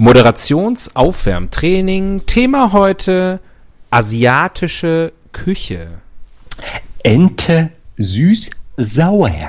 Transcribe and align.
Moderationsaufwärmtraining. 0.00 2.24
Thema 2.24 2.72
heute 2.72 3.40
asiatische 3.90 5.12
Küche. 5.30 5.88
Ente 7.02 7.70
süß-sauer. 7.98 9.48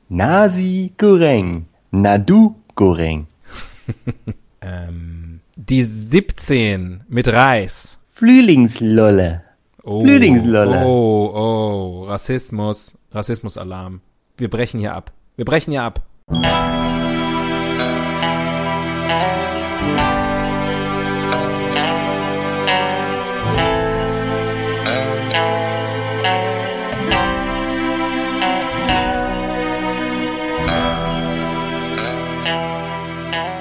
Nasi 0.07 0.93
goreng. 0.97 1.65
Nadu 1.91 2.55
goreng. 2.75 3.27
ähm, 4.61 5.41
die 5.57 5.83
17 5.83 7.03
mit 7.09 7.27
Reis. 7.27 7.99
Frühlingslolle. 8.13 9.48
Oh, 9.91 10.01
Frühlingslolle. 10.05 10.85
Oh, 10.85 11.31
oh, 11.33 12.03
Rassismus, 12.03 12.95
Rassismusalarm. 13.11 14.01
Wir 14.37 14.47
brechen 14.47 14.79
hier 14.79 14.93
ab. 14.93 15.11
Wir 15.35 15.45
brechen 15.45 15.71
hier 15.71 15.81
ab. 15.81 16.03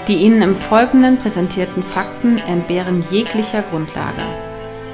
Die 0.08 0.16
Ihnen 0.16 0.42
im 0.42 0.54
Folgenden 0.54 1.16
präsentierten 1.16 1.82
Fakten 1.82 2.36
entbehren 2.36 3.02
jeglicher 3.10 3.62
Grundlage. 3.62 4.47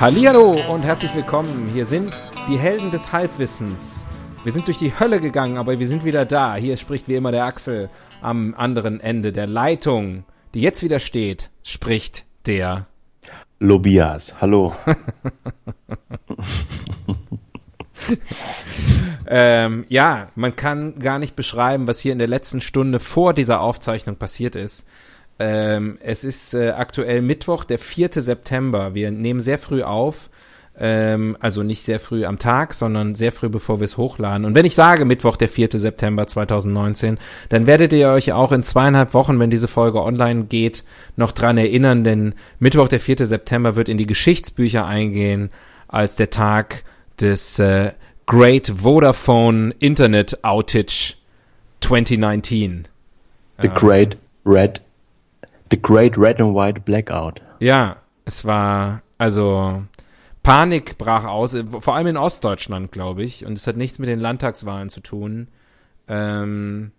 Hallihallo 0.00 0.52
und 0.72 0.82
herzlich 0.82 1.12
willkommen. 1.16 1.70
Hier 1.74 1.84
sind 1.84 2.22
die 2.48 2.56
Helden 2.56 2.92
des 2.92 3.12
Halbwissens. 3.12 4.04
Wir 4.44 4.52
sind 4.52 4.68
durch 4.68 4.78
die 4.78 4.96
Hölle 4.96 5.18
gegangen, 5.18 5.56
aber 5.56 5.80
wir 5.80 5.88
sind 5.88 6.04
wieder 6.04 6.24
da. 6.24 6.54
Hier 6.54 6.76
spricht 6.76 7.08
wie 7.08 7.16
immer 7.16 7.32
der 7.32 7.44
Axel 7.44 7.90
am 8.22 8.54
anderen 8.56 9.00
Ende 9.00 9.32
der 9.32 9.48
Leitung, 9.48 10.22
die 10.54 10.60
jetzt 10.60 10.84
wieder 10.84 11.00
steht, 11.00 11.50
spricht 11.64 12.26
der 12.46 12.86
Lobias. 13.58 14.40
Hallo. 14.40 14.72
ähm, 19.26 19.84
ja, 19.88 20.28
man 20.36 20.54
kann 20.54 21.00
gar 21.00 21.18
nicht 21.18 21.34
beschreiben, 21.34 21.88
was 21.88 21.98
hier 21.98 22.12
in 22.12 22.20
der 22.20 22.28
letzten 22.28 22.60
Stunde 22.60 23.00
vor 23.00 23.34
dieser 23.34 23.60
Aufzeichnung 23.60 24.14
passiert 24.14 24.54
ist. 24.54 24.86
Ähm, 25.38 25.98
es 26.00 26.24
ist 26.24 26.54
äh, 26.54 26.70
aktuell 26.70 27.22
Mittwoch, 27.22 27.64
der 27.64 27.78
4. 27.78 28.10
September. 28.14 28.94
Wir 28.94 29.10
nehmen 29.10 29.40
sehr 29.40 29.58
früh 29.58 29.82
auf. 29.82 30.30
Ähm, 30.80 31.36
also 31.40 31.62
nicht 31.62 31.82
sehr 31.82 31.98
früh 31.98 32.24
am 32.24 32.38
Tag, 32.38 32.72
sondern 32.72 33.14
sehr 33.16 33.32
früh, 33.32 33.48
bevor 33.48 33.80
wir 33.80 33.84
es 33.84 33.96
hochladen. 33.96 34.44
Und 34.44 34.54
wenn 34.54 34.64
ich 34.64 34.74
sage 34.74 35.04
Mittwoch, 35.04 35.36
der 35.36 35.48
4. 35.48 35.70
September 35.72 36.26
2019, 36.26 37.18
dann 37.48 37.66
werdet 37.66 37.92
ihr 37.92 38.08
euch 38.10 38.32
auch 38.32 38.52
in 38.52 38.62
zweieinhalb 38.62 39.12
Wochen, 39.14 39.40
wenn 39.40 39.50
diese 39.50 39.68
Folge 39.68 40.02
online 40.02 40.44
geht, 40.44 40.84
noch 41.16 41.32
dran 41.32 41.58
erinnern, 41.58 42.04
denn 42.04 42.34
Mittwoch, 42.60 42.88
der 42.88 43.00
4. 43.00 43.26
September 43.26 43.74
wird 43.74 43.88
in 43.88 43.98
die 43.98 44.06
Geschichtsbücher 44.06 44.86
eingehen 44.86 45.50
als 45.88 46.16
der 46.16 46.30
Tag 46.30 46.84
des 47.20 47.58
äh, 47.58 47.92
Great 48.26 48.72
Vodafone 48.76 49.74
Internet 49.80 50.44
Outage 50.44 51.16
2019. 51.80 52.86
The 53.60 53.68
Great 53.68 54.16
Red 54.44 54.80
The 55.70 55.80
Great 55.80 56.16
Red 56.16 56.40
and 56.40 56.54
White 56.54 56.80
Blackout. 56.82 57.40
Ja, 57.60 57.96
es 58.24 58.44
war, 58.44 59.02
also, 59.18 59.82
Panik 60.42 60.98
brach 60.98 61.24
aus, 61.24 61.56
vor 61.80 61.94
allem 61.94 62.06
in 62.06 62.16
Ostdeutschland, 62.16 62.92
glaube 62.92 63.22
ich, 63.22 63.44
und 63.44 63.54
es 63.54 63.66
hat 63.66 63.76
nichts 63.76 63.98
mit 63.98 64.08
den 64.08 64.20
Landtagswahlen 64.20 64.88
zu 64.88 65.00
tun. 65.00 65.48
Ähm, 66.08 66.92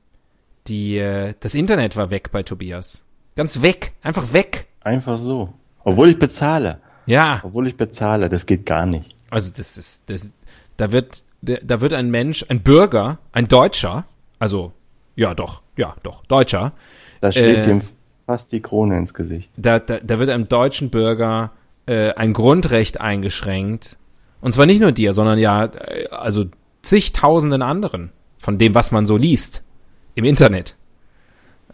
die, 0.67 0.97
äh, 0.97 1.33
das 1.39 1.55
Internet 1.55 1.95
war 1.95 2.11
weg 2.11 2.31
bei 2.31 2.43
Tobias. 2.43 3.03
Ganz 3.35 3.61
weg, 3.61 3.93
einfach 4.03 4.33
weg. 4.33 4.67
Einfach 4.81 5.17
so. 5.17 5.53
Obwohl 5.83 6.09
ich 6.09 6.19
bezahle. 6.19 6.79
Ja. 7.05 7.39
Obwohl 7.43 7.67
ich 7.67 7.75
bezahle, 7.75 8.29
das 8.29 8.45
geht 8.45 8.65
gar 8.65 8.85
nicht. 8.85 9.15
Also 9.29 9.51
das 9.55 9.77
ist, 9.77 10.09
das, 10.09 10.33
da 10.77 10.91
wird, 10.91 11.23
da 11.41 11.81
wird 11.81 11.93
ein 11.93 12.11
Mensch, 12.11 12.45
ein 12.49 12.61
Bürger, 12.61 13.19
ein 13.31 13.47
Deutscher, 13.47 14.05
also, 14.39 14.73
ja 15.15 15.33
doch, 15.33 15.61
ja 15.75 15.95
doch, 16.03 16.25
Deutscher. 16.25 16.73
Da 17.19 17.31
steht 17.31 17.57
äh, 17.57 17.61
dem 17.63 17.81
fast 18.29 18.51
die 18.51 18.61
Krone 18.61 18.95
ins 18.95 19.15
Gesicht. 19.15 19.49
Da, 19.57 19.79
da, 19.79 19.97
da 20.03 20.19
wird 20.19 20.29
einem 20.29 20.47
deutschen 20.47 20.91
Bürger 20.91 21.49
äh, 21.87 22.13
ein 22.13 22.33
Grundrecht 22.33 23.01
eingeschränkt. 23.01 23.97
Und 24.39 24.53
zwar 24.53 24.67
nicht 24.67 24.81
nur 24.81 24.91
dir, 24.91 25.13
sondern 25.13 25.39
ja, 25.39 25.65
äh, 25.65 26.07
also 26.11 26.45
zigtausenden 26.83 27.63
anderen 27.63 28.11
von 28.37 28.59
dem, 28.59 28.75
was 28.75 28.91
man 28.91 29.07
so 29.07 29.17
liest 29.17 29.65
im 30.13 30.25
Internet. 30.25 30.75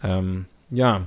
Ähm, 0.02 0.46
ja. 0.70 1.02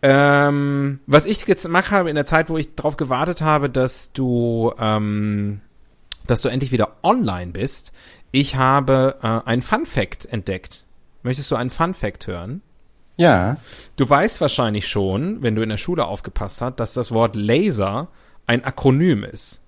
Ähm, 0.00 1.00
was 1.08 1.26
ich 1.26 1.44
jetzt 1.48 1.64
gemacht 1.64 1.90
habe 1.90 2.08
in 2.08 2.14
der 2.14 2.24
Zeit, 2.24 2.50
wo 2.50 2.58
ich 2.58 2.76
darauf 2.76 2.96
gewartet 2.96 3.42
habe, 3.42 3.68
dass 3.68 4.12
du, 4.12 4.72
ähm, 4.78 5.60
dass 6.28 6.40
du 6.40 6.48
endlich 6.48 6.70
wieder 6.70 6.98
online 7.02 7.50
bist, 7.50 7.92
ich 8.30 8.54
habe 8.54 9.16
äh, 9.24 9.40
ein 9.44 9.60
Fun 9.60 9.86
Fact 9.86 10.26
entdeckt. 10.26 10.84
Möchtest 11.24 11.50
du 11.50 11.56
einen 11.56 11.70
Fun 11.70 11.94
Fact 11.94 12.28
hören? 12.28 12.62
Ja. 13.16 13.56
Du 13.96 14.08
weißt 14.08 14.40
wahrscheinlich 14.40 14.88
schon, 14.88 15.42
wenn 15.42 15.54
du 15.54 15.62
in 15.62 15.68
der 15.68 15.76
Schule 15.76 16.06
aufgepasst 16.06 16.62
hast, 16.62 16.80
dass 16.80 16.94
das 16.94 17.12
Wort 17.12 17.36
Laser 17.36 18.08
ein 18.46 18.64
Akronym 18.64 19.24
ist. 19.24 19.60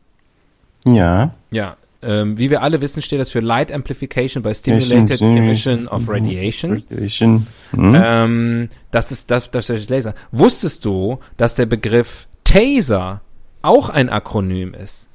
Ja. 0.84 1.34
Ja. 1.50 1.76
Ähm, 2.02 2.36
wie 2.36 2.50
wir 2.50 2.60
alle 2.62 2.80
wissen, 2.82 3.00
steht 3.00 3.20
das 3.20 3.30
für 3.30 3.40
Light 3.40 3.72
Amplification 3.72 4.42
by 4.42 4.54
Stimulated 4.54 5.22
Emission 5.22 5.88
of 5.88 6.06
Radiation. 6.06 6.84
Radiation. 6.90 7.46
Mhm. 7.72 7.94
Ähm, 7.96 8.68
das 8.90 9.10
ist 9.10 9.30
das, 9.30 9.50
das 9.50 9.70
ist 9.70 9.88
Laser. 9.88 10.14
Wusstest 10.30 10.84
du, 10.84 11.18
dass 11.38 11.54
der 11.54 11.64
Begriff 11.64 12.28
Taser 12.44 13.22
auch 13.62 13.88
ein 13.88 14.10
Akronym 14.10 14.74
ist? 14.74 15.08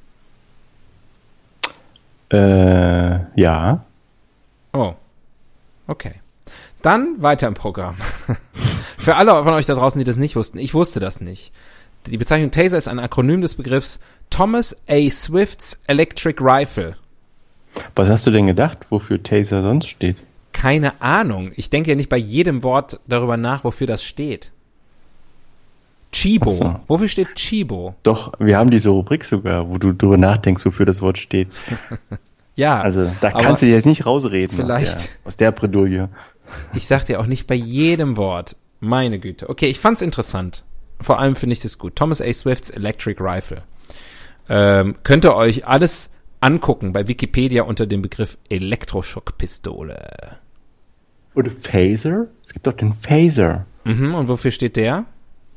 Äh, 2.32 3.40
ja. 3.40 3.84
Oh. 4.72 4.94
Okay. 5.86 6.14
Dann 6.82 7.20
weiter 7.22 7.46
im 7.46 7.54
Programm. 7.54 7.96
Für 8.98 9.16
alle 9.16 9.32
von 9.32 9.54
euch 9.54 9.66
da 9.66 9.74
draußen, 9.74 9.98
die 9.98 10.04
das 10.04 10.16
nicht 10.16 10.36
wussten, 10.36 10.58
ich 10.58 10.74
wusste 10.74 11.00
das 11.00 11.20
nicht. 11.20 11.52
Die 12.06 12.18
Bezeichnung 12.18 12.50
Taser 12.50 12.78
ist 12.78 12.88
ein 12.88 12.98
Akronym 12.98 13.42
des 13.42 13.54
Begriffs 13.54 14.00
Thomas 14.30 14.82
A. 14.88 15.08
Swifts 15.10 15.82
Electric 15.86 16.42
Rifle. 16.42 16.96
Was 17.94 18.08
hast 18.08 18.26
du 18.26 18.30
denn 18.30 18.46
gedacht, 18.46 18.86
wofür 18.90 19.22
Taser 19.22 19.62
sonst 19.62 19.88
steht? 19.88 20.16
Keine 20.52 21.00
Ahnung. 21.00 21.52
Ich 21.56 21.70
denke 21.70 21.90
ja 21.90 21.96
nicht 21.96 22.08
bei 22.08 22.16
jedem 22.16 22.62
Wort 22.62 23.00
darüber 23.06 23.36
nach, 23.36 23.64
wofür 23.64 23.86
das 23.86 24.02
steht. 24.02 24.52
Chibo. 26.12 26.52
So. 26.52 26.74
Wofür 26.88 27.08
steht 27.08 27.34
Chibo? 27.36 27.94
Doch, 28.02 28.32
wir 28.38 28.58
haben 28.58 28.70
diese 28.70 28.90
Rubrik 28.90 29.24
sogar, 29.24 29.68
wo 29.68 29.78
du 29.78 29.92
darüber 29.92 30.16
nachdenkst, 30.16 30.64
wofür 30.66 30.86
das 30.86 31.00
Wort 31.02 31.18
steht. 31.18 31.48
ja. 32.56 32.80
Also, 32.80 33.10
da 33.20 33.30
kannst 33.30 33.62
du 33.62 33.66
dir 33.66 33.72
jetzt 33.72 33.86
nicht 33.86 34.06
rausreden. 34.06 34.56
Vielleicht. 34.56 34.96
Aus 34.96 35.02
der, 35.02 35.10
aus 35.24 35.36
der 35.36 35.52
Bredouille. 35.52 36.08
Ich 36.74 36.86
sag 36.86 37.04
dir 37.04 37.20
auch 37.20 37.26
nicht 37.26 37.46
bei 37.46 37.54
jedem 37.54 38.16
Wort. 38.16 38.56
Meine 38.80 39.18
Güte. 39.18 39.48
Okay, 39.48 39.66
ich 39.66 39.78
fand's 39.78 40.02
interessant. 40.02 40.64
Vor 41.00 41.18
allem 41.18 41.36
finde 41.36 41.54
ich 41.54 41.60
das 41.60 41.78
gut. 41.78 41.96
Thomas 41.96 42.20
A. 42.20 42.32
Swifts 42.32 42.70
Electric 42.70 43.22
Rifle. 43.22 43.62
Ähm, 44.48 44.96
könnt 45.02 45.24
ihr 45.24 45.34
euch 45.34 45.66
alles 45.66 46.10
angucken 46.40 46.92
bei 46.92 47.06
Wikipedia 47.08 47.62
unter 47.62 47.86
dem 47.86 48.02
Begriff 48.02 48.38
Elektroschockpistole. 48.48 50.36
Oder 51.34 51.50
Phaser? 51.50 52.26
Es 52.44 52.52
gibt 52.52 52.66
doch 52.66 52.72
den 52.72 52.94
Phaser. 52.94 53.66
Mhm, 53.84 54.14
und 54.14 54.28
wofür 54.28 54.50
steht 54.50 54.76
der? 54.76 55.04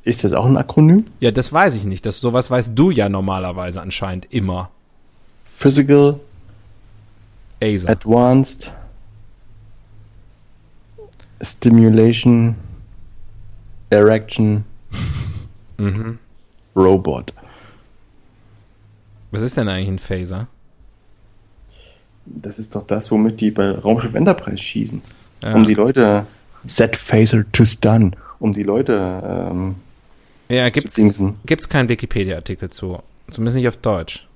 Ist 0.03 0.23
das 0.23 0.33
auch 0.33 0.45
ein 0.45 0.57
Akronym? 0.57 1.05
Ja, 1.19 1.31
das 1.31 1.51
weiß 1.51 1.75
ich 1.75 1.85
nicht. 1.85 2.05
Das, 2.05 2.19
sowas 2.19 2.51
weißt 2.51 2.77
du 2.77 2.91
ja 2.91 3.09
normalerweise 3.09 3.81
anscheinend 3.81 4.27
immer. 4.31 4.69
Physical 5.45 6.19
Aser. 7.61 7.89
Advanced 7.89 8.71
Stimulation, 11.43 12.55
Erection, 13.89 14.63
mhm. 15.77 16.17
Robot. 16.75 17.33
Was 19.31 19.41
ist 19.41 19.57
denn 19.57 19.67
eigentlich 19.67 19.89
ein 19.89 19.99
Phaser? 19.99 20.47
Das 22.25 22.59
ist 22.59 22.75
doch 22.75 22.87
das, 22.87 23.11
womit 23.11 23.41
die 23.41 23.51
bei 23.51 23.71
Raumschiff 23.71 24.13
Enterprise 24.13 24.57
schießen. 24.57 25.01
Ja. 25.43 25.55
Um 25.55 25.65
die 25.65 25.73
Leute. 25.73 26.25
Set 26.65 26.95
phaser 26.95 27.43
to 27.51 27.65
stun. 27.65 28.15
Um 28.39 28.53
die 28.53 28.63
Leute. 28.63 29.49
Ähm, 29.51 29.75
Ja, 30.47 30.69
gibt's, 30.69 30.95
dingsen. 30.95 31.35
gibt's 31.45 31.67
keinen 31.67 31.89
Wikipedia-Artikel 31.89 32.69
zu. 32.69 32.99
Zumindest 33.29 33.57
nicht 33.57 33.67
auf 33.67 33.77
Deutsch. 33.77 34.27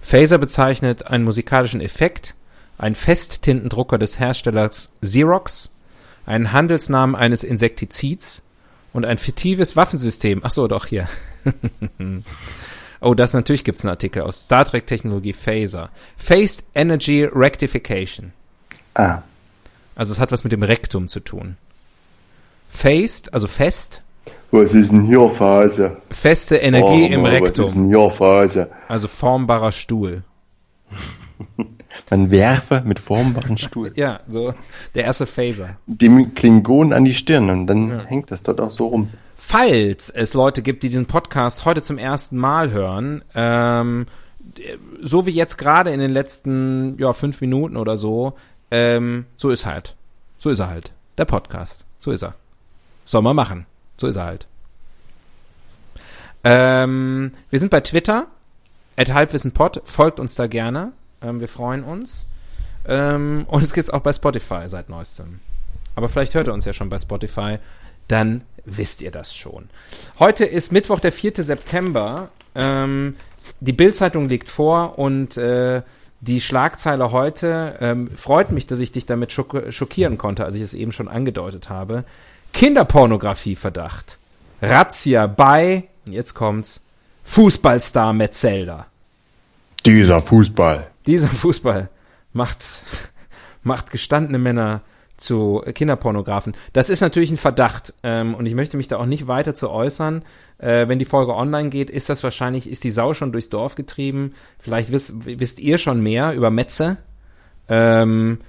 Phaser 0.00 0.38
bezeichnet 0.38 1.06
einen 1.06 1.24
musikalischen 1.24 1.80
Effekt, 1.80 2.34
einen 2.78 2.94
Festtintendrucker 2.94 3.98
des 3.98 4.20
Herstellers 4.20 4.92
Xerox, 5.00 5.73
einen 6.26 6.52
Handelsnamen 6.52 7.14
eines 7.16 7.44
Insektizids 7.44 8.42
und 8.92 9.04
ein 9.04 9.18
fiktives 9.18 9.76
Waffensystem. 9.76 10.40
Ach 10.44 10.50
so, 10.50 10.68
doch 10.68 10.86
hier. 10.86 11.08
oh, 13.00 13.14
das 13.14 13.34
natürlich 13.34 13.64
gibt's 13.64 13.84
einen 13.84 13.90
Artikel 13.90 14.22
aus 14.22 14.42
Star 14.44 14.64
Trek 14.64 14.86
Technologie 14.86 15.32
Phaser. 15.32 15.90
Phased 16.16 16.64
Energy 16.74 17.24
Rectification. 17.24 18.32
ah, 18.94 19.22
Also 19.96 20.12
es 20.12 20.20
hat 20.20 20.32
was 20.32 20.44
mit 20.44 20.52
dem 20.52 20.62
Rektum 20.62 21.08
zu 21.08 21.20
tun. 21.20 21.56
Phased, 22.68 23.32
also 23.34 23.46
fest, 23.46 24.00
was 24.50 24.72
ist 24.72 24.92
denn 24.92 25.02
hier 25.02 25.28
Phase? 25.30 25.96
feste 26.10 26.56
Energie 26.56 27.06
im 27.06 27.24
Was 27.24 27.32
ist 27.32 27.42
Rektum. 27.42 27.72
denn 27.74 27.88
hier 27.88 28.10
Phase? 28.10 28.70
Also 28.88 29.08
formbarer 29.08 29.72
Stuhl. 29.72 30.22
Man 32.10 32.30
werfe 32.30 32.82
mit 32.84 32.98
formbaren 32.98 33.56
Stuhl. 33.58 33.92
Ja, 33.94 34.20
so 34.28 34.54
der 34.94 35.04
erste 35.04 35.26
Phaser. 35.26 35.76
Dem 35.86 36.34
Klingon 36.34 36.92
an 36.92 37.04
die 37.04 37.14
Stirn 37.14 37.50
und 37.50 37.66
dann 37.66 38.06
hängt 38.06 38.30
das 38.30 38.42
dort 38.42 38.60
auch 38.60 38.70
so 38.70 38.88
rum. 38.88 39.10
Falls 39.36 40.10
es 40.10 40.34
Leute 40.34 40.62
gibt, 40.62 40.82
die 40.82 40.88
diesen 40.88 41.06
Podcast 41.06 41.64
heute 41.64 41.82
zum 41.82 41.98
ersten 41.98 42.36
Mal 42.36 42.70
hören, 42.70 43.22
ähm, 43.34 44.06
so 45.00 45.26
wie 45.26 45.30
jetzt 45.30 45.56
gerade 45.56 45.90
in 45.92 46.00
den 46.00 46.10
letzten 46.10 46.96
ja, 46.98 47.12
fünf 47.12 47.40
Minuten 47.40 47.76
oder 47.76 47.96
so, 47.96 48.34
ähm, 48.70 49.26
so 49.36 49.50
ist 49.50 49.66
halt. 49.66 49.96
So 50.38 50.50
ist 50.50 50.60
er 50.60 50.68
halt. 50.68 50.92
Der 51.16 51.24
Podcast. 51.24 51.86
So 51.98 52.10
ist 52.10 52.22
er. 52.22 52.34
Soll 53.04 53.22
man 53.22 53.36
machen. 53.36 53.66
So 53.96 54.06
ist 54.06 54.16
er 54.16 54.24
halt. 54.24 54.46
Ähm, 56.42 57.32
wir 57.50 57.58
sind 57.58 57.70
bei 57.70 57.80
Twitter. 57.80 58.26
At 58.96 59.12
halbwissenpod. 59.12 59.82
Folgt 59.84 60.20
uns 60.20 60.34
da 60.34 60.46
gerne. 60.46 60.92
Ähm, 61.24 61.40
wir 61.40 61.48
freuen 61.48 61.84
uns. 61.84 62.26
Ähm, 62.86 63.46
und 63.48 63.62
es 63.62 63.72
gibt's 63.72 63.90
auch 63.90 64.00
bei 64.00 64.12
Spotify 64.12 64.64
seit 64.66 64.88
neuestem. 64.88 65.40
Aber 65.94 66.08
vielleicht 66.08 66.34
hört 66.34 66.48
ihr 66.48 66.52
uns 66.52 66.64
ja 66.64 66.72
schon 66.72 66.90
bei 66.90 66.98
Spotify. 66.98 67.58
Dann 68.08 68.42
wisst 68.64 69.00
ihr 69.02 69.10
das 69.10 69.34
schon. 69.34 69.68
Heute 70.18 70.44
ist 70.44 70.72
Mittwoch, 70.72 71.00
der 71.00 71.12
4. 71.12 71.32
September. 71.42 72.28
Ähm, 72.54 73.16
die 73.60 73.72
Bildzeitung 73.72 74.28
liegt 74.28 74.48
vor 74.48 74.98
und 74.98 75.36
äh, 75.36 75.82
die 76.20 76.40
Schlagzeile 76.40 77.12
heute 77.12 77.76
ähm, 77.80 78.10
freut 78.16 78.50
mich, 78.50 78.66
dass 78.66 78.78
ich 78.78 78.92
dich 78.92 79.04
damit 79.06 79.32
schock 79.32 79.62
schockieren 79.70 80.16
konnte, 80.16 80.44
als 80.44 80.54
ich 80.54 80.62
es 80.62 80.72
eben 80.74 80.92
schon 80.92 81.08
angedeutet 81.08 81.68
habe. 81.68 82.04
Kinderpornografie-Verdacht. 82.52 84.16
Razzia 84.62 85.26
bei, 85.26 85.84
jetzt 86.06 86.34
kommt's, 86.34 86.80
Fußballstar 87.24 88.12
Metzelder. 88.12 88.86
Dieser 89.84 90.20
Fußball. 90.20 90.88
Dieser 91.06 91.28
Fußball 91.28 91.88
macht, 92.32 92.64
macht 93.62 93.90
gestandene 93.90 94.38
Männer 94.38 94.82
zu 95.16 95.62
Kinderpornografen. 95.74 96.56
Das 96.72 96.90
ist 96.90 97.00
natürlich 97.00 97.30
ein 97.30 97.36
Verdacht 97.36 97.94
ähm, 98.02 98.34
und 98.34 98.46
ich 98.46 98.54
möchte 98.54 98.76
mich 98.76 98.88
da 98.88 98.98
auch 98.98 99.06
nicht 99.06 99.26
weiter 99.26 99.54
zu 99.54 99.70
äußern. 99.70 100.24
Äh, 100.58 100.88
wenn 100.88 100.98
die 100.98 101.04
Folge 101.04 101.34
online 101.34 101.70
geht, 101.70 101.88
ist 101.88 102.08
das 102.10 102.24
wahrscheinlich, 102.24 102.68
ist 102.68 102.84
die 102.84 102.90
Sau 102.90 103.14
schon 103.14 103.32
durchs 103.32 103.48
Dorf 103.48 103.76
getrieben. 103.76 104.34
Vielleicht 104.58 104.90
wisst, 104.90 105.24
wisst 105.24 105.60
ihr 105.60 105.78
schon 105.78 106.02
mehr 106.02 106.34
über 106.34 106.50
Metze. 106.50 106.96
Ähm, 107.68 108.40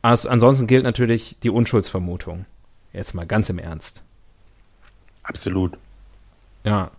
als, 0.00 0.26
ansonsten 0.26 0.66
gilt 0.66 0.84
natürlich 0.84 1.38
die 1.42 1.50
Unschuldsvermutung. 1.50 2.46
Jetzt 2.92 3.14
mal 3.14 3.26
ganz 3.26 3.48
im 3.48 3.58
Ernst. 3.58 4.02
Absolut. 5.22 5.76
Ja. 6.64 6.90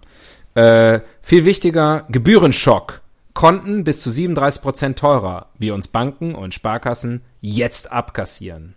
Äh, 0.56 1.02
viel 1.22 1.46
wichtiger, 1.46 2.06
Gebührenschock. 2.10 3.02
Konten 3.34 3.84
bis 3.84 4.00
zu 4.00 4.12
37 4.12 4.62
Prozent 4.62 5.00
teurer, 5.00 5.48
wie 5.58 5.72
uns 5.72 5.88
Banken 5.88 6.36
und 6.36 6.54
Sparkassen 6.54 7.22
jetzt 7.42 7.92
abkassieren. 7.92 8.76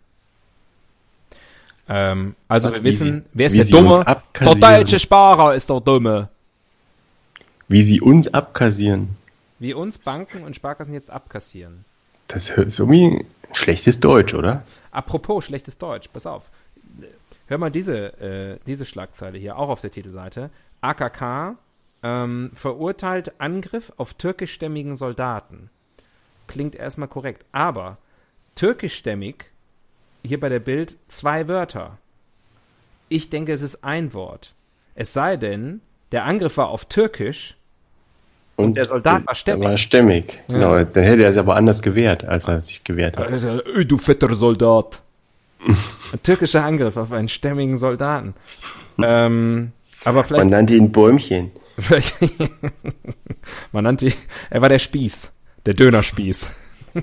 Ähm, 1.88 2.34
also 2.48 2.72
wir 2.72 2.82
wissen, 2.82 3.26
wer 3.32 3.46
ist 3.46 3.56
der 3.56 3.64
Dumme? 3.64 4.04
Der 4.40 4.54
deutsche 4.54 4.98
Sparer 4.98 5.54
ist 5.54 5.70
der 5.70 5.80
Dumme. 5.80 6.28
Wie 7.68 7.82
sie 7.82 8.00
uns 8.00 8.32
abkassieren. 8.32 9.16
Wie 9.58 9.74
uns 9.74 9.98
Banken 9.98 10.42
und 10.42 10.56
Sparkassen 10.56 10.94
jetzt 10.94 11.10
abkassieren. 11.10 11.84
Das 12.28 12.48
ist 12.48 12.78
irgendwie 12.78 13.24
schlechtes 13.52 14.00
Deutsch, 14.00 14.34
oder? 14.34 14.64
Apropos 14.90 15.44
schlechtes 15.44 15.78
Deutsch, 15.78 16.08
pass 16.12 16.26
auf. 16.26 16.50
Hör 17.46 17.58
mal 17.58 17.70
diese, 17.70 18.20
äh, 18.20 18.58
diese 18.66 18.84
Schlagzeile 18.84 19.38
hier, 19.38 19.56
auch 19.56 19.68
auf 19.68 19.80
der 19.80 19.90
Titelseite. 19.90 20.50
AKK 20.80 21.56
ähm, 22.06 22.50
verurteilt 22.54 23.40
Angriff 23.40 23.92
auf 23.96 24.14
türkischstämmigen 24.14 24.94
Soldaten. 24.94 25.70
Klingt 26.46 26.76
erstmal 26.76 27.08
korrekt. 27.08 27.44
Aber 27.52 27.98
türkischstämmig, 28.54 29.46
hier 30.22 30.38
bei 30.38 30.48
der 30.48 30.60
Bild, 30.60 30.98
zwei 31.08 31.48
Wörter. 31.48 31.98
Ich 33.08 33.30
denke, 33.30 33.52
es 33.52 33.62
ist 33.62 33.82
ein 33.82 34.14
Wort. 34.14 34.54
Es 34.94 35.12
sei 35.12 35.36
denn, 35.36 35.80
der 36.12 36.24
Angriff 36.24 36.56
war 36.56 36.68
auf 36.68 36.84
Türkisch. 36.84 37.56
Und 38.54 38.74
der 38.76 38.86
Soldat 38.86 39.26
war 39.26 39.34
stämmig. 39.34 39.60
Der 39.62 39.70
war 39.70 39.76
stämmig. 39.76 40.42
Genau. 40.48 40.84
Dann 40.84 41.04
hätte 41.04 41.24
er 41.24 41.30
es 41.30 41.36
aber 41.36 41.56
anders 41.56 41.82
gewehrt, 41.82 42.24
als 42.24 42.48
er 42.48 42.60
sich 42.60 42.84
gewehrt 42.84 43.16
hat. 43.16 43.30
Äh, 43.30 43.84
du 43.84 43.98
fetter 43.98 44.34
Soldat. 44.34 45.02
Ein 45.66 45.76
türkischer 46.22 46.64
Angriff 46.64 46.96
auf 46.96 47.12
einen 47.12 47.28
stämmigen 47.28 47.76
Soldaten. 47.76 48.34
Ähm, 49.02 49.72
aber 50.04 50.18
Man 50.20 50.24
vielleicht, 50.24 50.50
nannte 50.50 50.74
ihn 50.74 50.92
Bäumchen. 50.92 51.50
man 53.72 53.84
nannte 53.84 54.06
ihn, 54.06 54.14
er 54.50 54.62
war 54.62 54.68
der 54.68 54.78
Spieß, 54.78 55.36
der 55.66 55.74
Dönerspieß. 55.74 56.50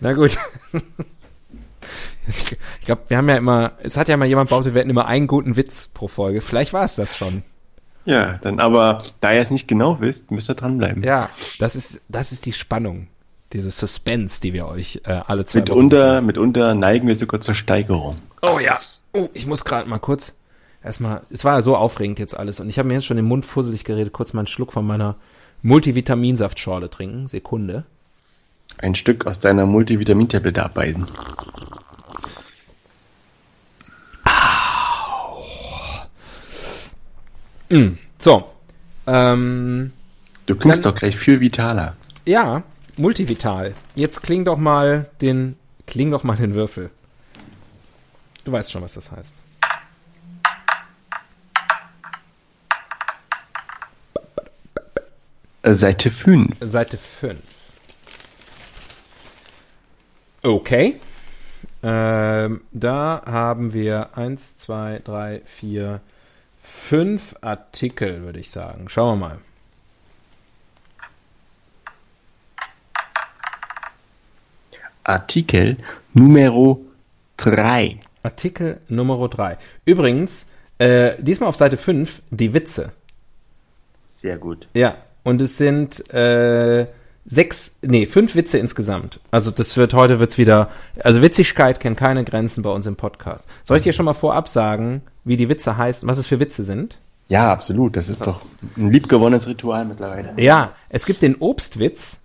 Na 0.00 0.12
gut. 0.12 0.36
Ich, 2.26 2.56
glaube, 2.84 3.02
wir 3.08 3.16
haben 3.16 3.28
ja 3.28 3.36
immer, 3.36 3.72
es 3.82 3.96
hat 3.96 4.08
ja 4.08 4.16
mal 4.16 4.26
jemand 4.26 4.50
behauptet, 4.50 4.74
wir 4.74 4.80
hätten 4.80 4.90
immer 4.90 5.06
einen 5.06 5.26
guten 5.26 5.56
Witz 5.56 5.88
pro 5.88 6.08
Folge. 6.08 6.40
Vielleicht 6.40 6.72
war 6.72 6.84
es 6.84 6.96
das 6.96 7.16
schon. 7.16 7.42
Ja, 8.04 8.38
dann 8.38 8.60
aber, 8.60 9.04
da 9.20 9.32
ihr 9.32 9.40
es 9.40 9.50
nicht 9.50 9.68
genau 9.68 10.00
wisst, 10.00 10.30
müsst 10.30 10.50
ihr 10.50 10.54
dranbleiben. 10.54 11.02
Ja, 11.02 11.28
das 11.58 11.76
ist, 11.76 12.00
das 12.08 12.32
ist 12.32 12.46
die 12.46 12.52
Spannung, 12.52 13.08
diese 13.52 13.70
Suspense, 13.70 14.40
die 14.40 14.52
wir 14.52 14.66
euch 14.66 15.02
äh, 15.04 15.20
alle 15.26 15.46
zwei 15.46 15.60
Mitunter, 15.60 16.20
mitunter 16.20 16.74
neigen 16.74 17.06
wir 17.06 17.16
sogar 17.16 17.40
zur 17.40 17.54
Steigerung. 17.54 18.16
Oh 18.42 18.58
ja. 18.58 18.78
Oh, 19.12 19.28
ich 19.34 19.46
muss 19.46 19.64
gerade 19.64 19.88
mal 19.88 19.98
kurz 19.98 20.34
erstmal. 20.82 21.22
Es 21.30 21.44
war 21.44 21.54
ja 21.56 21.62
so 21.62 21.76
aufregend 21.76 22.18
jetzt 22.18 22.36
alles 22.36 22.60
und 22.60 22.68
ich 22.68 22.78
habe 22.78 22.88
mir 22.88 22.94
jetzt 22.94 23.06
schon 23.06 23.16
den 23.16 23.26
Mund 23.26 23.46
fusselig 23.46 23.84
geredet. 23.84 24.12
Kurz 24.12 24.32
mal 24.32 24.40
einen 24.40 24.46
Schluck 24.46 24.72
von 24.72 24.86
meiner 24.86 25.16
Multivitaminsaftschorle 25.62 26.90
trinken. 26.90 27.26
Sekunde. 27.28 27.84
Ein 28.78 28.94
Stück 28.94 29.26
aus 29.26 29.40
deiner 29.40 29.66
Multivitamintablette 29.66 30.62
abbeißen. 30.62 31.06
So. 38.18 38.50
Ähm, 39.06 39.92
Du 40.46 40.56
klingst 40.56 40.84
Dann- 40.84 40.94
doch 40.94 40.98
gleich 40.98 41.16
viel 41.16 41.40
vitaler. 41.40 41.94
ja, 42.24 42.62
Multivital. 42.96 43.74
Jetzt 43.94 44.22
kling 44.24 44.44
doch 44.44 44.56
mal 44.56 45.06
den, 45.20 45.56
kling 45.86 46.10
doch 46.10 46.24
mal 46.24 46.36
den 46.36 46.54
Würfel. 46.54 46.90
Du 48.48 48.52
weißt 48.52 48.72
schon, 48.72 48.80
was 48.80 48.94
das 48.94 49.12
heißt. 49.12 49.42
Seite 55.64 56.10
5. 56.10 56.56
Seite 56.58 56.96
5. 56.96 57.38
Okay. 60.40 60.98
Ähm, 61.82 62.62
da 62.72 63.22
haben 63.26 63.74
wir 63.74 64.16
1, 64.16 64.56
2, 64.56 65.02
3, 65.04 65.42
4, 65.44 66.00
5 66.62 67.36
Artikel, 67.42 68.22
würde 68.22 68.40
ich 68.40 68.50
sagen. 68.50 68.88
Schauen 68.88 69.20
wir 69.20 69.28
mal. 69.28 69.38
Artikel 75.04 75.76
Numero 76.14 76.86
3. 77.36 78.00
Artikel 78.28 78.78
Nummer 78.88 79.26
3. 79.26 79.56
Übrigens, 79.86 80.48
äh, 80.76 81.12
diesmal 81.18 81.48
auf 81.48 81.56
Seite 81.56 81.78
5 81.78 82.20
die 82.30 82.52
Witze. 82.52 82.92
Sehr 84.06 84.36
gut. 84.36 84.68
Ja, 84.74 84.96
und 85.22 85.40
es 85.40 85.56
sind 85.56 86.12
äh, 86.12 86.86
sechs, 87.24 87.78
nee, 87.80 88.04
fünf 88.04 88.34
Witze 88.34 88.58
insgesamt. 88.58 89.18
Also 89.30 89.50
das 89.50 89.78
wird 89.78 89.94
heute 89.94 90.20
wird's 90.20 90.36
wieder, 90.36 90.68
also 91.02 91.22
Witzigkeit 91.22 91.80
kennt 91.80 91.96
keine 91.96 92.22
Grenzen 92.22 92.62
bei 92.62 92.70
uns 92.70 92.84
im 92.84 92.96
Podcast. 92.96 93.48
Soll 93.64 93.78
ich 93.78 93.84
dir 93.84 93.94
schon 93.94 94.04
mal 94.04 94.12
vorab 94.12 94.46
sagen, 94.46 95.00
wie 95.24 95.38
die 95.38 95.48
Witze 95.48 95.78
heißen, 95.78 96.06
was 96.06 96.18
es 96.18 96.26
für 96.26 96.38
Witze 96.38 96.64
sind? 96.64 96.98
Ja, 97.28 97.50
absolut. 97.50 97.96
Das 97.96 98.10
ist 98.10 98.26
doch 98.26 98.42
ein 98.76 98.90
liebgewonnenes 98.90 99.46
Ritual 99.46 99.86
mittlerweile. 99.86 100.34
Ja, 100.36 100.72
es 100.90 101.06
gibt 101.06 101.22
den 101.22 101.36
Obstwitz, 101.36 102.20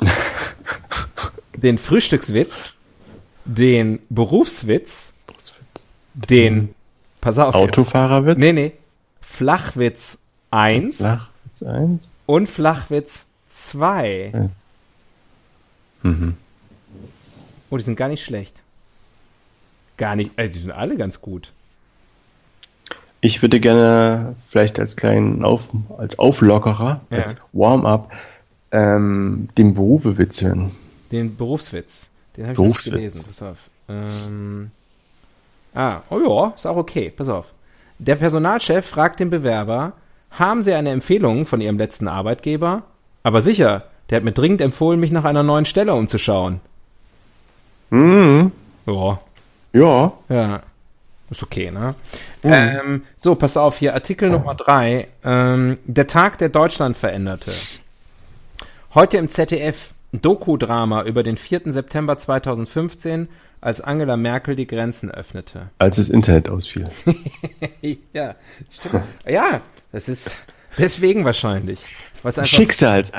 den 1.56 1.78
Frühstückswitz, 1.78 2.70
den 3.46 4.00
Berufswitz, 4.10 5.12
den, 6.16 6.74
pass 7.20 7.38
auf, 7.38 7.54
jetzt. 7.54 7.62
Autofahrerwitz? 7.78 8.38
nee, 8.38 8.52
nee, 8.52 8.72
Flachwitz 9.20 10.18
1 10.50 10.96
Flach, 10.96 11.28
eins. 11.64 12.10
und 12.26 12.48
Flachwitz 12.48 13.26
2. 13.50 14.48
Mhm. 16.02 16.36
Oh, 17.70 17.76
die 17.76 17.82
sind 17.84 17.96
gar 17.96 18.08
nicht 18.08 18.24
schlecht. 18.24 18.62
Gar 19.96 20.16
nicht, 20.16 20.30
also 20.36 20.52
die 20.52 20.58
sind 20.60 20.70
alle 20.72 20.96
ganz 20.96 21.20
gut. 21.20 21.52
Ich 23.20 23.42
würde 23.42 23.58
gerne 23.60 24.36
vielleicht 24.48 24.78
als 24.78 24.96
kleinen 24.96 25.44
Auf, 25.44 25.70
als 25.98 26.18
Auflockerer, 26.18 27.00
Ja. 27.10 27.16
als 27.18 27.36
Warm-up, 27.52 28.12
ähm, 28.70 29.48
den 29.58 29.74
Berufewitz 29.74 30.40
hören. 30.42 30.72
Den 31.10 31.36
Berufswitz. 31.36 32.08
Den 32.36 32.44
habe 32.44 32.52
ich 32.52 32.56
Berufswitz. 32.56 32.94
gelesen. 32.94 33.24
Pass 33.26 33.42
auf. 33.42 33.58
Ähm, 33.88 34.70
ah, 35.76 36.00
oh 36.10 36.18
ja, 36.18 36.52
ist 36.56 36.66
auch 36.66 36.76
okay. 36.76 37.10
Pass 37.10 37.28
auf. 37.28 37.52
Der 37.98 38.16
Personalchef 38.16 38.84
fragt 38.86 39.20
den 39.20 39.30
Bewerber, 39.30 39.92
haben 40.30 40.62
Sie 40.62 40.74
eine 40.74 40.90
Empfehlung 40.90 41.46
von 41.46 41.60
Ihrem 41.60 41.78
letzten 41.78 42.08
Arbeitgeber? 42.08 42.82
Aber 43.22 43.40
sicher, 43.40 43.84
der 44.10 44.16
hat 44.16 44.24
mir 44.24 44.32
dringend 44.32 44.60
empfohlen, 44.60 45.00
mich 45.00 45.12
nach 45.12 45.24
einer 45.24 45.42
neuen 45.42 45.64
Stelle 45.64 45.94
umzuschauen. 45.94 46.60
Mhm. 47.90 48.52
Ja, 48.86 49.20
Ja. 49.72 50.12
ja. 50.28 50.60
Ist 51.28 51.42
okay, 51.42 51.72
ne? 51.72 51.94
Ähm, 52.44 53.02
so, 53.16 53.34
pass 53.34 53.56
auf, 53.56 53.78
hier 53.78 53.94
Artikel 53.94 54.30
Nummer 54.30 54.54
drei. 54.54 55.08
Ähm, 55.24 55.76
der 55.84 56.06
Tag, 56.06 56.38
der 56.38 56.50
Deutschland 56.50 56.96
veränderte. 56.96 57.50
Heute 58.94 59.16
im 59.16 59.28
ZDF 59.28 59.92
Doku-Drama 60.12 61.02
über 61.02 61.24
den 61.24 61.36
4. 61.36 61.72
September 61.72 62.16
2015, 62.16 63.28
als 63.60 63.80
Angela 63.80 64.16
Merkel 64.16 64.54
die 64.56 64.66
Grenzen 64.66 65.10
öffnete. 65.10 65.70
Als 65.78 65.96
das 65.96 66.08
Internet 66.08 66.48
ausfiel. 66.48 66.88
ja, 68.12 68.34
stimmt. 68.70 69.02
Ja, 69.26 69.60
das 69.92 70.08
ist 70.08 70.36
deswegen 70.78 71.24
wahrscheinlich. 71.24 71.80
Was 72.22 72.38
einfach 72.38 72.50
Schicksals. 72.50 73.12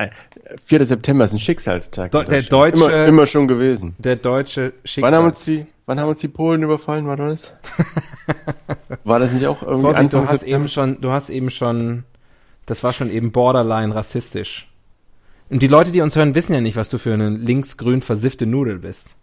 4. 0.66 0.86
September 0.86 1.24
ist 1.26 1.34
ein 1.34 1.40
Schicksalstag. 1.40 2.12
Do- 2.12 2.24
der 2.24 2.42
deutsche- 2.44 2.86
Immer, 2.86 3.06
immer 3.06 3.28
schon 3.28 3.48
gewesen. 3.48 3.96
der 4.00 4.16
deutsche 4.18 4.74
Schicksal. 4.84 5.12
Wann 5.12 5.18
haben, 5.20 5.26
uns 5.28 5.44
die, 5.46 5.66
wann 5.86 6.00
haben 6.00 6.10
uns 6.10 6.20
die 6.20 6.28
Polen 6.28 6.64
überfallen, 6.64 7.08
war 7.08 7.16
das? 7.18 7.52
war 9.04 9.20
das 9.20 9.34
nicht 9.34 9.48
auch 9.48 9.62
irgendwie 9.62 9.82
Vorsicht, 9.82 10.14
du 10.14 10.18
Anfang 10.18 10.34
hast 10.34 10.40
September? 10.42 10.56
eben 10.60 10.70
schon, 10.70 11.02
du 11.02 11.12
hast 11.12 11.30
eben 11.30 11.50
schon, 11.50 12.04
das 12.66 12.84
war 12.84 12.94
schon 12.94 13.10
eben 13.10 13.32
borderline 13.32 13.94
rassistisch. 13.94 14.70
Und 15.50 15.62
die 15.62 15.68
Leute, 15.68 15.92
die 15.92 16.02
uns 16.02 16.16
hören, 16.16 16.36
wissen 16.36 16.54
ja 16.54 16.62
nicht, 16.62 16.76
was 16.76 16.90
du 16.90 16.98
für 16.98 17.14
eine 17.14 17.30
linksgrün 17.30 18.02
versiffte 18.02 18.46
Nudel 18.46 18.80
bist. 18.80 19.16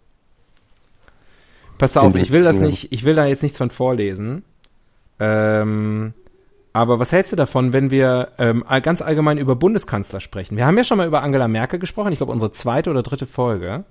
Pass 1.77 1.97
auf, 1.97 2.15
ich 2.15 2.31
will 2.31 2.43
das 2.43 2.59
nicht, 2.59 2.91
ich 2.91 3.03
will 3.03 3.15
da 3.15 3.25
jetzt 3.25 3.43
nichts 3.43 3.57
von 3.57 3.69
vorlesen. 3.69 4.43
Ähm, 5.19 6.13
aber 6.73 6.99
was 6.99 7.11
hältst 7.11 7.31
du 7.31 7.35
davon, 7.35 7.73
wenn 7.73 7.89
wir 7.91 8.29
ähm, 8.37 8.63
ganz 8.83 9.01
allgemein 9.01 9.37
über 9.37 9.55
Bundeskanzler 9.55 10.19
sprechen? 10.19 10.57
Wir 10.57 10.65
haben 10.65 10.77
ja 10.77 10.83
schon 10.83 10.97
mal 10.97 11.07
über 11.07 11.21
Angela 11.21 11.47
Merkel 11.47 11.79
gesprochen, 11.79 12.11
ich 12.11 12.19
glaube 12.19 12.31
unsere 12.31 12.51
zweite 12.51 12.89
oder 12.89 13.03
dritte 13.03 13.25
Folge. 13.25 13.85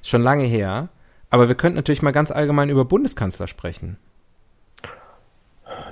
Ist 0.00 0.10
schon 0.10 0.22
lange 0.22 0.44
her. 0.44 0.88
Aber 1.30 1.48
wir 1.48 1.56
könnten 1.56 1.76
natürlich 1.76 2.02
mal 2.02 2.12
ganz 2.12 2.30
allgemein 2.30 2.68
über 2.68 2.84
Bundeskanzler 2.84 3.48
sprechen. 3.48 3.96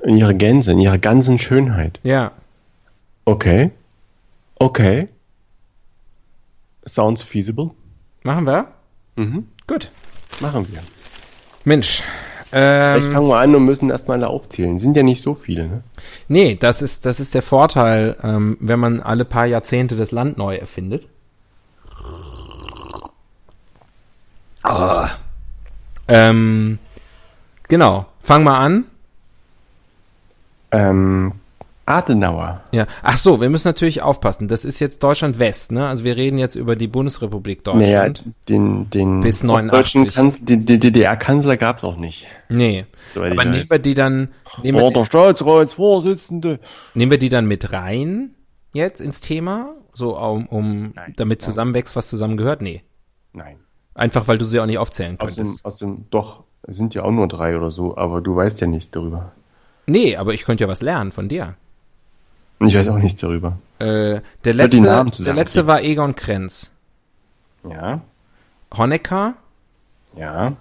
In 0.04 0.16
ihrer 0.16 0.34
Gänze, 0.34 0.72
in 0.72 0.78
ihrer 0.78 0.98
ganzen 0.98 1.38
Schönheit. 1.38 1.98
Ja. 2.02 2.32
Okay. 3.24 3.70
Okay. 4.60 5.08
Sounds 6.86 7.22
feasible. 7.22 7.70
Machen 8.22 8.46
wir? 8.46 8.68
Mhm. 9.16 9.48
Gut. 9.66 9.90
Machen 10.40 10.68
wir. 10.70 10.82
Mensch. 11.64 12.02
Vielleicht 12.50 13.06
Ähm, 13.06 13.12
fangen 13.12 13.28
wir 13.28 13.38
an 13.38 13.54
und 13.54 13.64
müssen 13.64 13.88
erstmal 13.88 14.18
alle 14.18 14.28
aufzählen. 14.28 14.78
Sind 14.78 14.94
ja 14.94 15.02
nicht 15.02 15.22
so 15.22 15.34
viele, 15.34 15.68
ne? 15.68 15.82
nee, 16.28 16.54
das 16.54 16.82
ist, 16.82 17.06
das 17.06 17.18
ist 17.18 17.34
der 17.34 17.40
Vorteil, 17.40 18.16
ähm, 18.22 18.58
wenn 18.60 18.78
man 18.78 19.00
alle 19.00 19.24
paar 19.24 19.46
Jahrzehnte 19.46 19.96
das 19.96 20.10
Land 20.10 20.36
neu 20.36 20.56
erfindet. 20.56 21.08
Ah. 24.62 25.08
Ähm, 26.08 26.78
genau. 27.68 28.06
Fang 28.22 28.44
mal 28.44 28.58
an. 28.58 28.84
Ähm, 30.72 31.32
Adenauer. 31.86 32.62
Ja. 32.72 32.86
Ach 33.02 33.16
so, 33.16 33.40
wir 33.40 33.48
müssen 33.50 33.66
natürlich 33.68 34.02
aufpassen. 34.02 34.46
Das 34.48 34.64
ist 34.64 34.78
jetzt 34.78 35.02
Deutschland 35.02 35.38
West, 35.38 35.72
ne? 35.72 35.86
Also 35.88 36.04
wir 36.04 36.16
reden 36.16 36.38
jetzt 36.38 36.54
über 36.54 36.76
die 36.76 36.86
Bundesrepublik 36.86 37.66
Naja, 37.66 38.06
Deutschland. 38.08 38.34
den, 38.48 38.90
den 38.90 39.20
Bis 39.20 39.44
ostdeutschen 39.44 40.02
89. 40.02 40.14
Kanzler, 40.14 40.46
den, 40.46 40.80
DDR-Kanzler 40.80 41.56
gab's 41.56 41.82
auch 41.84 41.96
nicht. 41.96 42.26
nee. 42.48 42.86
ich 43.14 43.20
Aber 43.20 43.44
nehmen 43.44 43.68
wir 43.68 43.78
die 43.78 43.94
dann, 43.94 44.28
nehmen 44.62 44.78
Oh, 44.80 44.88
wir, 44.88 44.92
der 44.92 45.04
Staatsratsvorsitzende. 45.04 46.60
nehmen 46.94 47.10
wir 47.10 47.18
die 47.18 47.28
dann 47.28 47.46
mit 47.46 47.72
rein 47.72 48.30
jetzt 48.72 49.00
ins 49.00 49.20
Thema? 49.20 49.74
So, 49.92 50.16
um, 50.18 50.46
um 50.46 50.92
Nein. 50.94 51.14
damit 51.16 51.42
Ja. 51.42 51.46
zusammenwächst, 51.48 51.96
was 51.96 52.08
zusammengehört? 52.08 52.62
Nee. 52.62 52.82
Nein. 53.32 53.56
Einfach, 53.94 54.26
weil 54.28 54.38
du 54.38 54.44
sie 54.46 54.58
auch 54.60 54.66
nicht 54.66 54.78
aufzählen 54.78 55.18
Aus 55.20 55.34
dem, 55.34 55.44
könntest. 55.44 55.64
aus 55.66 55.78
dem, 55.78 56.06
doch, 56.10 56.44
es 56.62 56.76
sind 56.76 56.94
ja 56.94 57.02
auch 57.02 57.10
nur 57.10 57.28
drei 57.28 57.56
oder 57.56 57.70
so, 57.70 57.96
aber 57.96 58.20
du 58.22 58.34
weißt 58.36 58.60
ja 58.60 58.66
nichts 58.66 58.90
darüber. 58.90 59.32
Nee, 59.86 60.16
aber 60.16 60.32
ich 60.32 60.44
könnte 60.44 60.64
ja 60.64 60.68
was 60.68 60.80
lernen 60.80 61.12
von 61.12 61.28
dir. 61.28 61.56
Ich 62.68 62.74
weiß 62.74 62.88
auch 62.88 62.98
nichts 62.98 63.20
darüber. 63.20 63.58
Äh, 63.78 64.20
der 64.44 64.54
letzte, 64.54 65.24
der 65.24 65.34
letzte 65.34 65.66
war 65.66 65.82
Egon 65.82 66.14
Krenz. 66.14 66.70
Ja, 67.68 68.00
Honecker, 68.76 69.34
ja, 70.16 70.56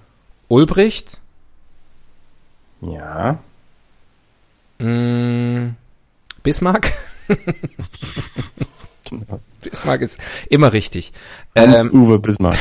Ulbricht, 0.47 1.19
ja. 2.81 3.39
mh, 4.79 5.73
Bismarck. 6.43 6.91
Genau. 9.11 9.41
Bismarck 9.61 10.01
ist 10.01 10.21
immer 10.49 10.71
richtig. 10.71 11.11
Ähm, 11.53 11.71
Hans-Uwe 11.71 12.17
Bismarck. 12.19 12.57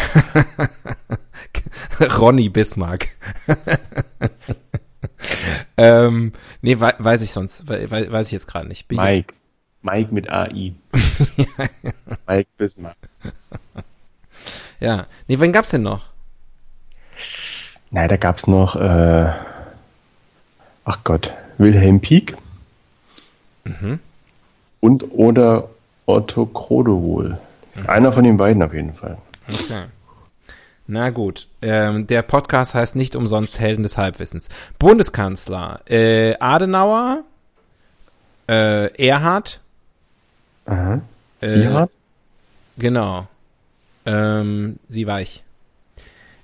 Ronny 2.19 2.49
Bismarck. 2.49 3.09
ähm, 5.77 6.33
nee, 6.63 6.79
wei 6.81 6.95
weiß 6.99 7.21
ich 7.23 7.33
sonst, 7.33 7.69
wei 7.69 7.91
wei- 7.91 8.11
weiß 8.11 8.27
ich 8.27 8.33
jetzt 8.33 8.47
gerade 8.47 8.69
nicht. 8.69 8.89
Bin 8.89 8.99
Mike. 8.99 9.35
Mike 9.83 10.13
mit 10.15 10.29
AI. 10.31 10.73
Mike 12.27 12.49
Bismarck. 12.59 12.97
Ja. 14.79 15.07
Nee, 15.27 15.39
wen 15.41 15.53
gab's 15.53 15.71
denn 15.71 15.83
noch? 15.83 16.07
Nein, 17.91 18.09
da 18.09 18.17
gab's 18.17 18.47
noch, 18.47 18.77
äh, 18.77 19.33
ach 20.85 20.99
Gott, 21.05 21.33
Wilhelm 21.59 22.01
Pieck. 22.01 22.37
Und 24.81 25.03
oder 25.13 25.69
Otto 26.07 26.47
Krodewohl. 26.47 27.39
Einer 27.87 28.13
von 28.13 28.25
den 28.25 28.37
beiden 28.37 28.63
auf 28.63 28.73
jeden 28.75 28.95
Fall. 28.95 29.19
Okay. 29.49 29.85
Na 30.93 31.11
gut, 31.11 31.47
ähm, 31.63 32.09
der 32.09 32.23
Podcast 32.23 32.75
heißt 32.75 32.97
nicht 32.97 33.15
umsonst 33.15 33.61
Helden 33.61 33.85
des 33.85 33.97
Halbwissens. 33.97 34.49
Bundeskanzler, 34.81 35.83
äh, 35.89 36.35
Adenauer, 36.41 37.23
äh, 38.49 38.93
Erhard, 39.07 39.61
Aha. 40.67 41.01
Äh, 41.41 41.47
Sierat? 41.47 41.91
genau, 42.77 43.29
ähm, 44.05 44.81
sie 44.89 45.07
weich. 45.07 45.45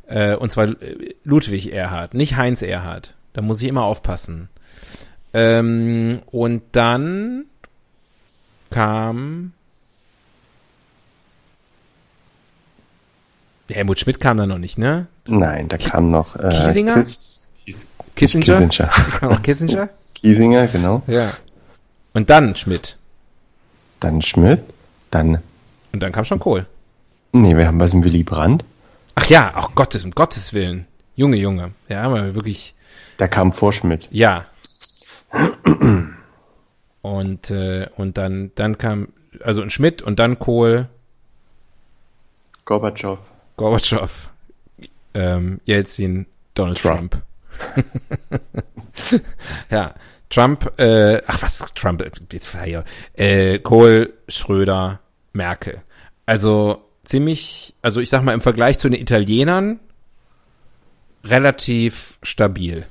Äh, 0.07 0.37
und 0.37 0.53
zwar 0.53 0.69
äh, 0.81 1.17
Ludwig 1.25 1.73
Erhard, 1.73 2.15
nicht 2.15 2.37
Heinz 2.37 2.63
Erhard. 2.63 3.15
Da 3.33 3.43
muss 3.43 3.61
ich 3.61 3.69
immer 3.69 3.83
aufpassen. 3.83 4.49
Ähm, 5.35 6.23
und 6.31 6.63
dann 6.71 7.47
kam 8.71 9.55
Helmut 13.69 13.99
Schmidt 13.99 14.21
kam 14.21 14.37
da 14.37 14.47
noch 14.47 14.59
nicht, 14.59 14.79
ne? 14.79 15.07
Nein, 15.27 15.69
da 15.69 15.77
kam 15.77 16.11
noch 16.11 16.37
äh, 16.37 16.49
Kiesinger? 16.51 16.95
Kiss, 16.95 17.51
Kies, 17.65 17.87
Kissinger? 18.15 18.45
Kissinger. 18.69 18.91
Auch 19.23 19.43
Kissinger? 19.43 19.89
Kiesinger, 20.15 20.67
genau. 20.69 21.03
Ja. 21.07 21.33
Und 22.15 22.31
dann 22.31 22.55
Schmidt. 22.55 22.97
Dann 24.01 24.23
Schmidt. 24.23 24.61
Dann, 25.11 25.43
Und 25.93 26.01
dann 26.03 26.13
kam 26.13 26.25
schon 26.25 26.39
Kohl. 26.39 26.67
nee, 27.33 27.57
wir 27.57 27.67
haben 27.67 27.79
was 27.81 27.93
mit 27.95 28.05
Willy 28.05 28.23
Brandt. 28.23 28.65
Ach 29.15 29.27
ja, 29.27 29.53
ach 29.55 29.71
Gottes, 29.75 30.05
um 30.05 30.11
Gottes 30.11 30.53
Willen. 30.53 30.87
Junge, 31.17 31.37
Junge. 31.37 31.71
Ja, 31.89 32.03
aber 32.03 32.35
wirklich, 32.35 32.75
Der 33.19 33.29
kam 33.29 33.53
vor 33.53 33.73
Schmidt. 33.73 34.07
ja. 34.11 34.45
Und, 37.03 37.51
äh, 37.51 37.89
und 37.97 38.19
dann, 38.19 38.51
dann 38.57 38.79
kam, 38.79 39.09
also 39.43 39.63
ein 39.63 39.71
Schmidt 39.71 40.03
und 40.03 40.19
dann 40.19 40.39
Kohl, 40.39 40.89
Gorbatschow. 42.65 43.21
Gorbatschow, 43.57 44.31
ähm, 45.15 45.61
Jelzin, 45.65 46.27
Donald 46.55 46.79
Trump. 46.79 47.23
Trump. 47.75 47.93
ja, 49.71 49.95
Trump, 50.29 50.79
äh, 50.79 51.23
ach 51.27 51.43
was, 51.43 51.73
Trump, 51.75 52.05
jetzt 52.33 52.55
äh, 53.15 53.59
Kohl, 53.61 54.13
Schröder, 54.29 55.01
Merkel. 55.33 55.83
Also 56.27 56.83
ziemlich, 57.05 57.75
also 57.83 58.01
ich 58.01 58.11
sag 58.11 58.23
mal 58.23 58.35
im 58.35 58.41
Vergleich 58.41 58.79
zu 58.79 58.89
den 58.89 59.01
Italienern 59.01 59.81
relativ 61.25 62.19
stabil. 62.23 62.85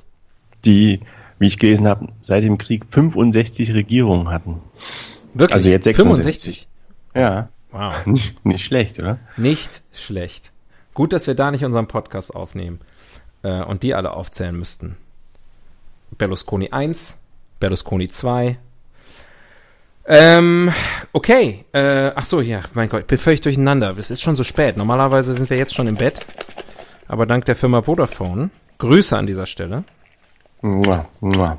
Die, 0.64 1.00
wie 1.38 1.46
ich 1.46 1.58
gelesen 1.58 1.86
habe, 1.86 2.08
seit 2.20 2.42
dem 2.42 2.58
Krieg 2.58 2.84
65 2.88 3.74
Regierungen 3.74 4.30
hatten. 4.30 4.62
Wirklich? 5.34 5.54
Also 5.54 5.68
jetzt 5.68 5.84
66. 5.84 6.66
65? 6.66 6.68
Ja, 7.14 7.48
Wow. 7.70 8.06
nicht, 8.06 8.44
nicht 8.44 8.64
schlecht, 8.64 8.98
oder? 8.98 9.18
Nicht 9.36 9.82
schlecht. 9.92 10.50
Gut, 10.96 11.12
dass 11.12 11.26
wir 11.26 11.34
da 11.34 11.50
nicht 11.50 11.62
unseren 11.62 11.88
Podcast 11.88 12.34
aufnehmen 12.34 12.80
äh, 13.42 13.62
und 13.62 13.82
die 13.82 13.94
alle 13.94 14.12
aufzählen 14.12 14.56
müssten. 14.56 14.96
Berlusconi 16.16 16.70
1, 16.70 17.20
Berlusconi 17.60 18.08
2. 18.08 18.56
Ähm, 20.06 20.72
okay. 21.12 21.66
Äh, 21.72 22.12
ach 22.14 22.24
so, 22.24 22.40
ja, 22.40 22.62
mein 22.72 22.88
Gott, 22.88 23.02
ich 23.02 23.06
bin 23.08 23.18
völlig 23.18 23.42
durcheinander. 23.42 23.94
Es 23.98 24.10
ist 24.10 24.22
schon 24.22 24.36
so 24.36 24.42
spät. 24.42 24.78
Normalerweise 24.78 25.34
sind 25.34 25.50
wir 25.50 25.58
jetzt 25.58 25.74
schon 25.74 25.86
im 25.86 25.96
Bett. 25.96 26.24
Aber 27.08 27.26
dank 27.26 27.44
der 27.44 27.56
Firma 27.56 27.82
Vodafone. 27.82 28.48
Grüße 28.78 29.18
an 29.18 29.26
dieser 29.26 29.44
Stelle. 29.44 29.84
Mua, 30.62 31.04
mua. 31.20 31.58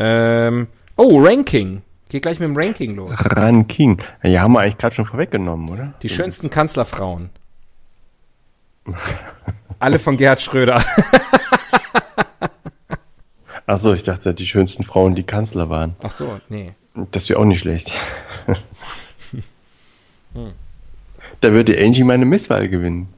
Ähm, 0.00 0.66
oh, 0.96 1.22
Ranking. 1.22 1.82
Geht 2.08 2.22
gleich 2.22 2.40
mit 2.40 2.48
dem 2.48 2.56
Ranking 2.56 2.96
los. 2.96 3.16
Ranking. 3.20 4.02
Ja, 4.24 4.42
haben 4.42 4.54
wir 4.54 4.62
eigentlich 4.62 4.78
gerade 4.78 4.96
schon 4.96 5.06
vorweggenommen, 5.06 5.68
oder? 5.68 5.94
Die 6.02 6.08
schönsten 6.08 6.50
Kanzlerfrauen. 6.50 7.30
Alle 9.78 9.98
von 9.98 10.16
Gerhard 10.16 10.40
Schröder. 10.40 10.82
Ach 13.66 13.78
so, 13.78 13.92
ich 13.92 14.02
dachte, 14.02 14.34
die 14.34 14.46
schönsten 14.46 14.84
Frauen, 14.84 15.14
die 15.14 15.22
Kanzler 15.22 15.70
waren. 15.70 15.96
Ach 16.02 16.10
so, 16.10 16.38
nee. 16.48 16.74
Das 17.10 17.28
wäre 17.28 17.40
auch 17.40 17.44
nicht 17.44 17.60
schlecht. 17.60 17.92
Da 21.40 21.52
würde 21.52 21.78
Angie 21.78 22.04
meine 22.04 22.24
Misswahl 22.24 22.68
gewinnen. 22.70 23.08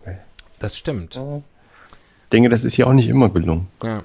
Das 0.59 0.77
stimmt. 0.77 1.17
Ich 1.17 2.29
denke, 2.33 2.49
das 2.49 2.65
ist 2.65 2.77
ja 2.77 2.87
auch 2.87 2.93
nicht 2.93 3.09
immer 3.09 3.29
gelungen. 3.29 3.69
Ja. 3.85 4.03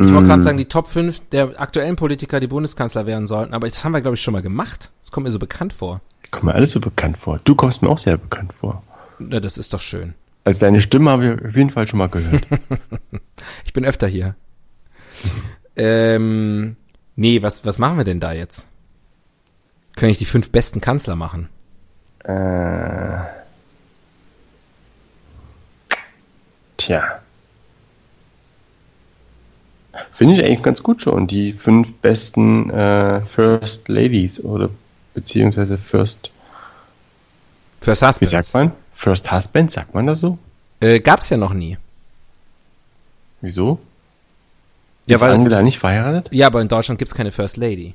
Ich 0.00 0.12
wollte 0.12 0.26
gerade 0.28 0.42
sagen, 0.42 0.58
die 0.58 0.64
Top 0.64 0.88
5 0.88 1.28
der 1.30 1.60
aktuellen 1.60 1.94
Politiker, 1.94 2.40
die 2.40 2.48
Bundeskanzler 2.48 3.06
werden 3.06 3.26
sollten, 3.26 3.54
aber 3.54 3.68
das 3.68 3.84
haben 3.84 3.92
wir, 3.92 4.00
glaube 4.00 4.16
ich, 4.16 4.22
schon 4.22 4.32
mal 4.32 4.42
gemacht. 4.42 4.90
Das 5.02 5.12
kommt 5.12 5.24
mir 5.24 5.30
so 5.30 5.38
bekannt 5.38 5.72
vor. 5.72 6.00
Kommt 6.30 6.44
mir 6.44 6.54
alles 6.54 6.72
so 6.72 6.80
bekannt 6.80 7.18
vor. 7.18 7.40
Du 7.44 7.54
kommst 7.54 7.82
mir 7.82 7.88
auch 7.88 7.98
sehr 7.98 8.16
bekannt 8.16 8.52
vor. 8.52 8.82
Na, 9.18 9.40
das 9.40 9.58
ist 9.58 9.72
doch 9.72 9.80
schön. 9.80 10.14
Also 10.48 10.60
deine 10.60 10.80
Stimme 10.80 11.10
habe 11.10 11.26
ich 11.26 11.44
auf 11.44 11.56
jeden 11.56 11.68
Fall 11.68 11.86
schon 11.86 11.98
mal 11.98 12.08
gehört. 12.08 12.46
Ich 13.66 13.74
bin 13.74 13.84
öfter 13.84 14.06
hier. 14.06 14.34
ähm, 15.76 16.76
nee, 17.16 17.42
was, 17.42 17.66
was 17.66 17.78
machen 17.78 17.98
wir 17.98 18.04
denn 18.04 18.18
da 18.18 18.32
jetzt? 18.32 18.66
Können 19.94 20.10
ich 20.10 20.16
die 20.16 20.24
fünf 20.24 20.50
besten 20.50 20.80
Kanzler 20.80 21.16
machen? 21.16 21.50
äh, 22.24 23.18
tja. 26.78 27.20
Finde 30.12 30.34
ich 30.34 30.44
eigentlich 30.44 30.62
ganz 30.62 30.82
gut 30.82 31.02
schon. 31.02 31.26
Die 31.26 31.52
fünf 31.52 31.92
besten 32.00 32.70
äh, 32.70 33.20
First 33.20 33.86
Ladies 33.90 34.42
oder 34.42 34.70
beziehungsweise 35.12 35.76
First, 35.76 36.30
wie 38.22 38.26
Husbands. 38.26 38.50
sagt 38.50 38.54
man? 38.54 38.72
First 38.98 39.30
Husband, 39.30 39.70
sagt 39.70 39.94
man 39.94 40.08
das 40.08 40.18
so? 40.18 40.38
Äh, 40.80 40.98
gab's 40.98 41.30
ja 41.30 41.36
noch 41.36 41.52
nie. 41.54 41.78
Wieso? 43.40 43.78
Ja, 45.06 45.14
ist 45.14 45.20
weil 45.22 45.30
es- 45.34 45.38
Angela 45.40 45.62
nicht 45.62 45.78
verheiratet? 45.78 46.28
Ja, 46.34 46.48
aber 46.48 46.60
in 46.60 46.66
Deutschland 46.66 46.98
gibt's 46.98 47.14
keine 47.14 47.30
First 47.30 47.56
Lady. 47.56 47.94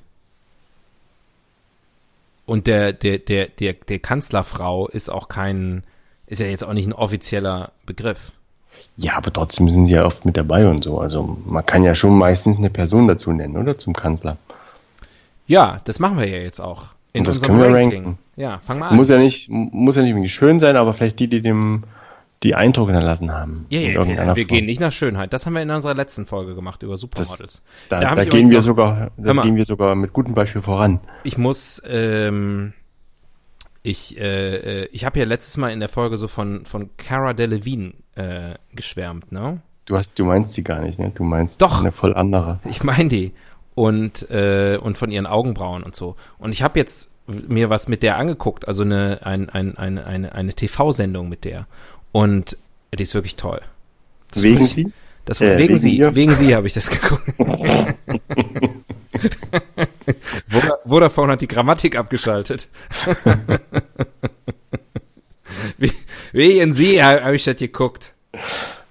Und 2.46 2.68
der, 2.68 2.94
der, 2.94 3.18
der, 3.20 3.48
der, 3.48 3.74
der 3.74 4.00
Kanzlerfrau 4.00 4.88
ist 4.88 5.10
auch 5.10 5.28
kein, 5.28 5.84
ist 6.26 6.40
ja 6.40 6.48
jetzt 6.48 6.64
auch 6.64 6.74
nicht 6.74 6.88
ein 6.88 6.94
offizieller 6.94 7.74
Begriff. 7.86 8.32
Ja, 8.96 9.16
aber 9.16 9.34
trotzdem 9.34 9.70
sind 9.70 9.88
sie 9.88 9.94
ja 9.96 10.06
oft 10.06 10.24
mit 10.24 10.38
dabei 10.38 10.68
und 10.70 10.86
so. 10.86 11.00
Also 11.00 11.38
man 11.46 11.66
kann 11.66 11.84
ja 11.84 11.96
schon 11.96 12.18
meistens 12.18 12.58
eine 12.58 12.70
Person 12.70 13.10
dazu 13.10 13.34
nennen, 13.34 13.58
oder? 13.58 13.78
Zum 13.78 13.92
Kanzler. 13.94 14.38
Ja, 15.48 15.82
das 15.84 16.00
machen 16.00 16.18
wir 16.18 16.28
ja 16.30 16.38
jetzt 16.38 16.62
auch. 16.62 16.88
In 17.14 17.22
Und 17.22 17.28
das 17.28 17.42
können 17.42 17.60
wir 17.60 17.68
Ranking. 17.74 18.04
ranken. 18.06 18.18
Ja, 18.36 18.60
fang 18.60 18.80
mal 18.80 18.90
an. 18.90 18.96
Muss 18.96 19.10
ja 19.10 19.18
nicht, 19.20 19.48
muss 19.50 19.96
ja 19.96 20.02
nicht 20.02 20.12
irgendwie 20.12 20.30
schön 20.30 20.60
sein, 20.60 20.76
aber 20.78 20.94
vielleicht 20.94 21.20
die, 21.20 21.28
die 21.28 21.42
dem 21.42 21.84
die 22.42 22.56
Eindruck 22.56 22.88
hinterlassen 22.90 23.32
haben. 23.32 23.66
ja, 23.70 23.80
ja, 23.80 23.88
ja, 24.04 24.06
wir 24.06 24.26
Form. 24.26 24.36
gehen 24.48 24.66
nicht 24.66 24.82
nach 24.82 24.92
Schönheit. 24.92 25.32
Das 25.32 25.46
haben 25.46 25.54
wir 25.54 25.62
in 25.62 25.70
unserer 25.70 25.94
letzten 25.94 26.26
Folge 26.26 26.56
gemacht 26.56 26.84
über 26.84 26.98
Supermodels. 26.98 27.64
Da, 27.88 28.02
Da 28.02 28.16
da 28.16 28.22
ich 28.24 28.30
gehen 28.30 28.50
wir 28.50 28.58
noch- 28.58 28.66
sogar, 28.66 29.12
das 29.16 29.38
gehen 29.42 29.56
wir 29.56 29.64
sogar 29.64 29.96
mit 29.96 30.12
gutem 30.12 30.34
Beispiel 30.34 30.62
voran. 30.62 31.00
Ich 31.24 31.38
muss, 31.38 31.82
ähm, 31.88 32.74
ich, 33.82 34.18
äh, 34.20 34.82
äh, 34.84 34.90
ich 34.92 35.06
habe 35.06 35.20
ja 35.20 35.26
letztes 35.26 35.56
Mal 35.58 35.70
in 35.72 35.80
der 35.80 35.90
Folge 35.90 36.18
so 36.18 36.28
von 36.28 36.66
von 36.66 36.90
Cara 36.98 37.34
Delevingne 37.34 37.94
äh, 38.16 38.56
geschwärmt, 38.76 39.32
ne? 39.32 39.62
Du 39.86 39.98
hast, 39.98 40.18
du 40.18 40.24
meinst 40.26 40.54
sie 40.54 40.64
gar 40.64 40.80
nicht, 40.80 40.98
ne? 41.00 41.12
Du 41.14 41.24
meinst 41.24 41.62
Doch. 41.62 41.82
eine 41.82 41.92
voll 41.92 42.14
andere. 42.14 42.60
Ich 42.70 42.84
meine 42.84 43.10
die 43.10 43.32
und 43.76 44.30
äh, 44.30 44.78
und 44.82 44.98
von 44.98 45.12
ihren 45.12 45.26
Augenbrauen 45.26 45.84
und 45.84 45.96
so. 45.96 46.16
Und 46.38 46.52
ich 46.52 46.62
habe 46.64 46.80
jetzt 46.80 47.10
mir 47.28 47.70
was 47.70 47.88
mit 47.88 48.04
der 48.04 48.18
angeguckt, 48.18 48.68
also 48.68 48.84
eine 48.84 49.20
ein, 49.24 49.50
ein, 49.50 49.78
eine 49.78 50.06
eine 50.06 50.36
eine 50.36 50.54
TV-Sendung 50.54 51.30
mit 51.30 51.46
der 51.46 51.68
und 52.12 52.58
die 52.94 53.02
ist 53.04 53.16
wirklich 53.16 53.36
toll. 53.38 53.62
Das 54.32 54.44
Wegen 54.44 54.66
sie? 54.66 54.92
Das 55.26 55.40
Äh, 55.40 55.58
wegen, 55.58 55.70
wegen 55.70 55.80
sie, 55.80 55.98
ihr? 55.98 56.14
wegen 56.16 56.36
sie 56.36 56.54
habe 56.56 56.68
ich 56.68 56.74
das 56.74 56.90
geguckt. 56.90 57.24
Voda- 60.48 60.80
Vodafone 60.86 61.34
hat 61.34 61.42
die 61.42 61.48
Grammatik 61.48 61.96
abgeschaltet. 61.96 62.68
Wegen 66.32 66.74
sie 66.74 67.04
habe 67.04 67.24
hab 67.24 67.34
ich 67.34 67.44
das 67.44 67.58
geguckt. 67.58 68.14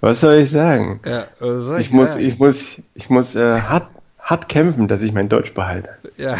Was 0.01 0.21
soll 0.21 0.35
ich 0.37 0.51
sagen? 0.51 1.01
Ja, 1.05 1.27
soll 1.41 1.81
Ich 1.81 1.91
muss, 1.91 2.13
sagen? 2.15 2.25
ich 2.27 2.39
muss, 2.39 2.81
ich 2.95 3.11
muss 3.11 3.35
äh, 3.35 3.61
hart, 3.61 3.89
hart 4.33 4.49
kämpfen, 4.49 4.89
dass 4.89 5.03
ich 5.03 5.13
mein 5.13 5.29
Deutsch 5.29 5.53
behalte. 5.53 5.91
ja. 6.17 6.39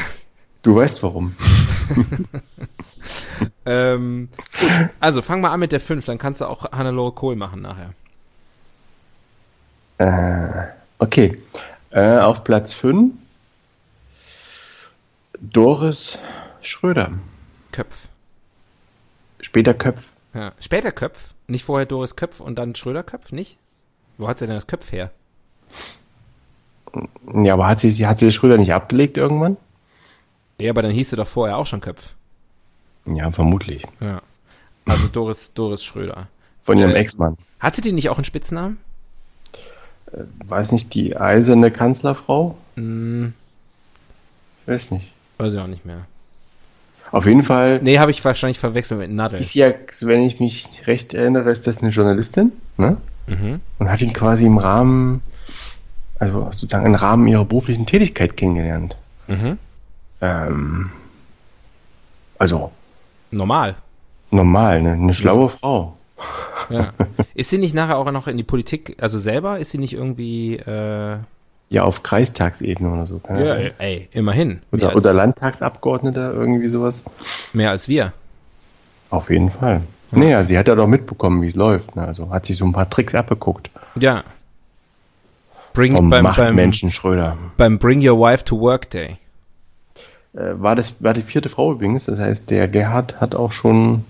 Du 0.63 0.77
weißt 0.77 1.03
warum. 1.03 1.37
Ähm, 3.65 4.29
gut, 4.61 4.71
also 5.01 5.23
fang 5.23 5.41
mal 5.41 5.51
an 5.51 5.61
mit 5.61 5.73
der 5.73 5.81
5, 5.81 6.05
dann 6.05 6.19
kannst 6.19 6.41
du 6.41 6.47
auch 6.47 6.71
Hannelore 6.73 7.13
Kohl 7.13 7.37
machen 7.37 7.63
nachher. 7.63 7.93
Äh, 9.99 10.69
okay. 10.99 11.41
Äh, 11.91 12.19
auf 12.19 12.45
Platz 12.45 12.73
5 12.73 13.15
Doris 15.41 16.19
Schröder. 16.61 17.13
Köpf. 17.73 18.09
Später 19.41 19.75
Köpf. 19.75 20.13
Ja. 20.35 20.53
Später 20.61 20.93
Köpf, 20.93 21.35
nicht 21.47 21.65
vorher 21.65 21.87
Doris 21.87 22.17
Köpf 22.17 22.41
und 22.41 22.57
dann 22.57 22.75
Schröder 22.75 23.03
Köpf, 23.03 23.33
nicht? 23.33 23.59
Wo 24.19 24.29
hat 24.29 24.39
sie 24.39 24.47
denn 24.47 24.57
das 24.57 24.67
Köpf 24.67 24.93
her? 24.93 25.11
Ja, 27.35 27.55
aber 27.55 27.67
hat 27.69 27.81
sie, 27.81 27.91
sie 27.91 28.07
hat 28.07 28.19
sie 28.19 28.33
Schröder 28.33 28.59
nicht 28.59 28.73
abgelegt 28.75 29.17
irgendwann? 29.17 29.57
Ja, 30.59 30.71
aber 30.71 30.83
dann 30.83 30.93
hieß 30.93 31.11
sie 31.11 31.17
doch 31.17 31.27
vorher 31.27 31.57
auch 31.57 31.67
schon 31.67 31.81
Köpf. 31.81 32.13
Ja, 33.07 33.31
vermutlich. 33.33 33.85
Ja. 34.01 34.21
Also 34.87 35.09
Doris, 35.09 35.53
Doris 35.55 35.83
Schröder. 35.85 36.29
Von 36.63 36.79
ihrem 36.79 36.91
Äh, 36.93 36.99
Ex-Mann. 37.01 37.37
Hatte 37.61 37.81
die 37.81 37.93
nicht 37.93 38.09
auch 38.11 38.17
einen 38.19 38.25
Spitznamen? 38.25 38.79
Weiß 40.47 40.73
nicht, 40.73 40.93
die 40.95 41.17
eiserne 41.17 41.71
Kanzlerfrau? 41.71 42.57
Hm, 42.77 43.33
Ich 44.63 44.69
weiß 44.73 44.91
nicht. 44.91 45.11
weiß 45.39 45.55
ich 45.55 45.59
auch 45.61 45.67
nicht 45.67 45.85
mehr. 45.87 46.05
Auf 47.11 47.27
jeden 47.27 47.43
Fall 47.43 47.81
Nee, 47.83 47.99
habe 47.99 48.11
ich 48.11 48.25
wahrscheinlich 48.25 48.59
verwechselt 48.59 49.01
mit 49.01 49.11
Nadel. 49.11 49.41
ist 49.41 49.55
ja, 49.55 49.71
wenn 50.03 50.23
ich 50.23 50.41
mich 50.41 50.69
recht 50.87 51.15
erinnere, 51.15 51.51
ist 51.51 51.67
das 51.67 51.79
eine 51.83 51.91
Journalistin, 51.91 52.53
ne? 52.77 52.97
Mhm. 53.27 53.61
Und 53.79 53.91
hat 53.91 54.01
ihn 54.01 54.13
quasi 54.13 54.47
im 54.47 54.59
Rahmen, 54.59 55.23
also 56.23 56.49
sozusagen 56.53 56.87
im 56.87 56.95
Rahmen 56.95 57.27
ihrer 57.27 57.45
beruflichen 57.45 57.85
Tätigkeit 57.85 58.37
kennengelernt. 58.37 58.97
Mhm. 59.27 59.59
Ähm, 60.21 60.91
also 62.39 62.71
Normal. 63.33 63.75
normal, 64.31 64.83
ne? 64.83 64.93
eine 64.93 65.15
schlaue 65.15 65.49
Frau. 65.49 65.97
Ja. 66.71 66.93
ist 67.35 67.51
sie 67.51 67.59
nicht 67.59 67.75
nachher 67.75 67.99
auch 67.99 68.09
noch 68.13 68.29
in 68.29 68.37
die 68.37 68.45
Politik, 68.45 68.97
also 69.01 69.19
selber? 69.19 69.59
Ist 69.59 69.71
sie 69.71 69.79
nicht 69.79 69.95
irgendwie, 69.95 70.55
äh, 70.59 71.17
Ja, 71.71 71.83
auf 71.83 72.05
Kreistagsebene 72.05 72.93
oder 72.93 73.09
so. 73.09 73.19
Kann 73.19 73.45
ja, 73.45 73.55
ey, 73.79 74.09
immerhin. 74.13 74.61
Oder, 74.71 74.95
oder 74.95 75.13
Landtagsabgeordneter, 75.13 76.33
irgendwie 76.35 76.69
sowas. 76.69 77.03
mehr 77.53 77.71
als 77.71 77.89
wir. 77.89 78.13
Auf 79.11 79.29
jeden 79.29 79.51
Fall. 79.51 79.83
Naja, 80.13 80.45
sie 80.45 80.57
hat 80.57 80.69
ja 80.69 80.77
doch 80.77 80.87
mitbekommen, 80.87 81.43
wie 81.43 81.49
es 81.49 81.57
läuft. 81.57 81.97
Ne? 81.97 82.07
Also 82.07 82.31
hat 82.31 82.47
sich 82.47 82.59
so 82.59 82.65
ein 82.65 82.73
paar 82.73 82.89
Tricks 82.89 83.13
abgeguckt. 83.17 83.71
Ja. 83.97 84.23
Bring, 85.75 85.93
Vom 85.95 86.11
beim, 86.11 86.25
beim, 86.25 86.35
Machtmenschen 86.35 86.91
Schröder. 86.93 87.37
beim 87.57 87.79
Bring 87.79 88.07
Your 88.07 88.19
Wife 88.19 88.45
to 88.45 88.61
Work 88.61 88.91
Day. 88.91 89.17
Äh, 90.35 90.53
war 90.55 90.75
das 90.75 90.97
war 91.03 91.15
die 91.15 91.23
vierte 91.23 91.49
Frau 91.49 91.73
übrigens. 91.73 92.05
Das 92.07 92.19
heißt, 92.19 92.51
der 92.51 92.69
Gerhard 92.69 93.21
hat 93.21 93.35
auch 93.35 93.53
schon 93.53 94.05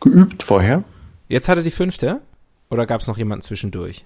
geübt 0.00 0.42
vorher. 0.42 0.84
Jetzt 1.28 1.48
hat 1.48 1.56
er 1.58 1.64
die 1.64 1.70
fünfte? 1.70 2.20
Oder 2.70 2.86
gab 2.86 3.00
es 3.00 3.06
noch 3.08 3.18
jemanden 3.18 3.42
zwischendurch? 3.42 4.04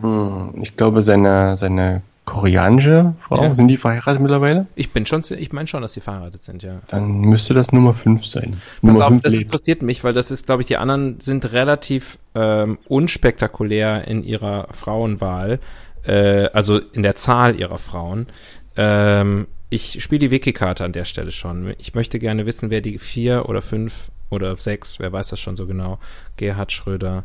Hm, 0.00 0.54
Ich 0.62 0.76
glaube, 0.76 1.02
seine, 1.02 1.56
seine 1.56 2.02
koreanische 2.32 3.12
Frau, 3.18 3.42
Ja. 3.44 3.54
sind 3.54 3.68
die 3.68 3.76
verheiratet 3.76 4.20
mittlerweile? 4.22 4.66
Ich 4.74 4.90
bin 4.92 5.04
schon, 5.04 5.22
ich 5.36 5.52
meine 5.52 5.66
schon, 5.68 5.82
dass 5.82 5.92
sie 5.92 6.00
verheiratet 6.00 6.42
sind, 6.42 6.62
ja. 6.62 6.80
Dann 6.88 7.20
müsste 7.20 7.52
das 7.52 7.72
Nummer 7.72 7.92
5 7.92 8.24
sein. 8.24 8.52
Pass 8.52 8.94
Nummer 8.94 9.06
auf, 9.06 9.20
das 9.20 9.34
lebt. 9.34 9.44
interessiert 9.44 9.82
mich, 9.82 10.02
weil 10.02 10.14
das 10.14 10.30
ist, 10.30 10.46
glaube 10.46 10.62
ich, 10.62 10.66
die 10.66 10.78
anderen 10.78 11.20
sind 11.20 11.52
relativ 11.52 12.18
ähm, 12.34 12.78
unspektakulär 12.88 14.08
in 14.08 14.24
ihrer 14.24 14.66
Frauenwahl, 14.72 15.58
äh, 16.04 16.46
also 16.54 16.78
in 16.78 17.02
der 17.02 17.16
Zahl 17.16 17.54
ihrer 17.60 17.76
Frauen. 17.76 18.28
Ähm, 18.76 19.46
ich 19.68 20.02
spiele 20.02 20.20
die 20.20 20.30
Wiki-Karte 20.30 20.84
an 20.86 20.92
der 20.92 21.04
Stelle 21.04 21.32
schon. 21.32 21.74
Ich 21.78 21.94
möchte 21.94 22.18
gerne 22.18 22.46
wissen, 22.46 22.70
wer 22.70 22.80
die 22.80 22.98
vier 22.98 23.46
oder 23.50 23.60
fünf 23.60 24.10
oder 24.30 24.56
sechs, 24.56 24.98
wer 24.98 25.12
weiß 25.12 25.28
das 25.28 25.38
schon 25.40 25.58
so 25.58 25.66
genau, 25.66 25.98
Gerhard 26.38 26.72
Schröder 26.72 27.24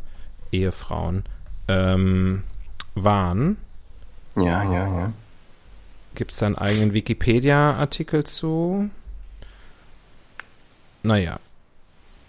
Ehefrauen 0.52 1.24
ähm, 1.70 2.44
waren. 2.96 3.56
Ja, 4.38 4.64
ja, 4.64 4.88
ja. 4.88 5.12
Gibt 6.16 6.32
es 6.32 6.38
da 6.38 6.46
einen 6.48 6.56
eigenen 6.56 6.94
Wikipedia-Artikel 6.94 8.24
zu? 8.24 8.90
Naja. 11.04 11.40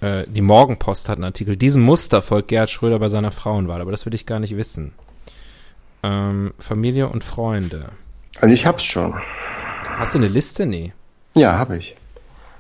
Äh, 0.01 0.25
die 0.27 0.41
Morgenpost 0.41 1.09
hat 1.09 1.17
einen 1.17 1.25
Artikel. 1.25 1.57
Diesem 1.57 1.83
Muster 1.83 2.23
folgt 2.23 2.49
Gerhard 2.49 2.71
Schröder 2.71 2.99
bei 2.99 3.09
seiner 3.09 3.31
Frauenwahl, 3.31 3.81
aber 3.81 3.91
das 3.91 4.07
will 4.07 4.15
ich 4.15 4.27
gar 4.27 4.41
nicht 4.41 4.57
wissen. 4.57 4.93
Ähm, 6.03 6.55
Familie 6.59 7.09
und 7.09 7.25
Freunde. 7.25 7.91
Also 8.41 8.55
ich 8.55 8.67
hab's 8.67 8.85
schon. 8.85 9.15
Hast 9.99 10.15
du 10.15 10.19
eine 10.19 10.29
Liste? 10.29 10.67
Nee. 10.67 10.93
Ja, 11.35 11.59
habe 11.59 11.79
ich. 11.79 11.97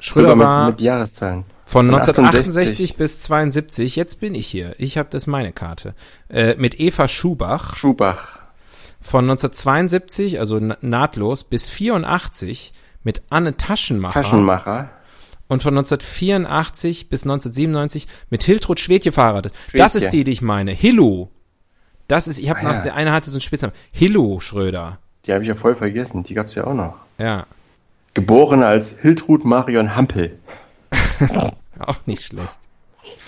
Schröder 0.00 0.38
war 0.38 0.66
mit, 0.66 0.76
mit 0.76 0.80
Jahreszahlen. 0.80 1.44
von 1.64 1.86
von 1.86 1.94
1968 1.94 2.92
68 2.92 2.96
bis 2.96 3.22
72. 3.22 3.96
Jetzt 3.96 4.20
bin 4.20 4.34
ich 4.34 4.46
hier. 4.46 4.74
Ich 4.78 4.98
habe 4.98 5.08
das 5.10 5.26
meine 5.26 5.52
Karte. 5.52 5.94
Äh, 6.28 6.54
mit 6.56 6.78
Eva 6.80 7.08
Schubach. 7.08 7.76
Schubach. 7.76 8.37
Von 9.00 9.24
1972, 9.24 10.38
also 10.40 10.58
na- 10.60 10.76
nahtlos, 10.80 11.44
bis 11.44 11.68
84 11.68 12.72
mit 13.04 13.22
Anne 13.30 13.56
Taschenmacher 13.56 14.22
Taschenmacher. 14.22 14.90
und 15.48 15.62
von 15.62 15.74
1984 15.76 17.08
bis 17.08 17.22
1997 17.22 18.06
mit 18.30 18.42
Hiltrud 18.42 18.80
Schwedje 18.80 19.12
verheiratet. 19.12 19.52
Das 19.72 19.92
Schwedje. 19.92 20.06
ist 20.06 20.12
die, 20.12 20.24
die 20.24 20.32
ich 20.32 20.42
meine. 20.42 20.72
Hillu. 20.72 21.28
Das 22.08 22.26
ist, 22.26 22.38
ich 22.38 22.48
habe 22.50 22.60
Ah, 22.60 22.64
nach, 22.64 22.72
ja. 22.74 22.80
der 22.82 22.94
eine 22.96 23.12
hatte 23.12 23.30
so 23.30 23.36
einen 23.36 23.40
Spitznamen. 23.42 23.74
Hillu 23.92 24.40
Schröder. 24.40 24.98
Die 25.26 25.32
habe 25.32 25.42
ich 25.42 25.48
ja 25.48 25.54
voll 25.54 25.76
vergessen. 25.76 26.22
Die 26.24 26.34
gab's 26.34 26.54
ja 26.54 26.64
auch 26.66 26.74
noch. 26.74 26.94
Ja, 27.18 27.46
Geboren 28.14 28.62
als 28.62 28.96
Hiltrud 29.00 29.44
Marion 29.44 29.94
Hampel. 29.94 30.38
auch 31.78 31.98
nicht 32.06 32.22
schlecht. 32.24 32.58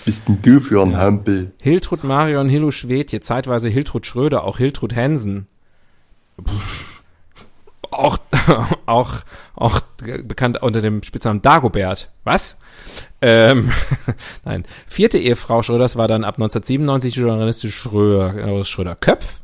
Bist 0.05 0.27
denn 0.27 0.41
du 0.41 0.59
für 0.59 0.81
ein 0.81 0.97
Hampel? 0.97 1.53
Hiltrud 1.61 2.03
Marion 2.03 2.49
Hillu 2.49 2.71
Schwedje, 2.71 3.21
zeitweise 3.21 3.69
Hiltrud 3.69 4.05
Schröder, 4.05 4.43
auch 4.43 4.57
Hiltrud 4.57 4.93
Hensen. 4.95 5.47
Auch, 7.91 8.19
auch, 8.85 9.15
auch 9.55 9.81
bekannt 9.99 10.61
unter 10.61 10.81
dem 10.81 11.03
Spitznamen 11.03 11.41
Dagobert. 11.41 12.09
Was? 12.23 12.59
Ähm, 13.21 13.71
nein. 14.45 14.65
Vierte 14.87 15.17
Ehefrau 15.17 15.61
Schröders 15.61 15.95
war 15.95 16.07
dann 16.07 16.23
ab 16.23 16.35
1997 16.35 17.13
die 17.13 17.19
Journalistin 17.19 17.71
Schröder, 17.71 18.63
Schröder 18.63 18.95
Köpf. 18.95 19.41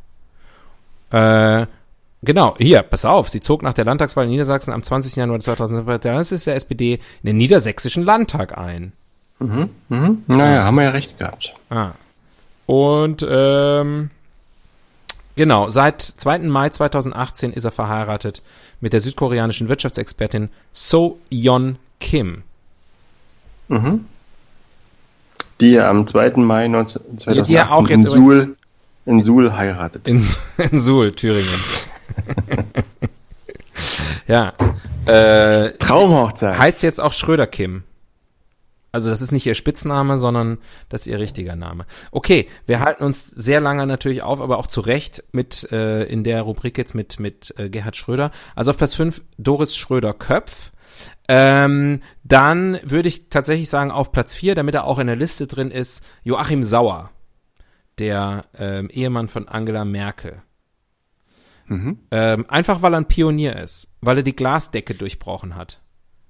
Äh, 1.12 1.68
genau, 2.22 2.56
hier, 2.58 2.82
pass 2.84 3.06
auf, 3.06 3.30
sie 3.30 3.42
zog 3.42 3.64
nach 3.64 3.74
der 3.74 3.86
Landtagswahl 3.86 4.26
in 4.26 4.32
Niedersachsen 4.32 4.74
am 4.74 4.84
20. 4.84 5.16
Januar 5.16 5.40
2000 5.40 6.04
das 6.04 6.32
ist 6.32 6.48
der 6.48 6.56
SPD 6.56 6.96
in 6.96 7.28
den 7.28 7.38
Niedersächsischen 7.38 8.04
Landtag 8.04 8.58
ein. 8.58 8.94
Mhm. 9.40 9.70
Mhm. 9.90 10.24
Naja, 10.28 10.64
haben 10.64 10.76
wir 10.76 10.86
ja 10.86 10.90
recht 10.90 11.20
gehabt. 11.20 11.54
Ah. 11.70 11.92
Und 12.66 13.26
ähm, 13.28 14.10
genau, 15.38 15.70
seit 15.70 16.02
2. 16.02 16.40
Mai 16.40 16.70
2018 16.70 17.54
ist 17.54 17.64
er 17.64 17.72
verheiratet 17.72 18.42
mit 18.82 18.92
der 18.92 19.00
südkoreanischen 19.00 19.70
Wirtschaftsexpertin 19.70 20.50
So 20.74 21.20
Yeon 21.32 21.78
Kim. 22.00 22.44
Mhm. 23.70 24.06
Die 25.62 25.76
er 25.76 25.90
am 25.90 26.06
2. 26.06 26.32
Mai 26.38 26.68
19, 26.68 27.02
Ja, 27.26 27.42
die 27.42 27.56
er 27.56 27.68
2018 27.68 27.70
auch 27.70 27.90
in, 27.90 28.00
jetzt 28.02 28.12
Suhl, 28.12 28.56
in 29.06 29.24
Suhl 29.24 29.56
heiratet. 29.56 30.08
In, 30.08 30.22
in 30.58 30.80
Suhl, 30.80 31.14
Thüringen. 31.14 31.48
ja. 34.28 34.54
Äh, 35.06 35.72
Traumhochzeit. 35.78 36.60
heißt 36.60 36.84
jetzt 36.84 37.00
auch 37.00 37.14
Schröder 37.14 37.48
Kim. 37.48 37.84
Also 38.98 39.12
das 39.12 39.22
ist 39.22 39.32
nicht 39.32 39.46
ihr 39.46 39.54
Spitzname, 39.54 40.18
sondern 40.18 40.58
das 40.90 41.02
ist 41.02 41.08
ihr 41.08 41.20
richtiger 41.20 41.56
Name. 41.56 41.86
Okay, 42.10 42.48
wir 42.66 42.80
halten 42.80 43.04
uns 43.04 43.28
sehr 43.28 43.60
lange 43.60 43.86
natürlich 43.86 44.24
auf, 44.24 44.42
aber 44.42 44.58
auch 44.58 44.66
zu 44.66 44.82
Recht 44.82 45.24
mit 45.32 45.72
äh, 45.72 46.06
in 46.06 46.24
der 46.24 46.42
Rubrik 46.42 46.80
jetzt 46.80 46.96
mit 46.96 47.20
mit 47.20 47.54
äh, 47.60 47.70
Gerhard 47.70 47.96
Schröder. 47.96 48.32
Also 48.56 48.72
auf 48.72 48.78
Platz 48.78 48.96
5 48.96 49.22
Doris 49.38 49.78
Schröder 49.78 50.16
Köpf. 50.16 50.72
Ähm, 51.28 52.02
dann 52.24 52.80
würde 52.82 53.08
ich 53.08 53.30
tatsächlich 53.30 53.70
sagen 53.70 53.92
auf 53.92 54.12
Platz 54.12 54.34
4, 54.34 54.56
damit 54.56 54.74
er 54.74 54.86
auch 54.86 54.98
in 54.98 55.06
der 55.06 55.16
Liste 55.16 55.46
drin 55.46 55.70
ist, 55.70 56.04
Joachim 56.24 56.64
Sauer, 56.64 57.12
der 58.00 58.46
ähm, 58.58 58.90
Ehemann 58.90 59.28
von 59.28 59.48
Angela 59.48 59.86
Merkel. 59.86 60.42
Mhm. 61.68 62.00
Ähm, 62.10 62.46
einfach 62.50 62.82
weil 62.82 62.96
er 62.96 63.02
ein 63.02 63.08
Pionier 63.08 63.58
ist, 63.58 63.96
weil 64.02 64.18
er 64.18 64.24
die 64.24 64.36
Glasdecke 64.36 64.96
durchbrochen 64.96 65.56
hat. 65.56 65.82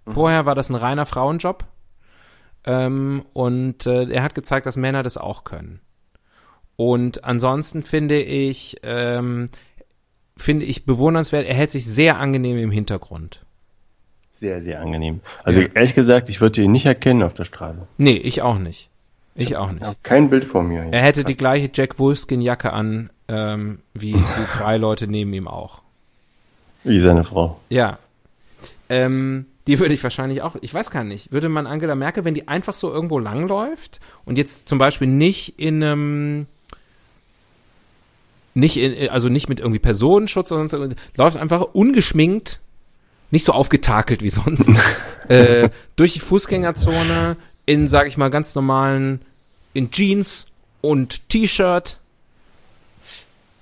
Vorher 0.06 0.46
war 0.46 0.56
das 0.56 0.70
ein 0.70 0.76
reiner 0.76 1.06
Frauenjob. 1.06 1.66
Ähm, 2.66 3.24
und 3.34 3.86
äh, 3.86 4.04
er 4.10 4.24
hat 4.24 4.36
gezeigt, 4.36 4.66
dass 4.66 4.78
Männer 4.78 5.04
das 5.04 5.18
auch 5.18 5.44
können. 5.44 5.80
Und 6.76 7.24
ansonsten 7.24 7.84
finde 7.84 8.22
ich, 8.22 8.78
ähm, 8.84 9.50
finde 10.36 10.66
ich 10.66 10.86
bewundernswert, 10.86 11.48
er 11.48 11.56
hält 11.56 11.72
sich 11.72 11.86
sehr 11.86 12.20
angenehm 12.20 12.58
im 12.58 12.72
Hintergrund. 12.72 13.44
Sehr, 14.34 14.62
sehr 14.62 14.82
angenehm. 14.82 15.22
Also 15.44 15.62
Ja. 15.62 15.68
ehrlich 15.74 15.96
gesagt, 15.96 16.30
ich 16.30 16.42
würde 16.42 16.62
ihn 16.62 16.72
nicht 16.72 16.86
erkennen 16.86 17.24
auf 17.24 17.34
der 17.34 17.46
Straße. 17.46 17.88
Nee, 17.98 18.18
ich 18.18 18.42
auch 18.44 18.60
nicht. 18.60 18.90
Ich 19.34 19.56
auch 19.56 19.72
Ich 19.72 19.80
nicht. 19.80 20.04
kein 20.04 20.30
Bild 20.30 20.46
vor 20.46 20.62
mir. 20.64 20.84
Er 20.92 21.02
hätte 21.02 21.24
die 21.24 21.38
gleiche 21.38 21.70
Jack 21.74 21.98
Wolfskin-Jacke 22.00 22.72
an, 22.74 23.10
ähm, 23.28 23.80
wie 23.94 24.14
die 24.14 24.58
drei 24.58 24.78
Leute 24.78 25.08
neben 25.08 25.34
ihm 25.34 25.48
auch. 25.48 25.82
Wie 26.84 27.00
seine 27.00 27.24
Frau. 27.24 27.60
Ja. 27.70 27.98
Ähm, 28.90 29.46
die 29.68 29.80
würde 29.80 29.94
ich 29.94 30.02
wahrscheinlich 30.04 30.42
auch, 30.42 30.56
ich 30.62 30.74
weiß 30.74 30.90
gar 30.92 31.04
nicht, 31.04 31.32
würde 31.32 31.50
man 31.50 31.68
Angela 31.68 31.94
Merkel, 31.94 32.26
wenn 32.26 32.34
die 32.34 32.48
einfach 32.48 32.74
so 32.74 32.92
irgendwo 32.92 33.20
langläuft 33.20 34.00
und 34.26 34.38
jetzt 34.38 34.70
zum 34.70 34.78
Beispiel 34.78 35.08
nicht 35.08 35.60
in 35.60 35.84
einem, 35.84 36.48
nicht 38.54 38.78
in, 38.78 39.10
also 39.10 39.28
nicht 39.30 39.50
mit 39.50 39.60
irgendwie 39.60 39.80
Personenschutz, 39.80 40.50
sondern 40.50 40.70
so, 40.70 40.88
läuft 41.18 41.38
einfach 41.38 41.62
ungeschminkt, 41.74 42.62
nicht 43.30 43.44
so 43.44 43.52
aufgetakelt 43.52 44.24
wie 44.24 44.30
sonst, 44.30 44.72
äh, 45.28 45.70
durch 45.98 46.14
die 46.14 46.20
Fußgängerzone 46.20 47.36
in, 47.66 47.90
sag 47.90 48.08
ich 48.08 48.18
mal, 48.18 48.30
ganz 48.30 48.56
normalen, 48.56 49.22
in 49.74 49.92
Jeans 49.92 50.48
und 50.82 51.28
T-Shirt. 51.30 51.98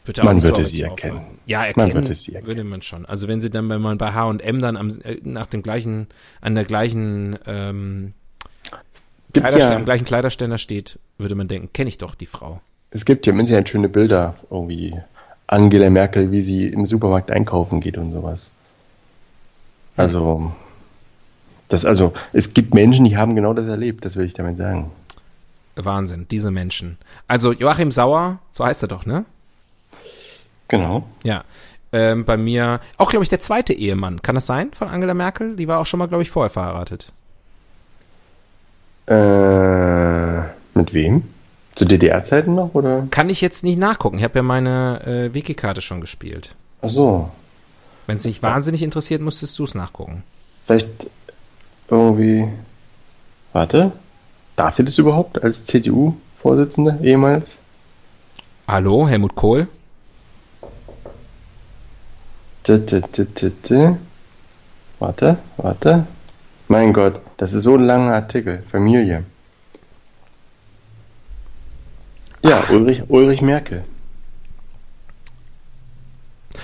Würde 0.06 0.24
Man 0.24 0.39
so 0.39 0.50
würde 0.50 0.65
sie 0.65 0.86
auffallen. 0.86 1.15
erkennen. 1.18 1.39
Ja, 1.48 1.60
Man 1.60 1.68
erkennen 1.68 1.94
würde 1.96 2.13
sie 2.15 2.34
erkennen. 2.34 2.48
würde 2.48 2.63
man 2.63 2.82
schon. 2.82 3.06
Also 3.06 3.28
wenn 3.28 3.41
sie 3.41 3.50
dann, 3.50 3.68
wenn 3.70 3.82
man 3.82 3.98
bei 3.98 4.12
H&M 4.13 4.62
dann 4.62 4.78
am, 4.78 4.89
äh, 5.04 5.18
nach 5.24 5.48
dem 5.48 5.63
gleichen, 5.63 6.08
an 6.41 6.56
der 6.56 6.63
gleichen, 6.65 7.38
ähm, 7.48 8.13
Kleiderständer, 9.34 9.72
ja, 9.74 9.76
am 9.80 9.86
gleichen 9.86 10.06
Kleiderständer 10.06 10.58
steht, 10.58 10.98
würde 11.18 11.36
man 11.36 11.48
denken, 11.48 11.70
kenne 11.74 11.89
ich 11.89 11.98
doch 11.98 12.15
die 12.15 12.26
Frau. 12.26 12.62
es 12.91 13.04
gibt 13.04 13.26
ja 13.26 13.34
im 13.34 13.39
Internet 13.41 13.68
schöne 13.68 13.89
Bilder, 13.89 14.36
irgendwie 14.50 14.96
Angela 15.48 15.89
Merkel, 15.89 16.32
wie 16.32 16.41
sie 16.41 16.68
im 16.68 16.86
Supermarkt 16.86 17.32
einkaufen 17.32 17.82
geht 17.82 17.98
und 17.98 18.13
sowas. 18.13 18.50
Also, 19.98 20.52
das, 21.70 21.84
also, 21.86 22.13
es 22.34 22.54
gibt 22.54 22.74
Menschen, 22.74 23.06
die 23.06 23.18
haben 23.18 23.36
genau 23.36 23.54
das 23.54 23.68
erlebt, 23.68 24.06
das 24.06 24.15
will 24.15 24.26
ich 24.26 24.34
damit 24.34 24.58
sagen. 24.58 24.91
Wahnsinn, 25.76 26.26
diese 26.32 26.52
Menschen. 26.52 26.98
Also 27.28 27.52
Joachim 27.52 27.91
Sauer, 27.91 28.39
so 28.54 28.63
heißt 28.65 28.84
er 28.84 28.88
doch, 28.88 29.06
ne? 29.06 29.26
Genau. 30.67 31.04
Ja. 31.23 31.43
Ähm, 31.91 32.25
bei 32.25 32.38
mir, 32.38 32.82
auch 32.97 33.10
glaube 33.10 33.23
ich, 33.23 33.30
der 33.30 33.39
zweite 33.39 33.73
Ehemann. 33.73 34.21
Kann 34.21 34.36
das 34.36 34.45
sein 34.45 34.71
von 34.73 34.89
Angela 34.89 35.13
Merkel? 35.13 35.56
Die 35.56 35.67
war 35.67 35.80
auch 35.80 35.86
schon 35.86 35.99
mal, 35.99 36.08
glaube 36.08 36.23
ich, 36.23 36.32
vorher 36.32 36.49
verheiratet. 36.49 37.12
Äh, 39.08 40.41
mit 40.78 40.93
wem? 40.93 41.23
Zu 41.75 41.86
DDR-Zeiten 41.86 42.56
noch, 42.56 42.73
oder? 42.73 43.08
Kann 43.12 43.30
ich 43.30 43.41
jetzt 43.41 43.63
nicht 43.63 43.78
nachgucken. 43.78 44.17
Ich 44.17 44.23
habe 44.23 44.39
ja 44.39 44.43
meine 44.43 45.06
äh, 45.06 45.34
Wikikarte 45.34 45.82
schon 45.82 46.01
gespielt. 46.01 46.56
Ach 46.82 46.89
so. 46.89 47.30
Wenn 48.08 48.17
es 48.17 48.23
dich 48.23 48.41
wahnsinnig 48.43 48.84
interessiert, 48.84 49.21
müsstest 49.21 49.58
du 49.60 49.63
es 49.63 49.75
nachgucken. 49.75 50.23
Vielleicht 50.65 50.88
irgendwie. 51.89 52.47
Warte. 53.54 53.91
Darf 54.56 54.75
sie 54.75 54.86
das 54.86 54.97
überhaupt 54.97 55.43
als 55.43 55.65
CDU-Vorsitzende 55.65 56.99
ehemals? 57.01 57.58
Hallo, 58.67 59.08
Helmut 59.08 59.36
Kohl? 59.36 59.67
Warte, 64.99 65.38
warte. 65.58 66.08
Mein 66.67 66.93
Gott, 66.93 67.21
das 67.38 67.54
ist 67.54 67.63
so 67.63 67.75
ein 67.75 67.84
langer 67.84 68.13
Artikel. 68.13 68.63
Familie. 68.71 69.23
Ja, 72.43 72.63
Ulrich, 72.69 73.04
Ulrich 73.08 73.41
Merkel. 73.41 73.84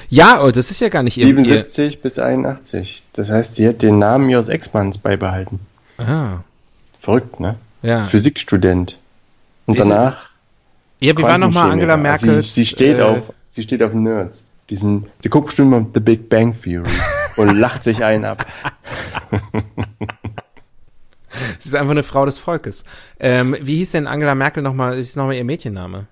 Ja, 0.10 0.42
oh, 0.44 0.52
das 0.52 0.72
ist 0.72 0.80
ja 0.82 0.90
gar 0.90 1.04
nicht 1.04 1.18
ihr. 1.18 1.26
77 1.26 2.02
bis 2.02 2.20
81. 2.20 3.04
Das 3.14 3.30
heißt, 3.30 3.56
sie 3.56 3.68
hat 3.68 3.82
den 3.82 3.98
Namen 4.00 4.30
ihres 4.30 4.50
Ex-Manns 4.50 4.98
beibehalten. 4.98 5.60
ah, 5.98 6.40
Verrückt, 7.00 7.40
ne? 7.40 7.56
ja. 7.82 8.08
Physikstudent. 8.08 8.98
Und 9.66 9.76
Wie 9.76 9.80
danach. 9.80 10.30
ja, 11.00 11.18
wie 11.18 11.24
war 11.24 11.38
nochmal 11.38 11.72
Angela 11.72 11.96
Quantenchemiker. 11.96 12.26
Merkels? 12.28 12.56
Sie, 12.56 12.62
sie 12.62 12.68
steht 12.68 13.00
äh, 13.00 13.02
auf, 13.02 13.34
sie 13.52 13.64
steht 13.64 13.82
auf 13.84 13.94
Nerds. 13.94 14.46
Diesen, 14.72 15.12
sie 15.22 15.30
guckt 15.30 15.48
bestimmt 15.48 15.70
mal 15.70 15.86
The 15.94 16.00
Big 16.00 16.30
Bang 16.30 16.60
Theory 16.60 16.90
und 17.36 17.58
lacht 17.58 17.84
sich 17.84 18.06
einen 18.06 18.26
ab. 18.26 18.48
Sie 21.60 21.70
ist 21.70 21.76
einfach 21.76 21.92
eine 21.92 22.04
Frau 22.04 22.26
des 22.26 22.40
Volkes. 22.40 22.86
Ähm, 23.20 23.58
wie 23.62 23.76
hieß 23.78 23.92
denn 23.92 24.08
Angela 24.08 24.34
Merkel 24.34 24.64
nochmal? 24.64 24.98
Ist 24.98 25.18
nochmal 25.18 25.36
ihr 25.36 25.44
Mädchenname? 25.44 26.08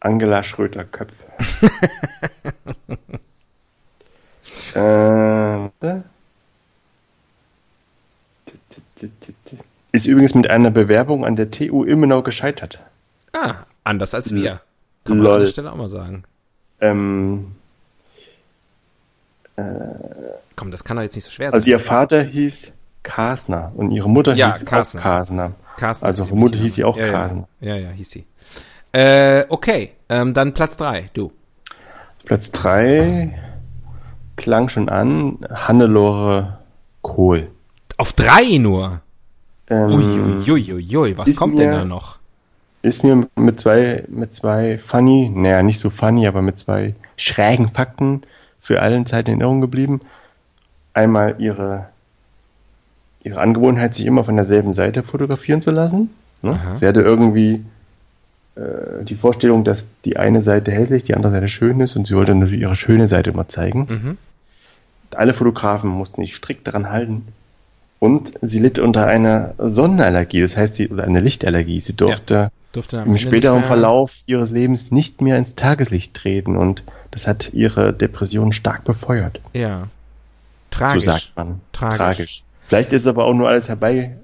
Angela 0.00 0.42
Schröter-Köpf. 0.42 1.24
äh, 4.74 4.80
warte. 4.80 6.04
Ist 9.92 10.06
übrigens 10.06 10.34
mit 10.34 10.50
einer 10.50 10.70
Bewerbung 10.70 11.24
an 11.24 11.36
der 11.36 11.50
TU 11.50 11.84
Immenau 11.84 12.22
gescheitert. 12.22 12.80
Ah, 13.32 13.64
anders 13.84 14.14
als 14.14 14.32
wir. 14.32 14.60
Kann 15.08 15.18
man 15.18 15.24
Lol. 15.26 15.34
an 15.34 15.40
der 15.40 15.46
Stelle 15.48 15.72
auch 15.72 15.76
mal 15.76 15.88
sagen. 15.88 16.24
Ähm, 16.80 17.52
Komm, 20.54 20.70
das 20.70 20.84
kann 20.84 20.96
doch 20.96 21.02
jetzt 21.02 21.16
nicht 21.16 21.24
so 21.24 21.30
schwer 21.30 21.50
sein. 21.50 21.58
also 21.58 21.68
ihr 21.68 21.80
Vater 21.80 22.22
hieß 22.22 22.72
Kasner 23.02 23.72
und 23.74 23.90
ihre 23.90 24.08
Mutter 24.08 24.34
Ja, 24.34 24.52
hieß 24.52 24.64
Kasner. 24.64 25.00
auch 25.00 25.04
Kasner. 25.04 25.52
Carsten 25.76 26.06
also 26.06 26.22
ist 26.22 26.26
ihr 26.26 26.28
vermutlich 26.28 26.60
Mädchenname. 26.62 26.64
hieß 26.64 26.74
sie 26.74 26.84
auch 26.84 26.96
ja, 26.96 27.06
ja. 27.06 27.12
Carsten. 27.12 27.44
Ja, 27.60 27.74
ja, 27.76 27.90
hieß 27.90 28.10
sie. 28.10 28.24
Äh, 28.92 29.44
okay, 29.48 29.92
ähm, 30.08 30.34
dann 30.34 30.54
Platz 30.54 30.76
drei. 30.76 31.10
du. 31.14 31.32
Platz 32.24 32.50
3 32.52 33.38
klang 34.36 34.68
schon 34.68 34.88
an, 34.90 35.38
Hannelore 35.50 36.58
Kohl. 37.02 37.50
Auf 37.96 38.12
drei 38.12 38.58
nur. 38.58 39.00
Ähm, 39.70 40.42
Uiuiuiui, 40.46 41.16
was 41.16 41.34
kommt 41.36 41.58
denn 41.58 41.70
da 41.72 41.84
noch? 41.84 42.17
Ist 42.82 43.02
mir 43.02 43.26
mit 43.36 43.60
zwei, 43.60 44.04
mit 44.08 44.34
zwei 44.34 44.78
funny, 44.78 45.30
naja, 45.34 45.62
nicht 45.62 45.80
so 45.80 45.90
funny, 45.90 46.26
aber 46.26 46.42
mit 46.42 46.58
zwei 46.58 46.94
schrägen 47.16 47.68
Fakten 47.68 48.22
für 48.60 48.82
allen 48.82 49.06
Zeiten 49.06 49.30
in 49.30 49.40
Erinnerung 49.40 49.60
geblieben. 49.60 50.00
Einmal 50.94 51.36
ihre, 51.38 51.86
ihre 53.22 53.40
Angewohnheit, 53.40 53.94
sich 53.94 54.06
immer 54.06 54.24
von 54.24 54.36
derselben 54.36 54.72
Seite 54.72 55.02
fotografieren 55.02 55.60
zu 55.60 55.70
lassen. 55.70 56.10
Ne? 56.42 56.58
Sie 56.78 56.86
hatte 56.86 57.00
irgendwie 57.00 57.64
äh, 58.54 59.04
die 59.04 59.14
Vorstellung, 59.14 59.64
dass 59.64 59.88
die 60.04 60.16
eine 60.16 60.42
Seite 60.42 60.70
hässlich, 60.70 61.04
die 61.04 61.14
andere 61.14 61.32
Seite 61.32 61.48
schön 61.48 61.80
ist 61.80 61.96
und 61.96 62.06
sie 62.06 62.14
wollte 62.14 62.34
natürlich 62.34 62.60
ihre 62.60 62.76
schöne 62.76 63.08
Seite 63.08 63.30
immer 63.30 63.48
zeigen. 63.48 63.86
Mhm. 63.88 64.18
Alle 65.16 65.34
Fotografen 65.34 65.90
mussten 65.90 66.20
sich 66.20 66.36
strikt 66.36 66.66
daran 66.66 66.90
halten. 66.90 67.26
Und 68.00 68.32
sie 68.42 68.60
litt 68.60 68.78
unter 68.78 69.06
einer 69.06 69.54
Sonnenallergie, 69.58 70.40
das 70.40 70.56
heißt, 70.56 70.76
sie, 70.76 70.88
oder 70.88 71.04
eine 71.04 71.20
Lichtallergie. 71.20 71.80
Sie 71.80 71.94
durfte 71.94 72.50
Durfte 72.72 73.00
am 73.00 73.08
im 73.08 73.16
späteren 73.16 73.64
Verlauf 73.64 74.14
ihres 74.26 74.50
Lebens 74.50 74.90
nicht 74.90 75.20
mehr 75.20 75.36
ins 75.38 75.56
Tageslicht 75.56 76.14
treten 76.14 76.56
und 76.56 76.82
das 77.10 77.26
hat 77.26 77.52
ihre 77.54 77.92
Depression 77.92 78.52
stark 78.52 78.84
befeuert. 78.84 79.40
Ja. 79.54 79.88
Tragisch. 80.70 81.04
So 81.04 81.10
sagt 81.12 81.32
man. 81.34 81.60
Tragisch. 81.72 82.42
Vielleicht 82.66 82.92
ist 82.92 83.06
aber 83.06 83.24
auch 83.24 83.32
nur 83.32 83.48
alles 83.48 83.68
herbei 83.68 84.16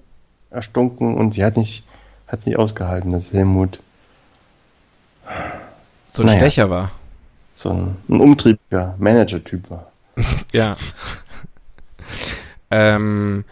erstunken 0.50 1.14
und 1.14 1.32
sie 1.34 1.42
hat 1.42 1.56
nicht, 1.56 1.84
hat 2.28 2.40
es 2.40 2.46
nicht 2.46 2.58
ausgehalten, 2.58 3.12
dass 3.12 3.32
Helmut 3.32 3.78
So 6.10 6.22
ein 6.22 6.26
Naja. 6.26 6.38
Stecher 6.38 6.70
war. 6.70 6.90
so 7.56 7.70
ein, 7.70 7.96
ein 8.08 8.20
umtriebiger 8.20 8.94
Manager-Typ 8.98 9.70
war. 9.70 9.90
Ja. 10.52 10.76
ähm, 12.70 13.44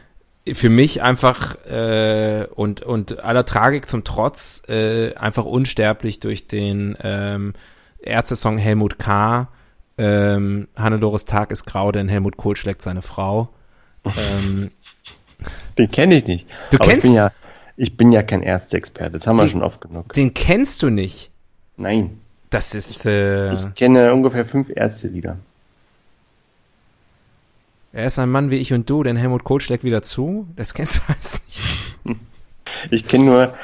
für 0.53 0.69
mich 0.71 1.03
einfach 1.03 1.57
äh, 1.67 2.47
und 2.55 2.83
und 2.83 3.21
aller 3.23 3.45
Tragik 3.47 3.89
zum 3.89 4.03
Trotz 4.05 4.63
äh, 4.69 5.15
einfach 5.15 5.45
unsterblich 5.45 6.19
durch 6.21 6.49
den 6.49 6.97
ähm, 7.03 7.55
Ärzte-Song 8.01 8.59
Helmut 8.59 8.99
K. 8.99 9.49
Ähm, 9.99 10.69
Hannelores 10.77 11.25
Tag 11.27 11.51
ist 11.53 11.65
grau, 11.67 11.93
denn 11.93 12.09
Helmut 12.09 12.37
Kohl 12.37 12.57
schlägt 12.57 12.83
seine 12.83 13.03
Frau. 13.03 13.51
Ähm, 14.05 14.71
Den 15.79 15.91
kenne 15.91 16.17
ich 16.17 16.27
nicht. 16.27 16.47
Du 16.71 16.77
aber 16.79 16.87
kennst- 16.89 17.05
Ich 17.05 17.11
bin 17.11 17.15
ja, 17.17 17.33
ich 17.77 17.97
bin 17.97 18.13
ja 18.13 18.23
kein 18.23 18.43
Ärzteexperte, 18.43 19.13
das 19.13 19.27
haben 19.27 19.37
wir 19.39 19.45
Die- 19.45 19.51
schon 19.51 19.63
oft 19.63 19.81
genug. 19.81 20.13
den 20.13 20.35
kennst 20.35 20.83
du 20.83 20.91
nicht. 20.91 21.31
Nein. 21.77 22.19
Das 22.51 22.75
ist 22.75 23.07
äh, 23.07 23.53
Ich 23.55 23.75
kenne 23.75 24.13
ungefähr 24.13 24.45
fünf 24.45 24.69
Ärztelieder. 24.75 25.37
Er 27.93 28.07
ist 28.07 28.19
ein 28.19 28.31
Mann 28.31 28.51
wie 28.51 28.57
ich 28.57 28.73
und 28.73 28.89
du, 28.89 29.03
denn 29.03 29.17
Helmut 29.17 29.45
Kohl 29.45 29.61
schlägt 29.61 29.85
wieder 29.85 30.03
zu. 30.03 30.47
Das 30.57 30.75
kennst 30.75 30.99
du 30.99 31.01
alles 31.09 31.41
nicht. 31.47 31.61
Ich 32.91 33.07
kenne 33.07 33.25
nur, 33.27 33.55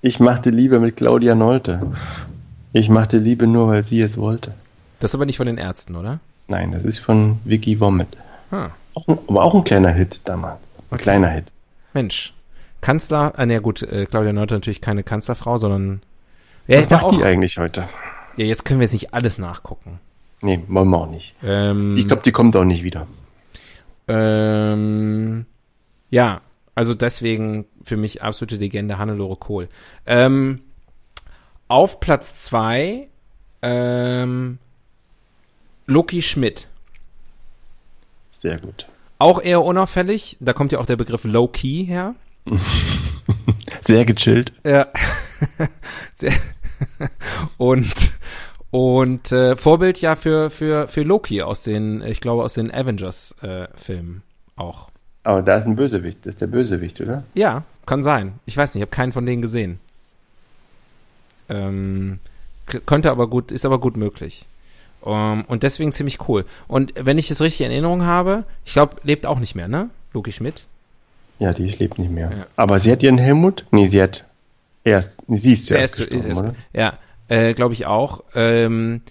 ich 0.00 0.20
machte 0.20 0.48
Liebe 0.48 0.78
mit 0.80 0.96
Claudia 0.96 1.34
Nolte. 1.34 1.82
Ich 2.72 2.88
machte 2.88 3.18
Liebe 3.18 3.46
nur, 3.46 3.68
weil 3.68 3.82
sie 3.82 4.00
es 4.00 4.16
wollte. 4.16 4.54
Das 5.00 5.10
ist 5.10 5.14
aber 5.16 5.26
nicht 5.26 5.36
von 5.36 5.46
den 5.46 5.58
Ärzten, 5.58 5.96
oder? 5.96 6.18
Nein, 6.48 6.72
das 6.72 6.82
ist 6.84 6.98
von 6.98 7.40
Vicky 7.44 7.78
Womit. 7.80 8.08
Ah, 8.50 8.70
Auch 8.94 9.06
ein, 9.08 9.18
aber 9.28 9.42
auch 9.44 9.54
ein 9.54 9.64
kleiner 9.64 9.90
Hit 9.90 10.20
damals. 10.24 10.56
Ein 10.56 10.94
Okay. 10.94 11.02
kleiner 11.02 11.28
Hit. 11.28 11.44
Mensch. 11.92 12.32
Kanzler, 12.80 13.34
ah, 13.36 13.44
na 13.44 13.58
gut, 13.58 13.82
äh, 13.82 14.06
Claudia 14.06 14.32
Neuter 14.32 14.54
natürlich 14.54 14.80
keine 14.80 15.02
Kanzlerfrau, 15.02 15.58
sondern 15.58 16.00
ja, 16.66 16.80
Was 16.80 16.90
macht 16.90 17.04
auch, 17.04 17.16
die 17.16 17.24
eigentlich 17.24 17.58
heute? 17.58 17.84
ja, 18.36 18.46
jetzt 18.46 18.64
können 18.64 18.80
wir 18.80 18.84
jetzt 18.84 18.92
nicht 18.94 19.12
alles 19.12 19.36
nachgucken. 19.36 19.98
Nee, 20.40 20.62
wollen 20.68 20.88
wir 20.88 20.98
auch 20.98 21.10
nicht. 21.10 21.34
Ähm, 21.42 21.94
Ich 21.98 22.06
glaube, 22.06 22.22
die 22.22 22.32
kommt 22.32 22.56
auch 22.56 22.64
nicht 22.64 22.82
wieder. 22.82 23.06
Ähm, 24.08 25.46
ja, 26.10 26.40
also 26.74 26.94
deswegen 26.94 27.66
für 27.84 27.96
mich 27.96 28.22
absolute 28.22 28.56
Legende 28.56 28.98
Hannelore 28.98 29.36
Kohl. 29.36 29.68
Ähm, 30.06 30.62
auf 31.68 32.00
Platz 32.00 32.42
zwei 32.42 33.08
ähm, 33.62 34.58
Loki 35.86 36.22
Schmidt. 36.22 36.68
Sehr 38.32 38.58
gut. 38.58 38.86
Auch 39.18 39.40
eher 39.40 39.62
unauffällig. 39.62 40.36
Da 40.40 40.52
kommt 40.52 40.72
ja 40.72 40.78
auch 40.78 40.86
der 40.86 40.96
Begriff 40.96 41.24
Low 41.24 41.48
Key 41.48 41.84
her. 41.86 42.14
Sehr 43.80 44.04
gechillt. 44.04 44.52
Ja. 44.64 44.88
Sehr- 46.14 46.32
und 47.56 48.12
und 48.74 49.30
äh, 49.30 49.54
Vorbild 49.54 50.00
ja 50.00 50.16
für 50.16 50.50
für 50.50 50.88
für 50.88 51.02
Loki 51.02 51.42
aus 51.42 51.62
den 51.62 52.02
ich 52.02 52.20
glaube 52.20 52.42
aus 52.42 52.54
den 52.54 52.74
Avengers 52.74 53.36
äh, 53.40 53.68
auch. 54.56 54.88
Aber 55.22 55.42
da 55.42 55.54
ist 55.54 55.64
ein 55.64 55.76
Bösewicht. 55.76 56.18
Das 56.26 56.34
ist 56.34 56.40
der 56.40 56.48
Bösewicht, 56.48 57.00
oder? 57.00 57.22
Ja, 57.34 57.62
kann 57.86 58.02
sein. 58.02 58.40
Ich 58.46 58.56
weiß 58.56 58.74
nicht, 58.74 58.80
ich 58.80 58.82
habe 58.82 58.90
keinen 58.90 59.12
von 59.12 59.26
denen 59.26 59.42
gesehen. 59.42 59.78
Ähm, 61.48 62.18
könnte 62.84 63.12
aber 63.12 63.28
gut, 63.28 63.52
ist 63.52 63.64
aber 63.64 63.78
gut 63.78 63.96
möglich. 63.96 64.46
Um, 65.02 65.44
und 65.44 65.62
deswegen 65.62 65.92
ziemlich 65.92 66.28
cool. 66.28 66.44
Und 66.66 66.94
wenn 66.96 67.16
ich 67.16 67.30
es 67.30 67.40
richtig 67.40 67.66
in 67.66 67.70
Erinnerung 67.70 68.02
habe, 68.02 68.42
ich 68.64 68.72
glaube, 68.72 68.96
lebt 69.04 69.24
auch 69.24 69.38
nicht 69.38 69.54
mehr, 69.54 69.68
ne? 69.68 69.88
Loki 70.12 70.32
Schmidt. 70.32 70.66
Ja, 71.38 71.52
die 71.52 71.68
lebt 71.68 72.00
nicht 72.00 72.10
mehr. 72.10 72.30
Ja. 72.30 72.46
Aber 72.56 72.80
sie 72.80 72.90
hat 72.90 73.04
ihren 73.04 73.18
Helmut? 73.18 73.66
Nee, 73.70 73.86
sie 73.86 74.02
hat 74.02 74.24
erst, 74.82 75.20
nee, 75.28 75.36
sie 75.36 75.52
ist 75.52 75.66
zuerst 75.66 76.00
ist, 76.00 76.08
ist, 76.08 76.24
gestorben, 76.24 76.32
ist, 76.32 76.38
oder? 76.40 76.54
ja, 76.72 76.98
äh, 77.28 77.54
glaube 77.54 77.74
ich 77.74 77.86
auch. 77.86 78.24
Ähm, 78.34 79.02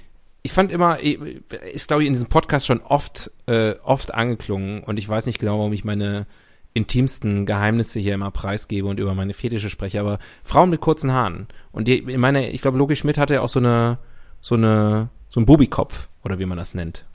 ich 0.42 0.52
fand 0.52 0.72
immer, 0.72 1.00
ist 1.00 1.88
glaube 1.88 2.04
ich 2.04 2.08
in 2.08 2.14
diesem 2.14 2.30
Podcast 2.30 2.66
schon 2.66 2.82
oft, 2.82 3.32
äh, 3.46 3.76
oft 3.84 4.14
angeklungen 4.14 4.84
und 4.84 4.98
ich 4.98 5.08
weiß 5.08 5.26
nicht 5.26 5.40
genau, 5.40 5.60
warum 5.60 5.74
ich 5.74 5.86
meine 5.86 6.26
intimsten 6.74 7.46
Geheimnisse 7.46 8.00
hier 8.00 8.16
immer 8.16 8.32
preisgebe 8.32 8.88
und 8.88 9.00
über 9.00 9.14
meine 9.14 9.34
Fetische 9.34 9.70
spreche, 9.70 10.00
aber 10.00 10.20
Frauen 10.44 10.70
mit 10.70 10.82
kurzen 10.82 11.12
Haaren. 11.12 11.48
Und 11.72 11.88
die, 11.88 12.00
in 12.00 12.20
meiner, 12.20 12.50
ich 12.50 12.62
glaube, 12.62 12.78
Loki 12.78 12.96
Schmidt 12.96 13.18
hatte 13.18 13.36
ja 13.36 13.42
auch 13.42 13.50
so 13.50 13.60
eine, 13.60 14.00
so 14.42 14.56
eine, 14.56 15.10
so 15.30 15.40
ein 15.40 15.46
Bubikopf 15.46 16.10
oder 16.24 16.40
wie 16.40 16.46
man 16.46 16.58
das 16.58 16.74
nennt. 16.74 17.06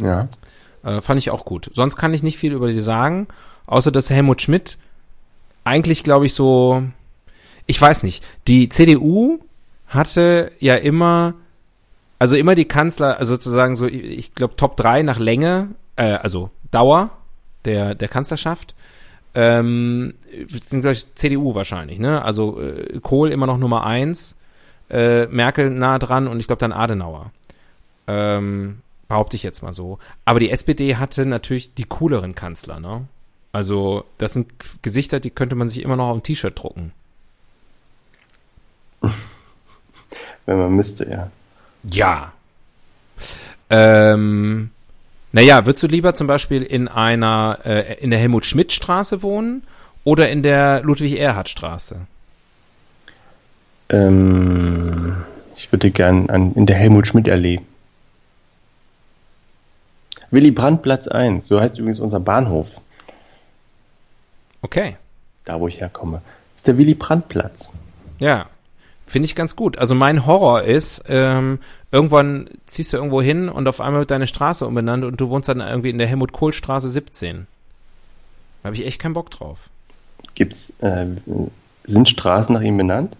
Ja. 0.00 0.28
Äh, 0.84 1.00
fand 1.00 1.18
ich 1.18 1.30
auch 1.30 1.44
gut. 1.44 1.70
Sonst 1.74 1.96
kann 1.96 2.14
ich 2.14 2.22
nicht 2.22 2.38
viel 2.38 2.52
über 2.52 2.70
sie 2.70 2.80
sagen, 2.80 3.26
außer 3.66 3.90
dass 3.90 4.10
Helmut 4.10 4.40
Schmidt 4.40 4.78
eigentlich, 5.64 6.04
glaube 6.04 6.26
ich, 6.26 6.34
so, 6.34 6.84
ich 7.66 7.80
weiß 7.80 8.04
nicht, 8.04 8.24
die 8.46 8.68
CDU 8.68 9.40
hatte 9.86 10.52
ja 10.58 10.74
immer, 10.74 11.34
also 12.18 12.36
immer 12.36 12.54
die 12.54 12.66
Kanzler, 12.66 13.18
also 13.18 13.34
sozusagen 13.34 13.76
so, 13.76 13.86
ich 13.86 14.34
glaube, 14.34 14.56
Top 14.56 14.76
3 14.76 15.02
nach 15.02 15.18
Länge, 15.18 15.68
äh, 15.96 16.12
also 16.12 16.50
Dauer 16.70 17.10
der, 17.64 17.94
der 17.94 18.08
Kanzlerschaft, 18.08 18.74
ähm, 19.34 20.14
sind, 20.48 20.80
glaube 20.80 20.92
ich, 20.92 21.14
CDU 21.14 21.54
wahrscheinlich, 21.54 21.98
ne? 21.98 22.22
Also 22.22 22.60
äh, 22.60 23.00
Kohl 23.00 23.30
immer 23.30 23.46
noch 23.46 23.58
Nummer 23.58 23.84
eins, 23.84 24.38
äh, 24.88 25.26
Merkel 25.26 25.70
nah 25.70 25.98
dran 25.98 26.26
und 26.26 26.40
ich 26.40 26.46
glaube 26.46 26.60
dann 26.60 26.72
Adenauer. 26.72 27.32
Ähm, 28.06 28.78
behaupte 29.08 29.36
ich 29.36 29.42
jetzt 29.42 29.62
mal 29.62 29.72
so. 29.72 29.98
Aber 30.24 30.40
die 30.40 30.50
SPD 30.50 30.96
hatte 30.96 31.26
natürlich 31.26 31.74
die 31.74 31.84
cooleren 31.84 32.34
Kanzler, 32.34 32.80
ne? 32.80 33.06
Also, 33.52 34.04
das 34.18 34.34
sind 34.34 34.52
Gesichter, 34.82 35.18
die 35.18 35.30
könnte 35.30 35.54
man 35.54 35.68
sich 35.68 35.82
immer 35.82 35.96
noch 35.96 36.08
auf 36.08 36.16
ein 36.16 36.22
T-Shirt 36.22 36.58
drucken. 36.58 36.92
Wenn 40.46 40.58
man 40.58 40.72
müsste, 40.72 41.08
ja. 41.10 41.30
Ja. 41.90 42.32
Ähm, 43.70 44.70
naja, 45.32 45.66
würdest 45.66 45.82
du 45.82 45.86
lieber 45.88 46.14
zum 46.14 46.26
Beispiel 46.26 46.62
in 46.62 46.88
einer, 46.88 47.58
äh, 47.64 47.94
in 48.00 48.10
der 48.10 48.18
Helmut-Schmidt-Straße 48.20 49.22
wohnen 49.22 49.62
oder 50.04 50.28
in 50.30 50.42
der 50.42 50.82
Ludwig-Erhard-Straße? 50.82 51.96
Ähm, 53.88 55.16
ich 55.56 55.70
würde 55.72 55.90
gern 55.90 56.30
an, 56.30 56.52
in 56.54 56.66
der 56.66 56.76
Helmut-Schmidt-Allee. 56.76 57.60
Willy 60.30 60.50
Brandt 60.50 60.82
Platz 60.82 61.06
1, 61.08 61.46
so 61.46 61.60
heißt 61.60 61.78
übrigens 61.78 62.00
unser 62.00 62.18
Bahnhof, 62.20 62.68
Okay. 64.62 64.96
da 65.44 65.60
wo 65.60 65.68
ich 65.68 65.80
herkomme. 65.80 66.20
Das 66.54 66.60
ist 66.60 66.66
der 66.66 66.78
Willy 66.78 66.94
Brandt 66.94 67.28
Platz. 67.28 67.68
Ja, 68.18 68.46
finde 69.06 69.26
ich 69.26 69.34
ganz 69.34 69.56
gut. 69.56 69.78
Also 69.78 69.94
mein 69.94 70.26
Horror 70.26 70.62
ist, 70.62 71.04
ähm, 71.08 71.60
irgendwann 71.92 72.50
ziehst 72.66 72.92
du 72.92 72.96
irgendwo 72.96 73.22
hin 73.22 73.48
und 73.48 73.68
auf 73.68 73.80
einmal 73.80 74.00
wird 74.00 74.10
deine 74.10 74.26
Straße 74.26 74.66
umbenannt 74.66 75.04
und 75.04 75.20
du 75.20 75.30
wohnst 75.30 75.48
dann 75.48 75.60
irgendwie 75.60 75.90
in 75.90 75.98
der 75.98 76.08
Helmut-Kohl-Straße 76.08 76.88
17. 76.88 77.46
Da 78.62 78.66
habe 78.66 78.76
ich 78.76 78.84
echt 78.84 79.00
keinen 79.00 79.14
Bock 79.14 79.30
drauf. 79.30 79.70
Gibt's, 80.34 80.72
äh, 80.80 81.06
sind 81.84 82.08
Straßen 82.08 82.52
nach 82.52 82.62
ihm 82.62 82.76
benannt? 82.76 83.16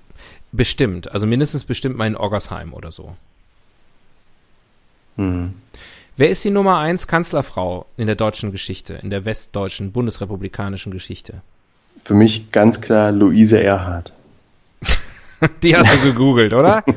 Bestimmt, 0.52 1.10
also 1.12 1.26
mindestens 1.26 1.64
bestimmt 1.64 1.96
mein 1.96 2.16
Oggersheim 2.16 2.74
oder 2.74 2.90
so. 2.90 3.14
Hm. 5.16 5.54
Wer 6.16 6.30
ist 6.30 6.44
die 6.44 6.50
Nummer 6.50 6.78
eins 6.78 7.06
Kanzlerfrau 7.06 7.86
in 7.96 8.06
der 8.06 8.16
deutschen 8.16 8.50
Geschichte, 8.50 8.94
in 8.94 9.10
der 9.10 9.24
westdeutschen 9.24 9.92
bundesrepublikanischen 9.92 10.90
Geschichte? 10.92 11.42
Für 12.04 12.14
mich 12.14 12.50
ganz 12.52 12.80
klar 12.80 13.12
Luise 13.12 13.62
Erhard. 13.62 14.12
Die 15.62 15.76
hast 15.76 15.92
du 15.94 16.00
gegoogelt, 16.12 16.52
oder? 16.52 16.82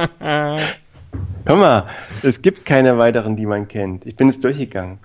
Hör 1.44 1.56
mal, 1.56 1.86
es 2.22 2.42
gibt 2.42 2.64
keine 2.64 2.98
weiteren, 2.98 3.36
die 3.36 3.46
man 3.46 3.68
kennt. 3.68 4.06
Ich 4.06 4.16
bin 4.16 4.28
es 4.28 4.40
durchgegangen. 4.40 4.98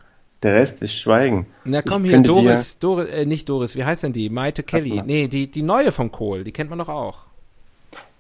Der 0.44 0.54
Rest 0.54 0.84
ist 0.84 0.94
Schweigen. 0.96 1.48
Na 1.64 1.82
komm 1.82 2.06
Ich 2.06 2.12
hier, 2.12 2.22
Doris, 2.22 2.78
Doris, 2.78 3.10
äh, 3.10 3.26
nicht 3.26 3.50
Doris, 3.50 3.76
wie 3.76 3.84
heißt 3.84 4.04
denn 4.04 4.14
die? 4.14 4.30
Maite 4.30 4.62
Kelly. 4.64 5.02
Nee, 5.06 5.28
die, 5.28 5.50
die 5.50 5.64
neue 5.64 5.92
vom 5.92 6.12
Kohl, 6.12 6.44
die 6.44 6.52
kennt 6.52 6.70
man 6.70 6.78
doch 6.80 6.90
auch. 6.90 7.20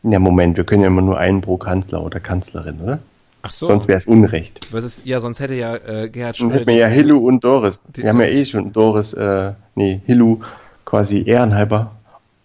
Ja, 0.02 0.18
Moment, 0.20 0.58
wir 0.58 0.64
können 0.64 0.82
ja 0.82 0.88
immer 0.88 1.02
nur 1.02 1.18
einen 1.20 1.42
pro 1.42 1.58
Kanzler 1.58 2.04
oder 2.04 2.20
Kanzlerin, 2.20 2.80
oder? 2.82 3.00
Ach 3.44 3.52
so. 3.52 3.68
Sonst 3.68 3.88
wäre 3.88 3.98
es 3.98 4.06
Unrecht. 4.08 4.68
Was 4.72 4.86
ist, 4.86 5.06
ja, 5.06 5.20
sonst 5.20 5.40
hätte 5.40 5.54
ja 5.54 5.76
äh, 5.76 6.10
Gerhard 6.10 6.40
Dann 6.40 6.48
Schröder. 6.48 6.56
hätten 6.62 6.68
wir 6.68 6.78
ja 6.78 6.88
Hillu 6.88 7.18
und 7.28 7.44
Doris. 7.44 7.80
Die- 7.96 8.02
Wir 8.02 8.10
haben 8.10 8.22
ja 8.22 8.28
eh 8.28 8.44
schon 8.46 8.74
Doris, 8.74 9.14
äh, 9.14 9.52
nee, 9.76 10.02
Hillu 10.06 10.40
quasi 10.84 11.24
ehrenhalber, 11.28 11.92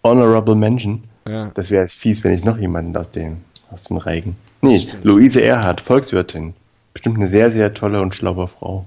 honorable 0.03 0.55
Mention. 0.55 1.03
ja. 1.27 1.51
Das 1.53 1.69
wäre 1.71 1.83
jetzt 1.83 1.95
fies, 1.95 2.23
wenn 2.23 2.33
ich 2.33 2.43
noch 2.43 2.57
jemanden 2.57 2.95
aus 2.97 3.11
dem, 3.11 3.37
aus 3.71 3.83
dem 3.83 3.97
Reigen. 3.97 4.35
Nee. 4.61 4.87
Luise 5.03 5.41
Erhard, 5.41 5.81
Volkswirtin. 5.81 6.53
Bestimmt 6.93 7.17
eine 7.17 7.27
sehr, 7.27 7.51
sehr 7.51 7.73
tolle 7.73 8.01
und 8.01 8.13
schlaue 8.15 8.47
Frau. 8.47 8.85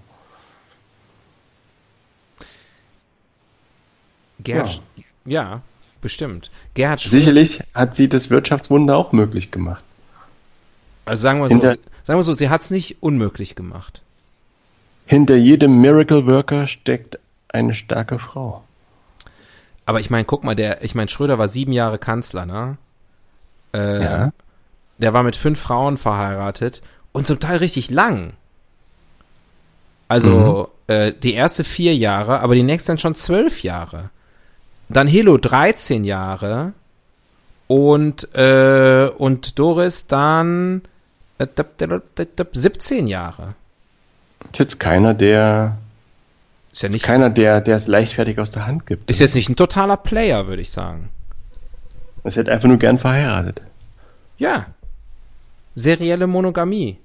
Gerhard, 4.41 4.83
ja. 5.25 5.63
bestimmt. 6.01 6.51
Gerhard 6.75 7.01
Schröder, 7.01 7.19
Sicherlich 7.19 7.61
hat 7.73 7.95
sie 7.95 8.09
das 8.09 8.31
Wirtschaftswunder 8.31 8.97
auch 8.97 9.13
möglich 9.13 9.51
gemacht. 9.51 9.83
also 11.05 11.23
sagen 11.23 11.41
wir 11.41 11.49
so, 11.49 11.55
Hinter- 11.55 11.77
sagen 12.03 12.19
wir 12.19 12.23
so, 12.23 12.33
sie 12.33 12.49
hat 12.51 12.61
es 12.61 12.71
nicht 12.71 13.03
unmöglich 13.03 13.55
gemacht. 13.55 14.03
Hinter 15.07 15.37
jedem 15.37 15.81
Miracle 15.81 16.27
Worker 16.27 16.67
steckt 16.67 17.19
eine 17.49 17.75
starke 17.75 18.19
Frau. 18.19 18.65
Aber 19.87 20.01
ich 20.01 20.11
meine, 20.11 20.25
guck 20.25 20.45
mal, 20.45 20.55
der, 20.55 20.83
ich 20.83 20.95
meine, 20.95 21.09
Schröder 21.11 21.39
war 21.39 21.49
sieben 21.49 21.73
Jahre 21.73 21.99
Kanzler, 21.99 22.47
ne? 22.47 22.77
Äh, 23.75 24.03
Ja. 24.03 24.33
Der 24.99 25.13
war 25.13 25.23
mit 25.25 25.35
fünf 25.37 25.61
Frauen 25.61 25.99
verheiratet 25.99 26.81
und 27.13 27.27
zum 27.27 27.41
Teil 27.41 27.57
richtig 27.59 27.91
lang. 27.91 28.35
Also 30.09 30.71
äh, 30.87 31.13
die 31.13 31.35
erste 31.35 31.65
vier 31.65 31.97
Jahre, 31.97 32.41
aber 32.41 32.55
die 32.55 32.63
nächste 32.63 32.93
dann 32.93 32.99
schon 32.99 33.15
zwölf 33.15 33.63
Jahre. 33.63 34.11
Dann 34.89 35.07
Hilo 35.09 35.39
13 35.39 36.05
Jahre 36.05 36.73
und 37.67 38.35
äh, 38.35 39.09
und 39.17 39.59
Doris 39.59 40.07
dann 40.07 40.83
äh, 41.39 41.47
dap- 41.53 41.79
dap- 41.79 42.03
dap- 42.15 42.37
dap- 42.37 42.49
17 42.57 43.07
Jahre. 43.07 43.55
Ist 44.53 44.59
jetzt 44.59 44.79
keiner, 44.81 45.15
der, 45.15 45.79
Ist 46.75 46.83
ja 46.83 46.89
nicht, 46.91 47.05
keiner, 47.05 47.31
der, 47.31 47.61
der 47.63 47.77
es 47.77 47.87
leichtfertig 47.87 48.39
aus 48.39 48.51
der 48.51 48.67
Hand 48.67 48.85
gibt. 48.87 49.09
ist 49.09 49.21
jetzt 49.21 49.35
nicht 49.35 49.49
ein 49.49 49.57
totaler 49.57 49.97
Player, 49.97 50.47
würde 50.49 50.61
ich 50.61 50.71
sagen. 50.71 51.09
Es 52.25 52.37
hätte 52.37 52.53
einfach 52.53 52.69
nur 52.69 52.79
gern 52.79 52.99
verheiratet. 52.99 53.61
Ja. 54.39 54.67
Serielle 55.77 56.27
Monogamie. 56.27 56.99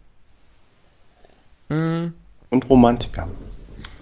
Hm, 1.69 2.13
Und 2.49 2.69
Romantiker. 2.69 3.27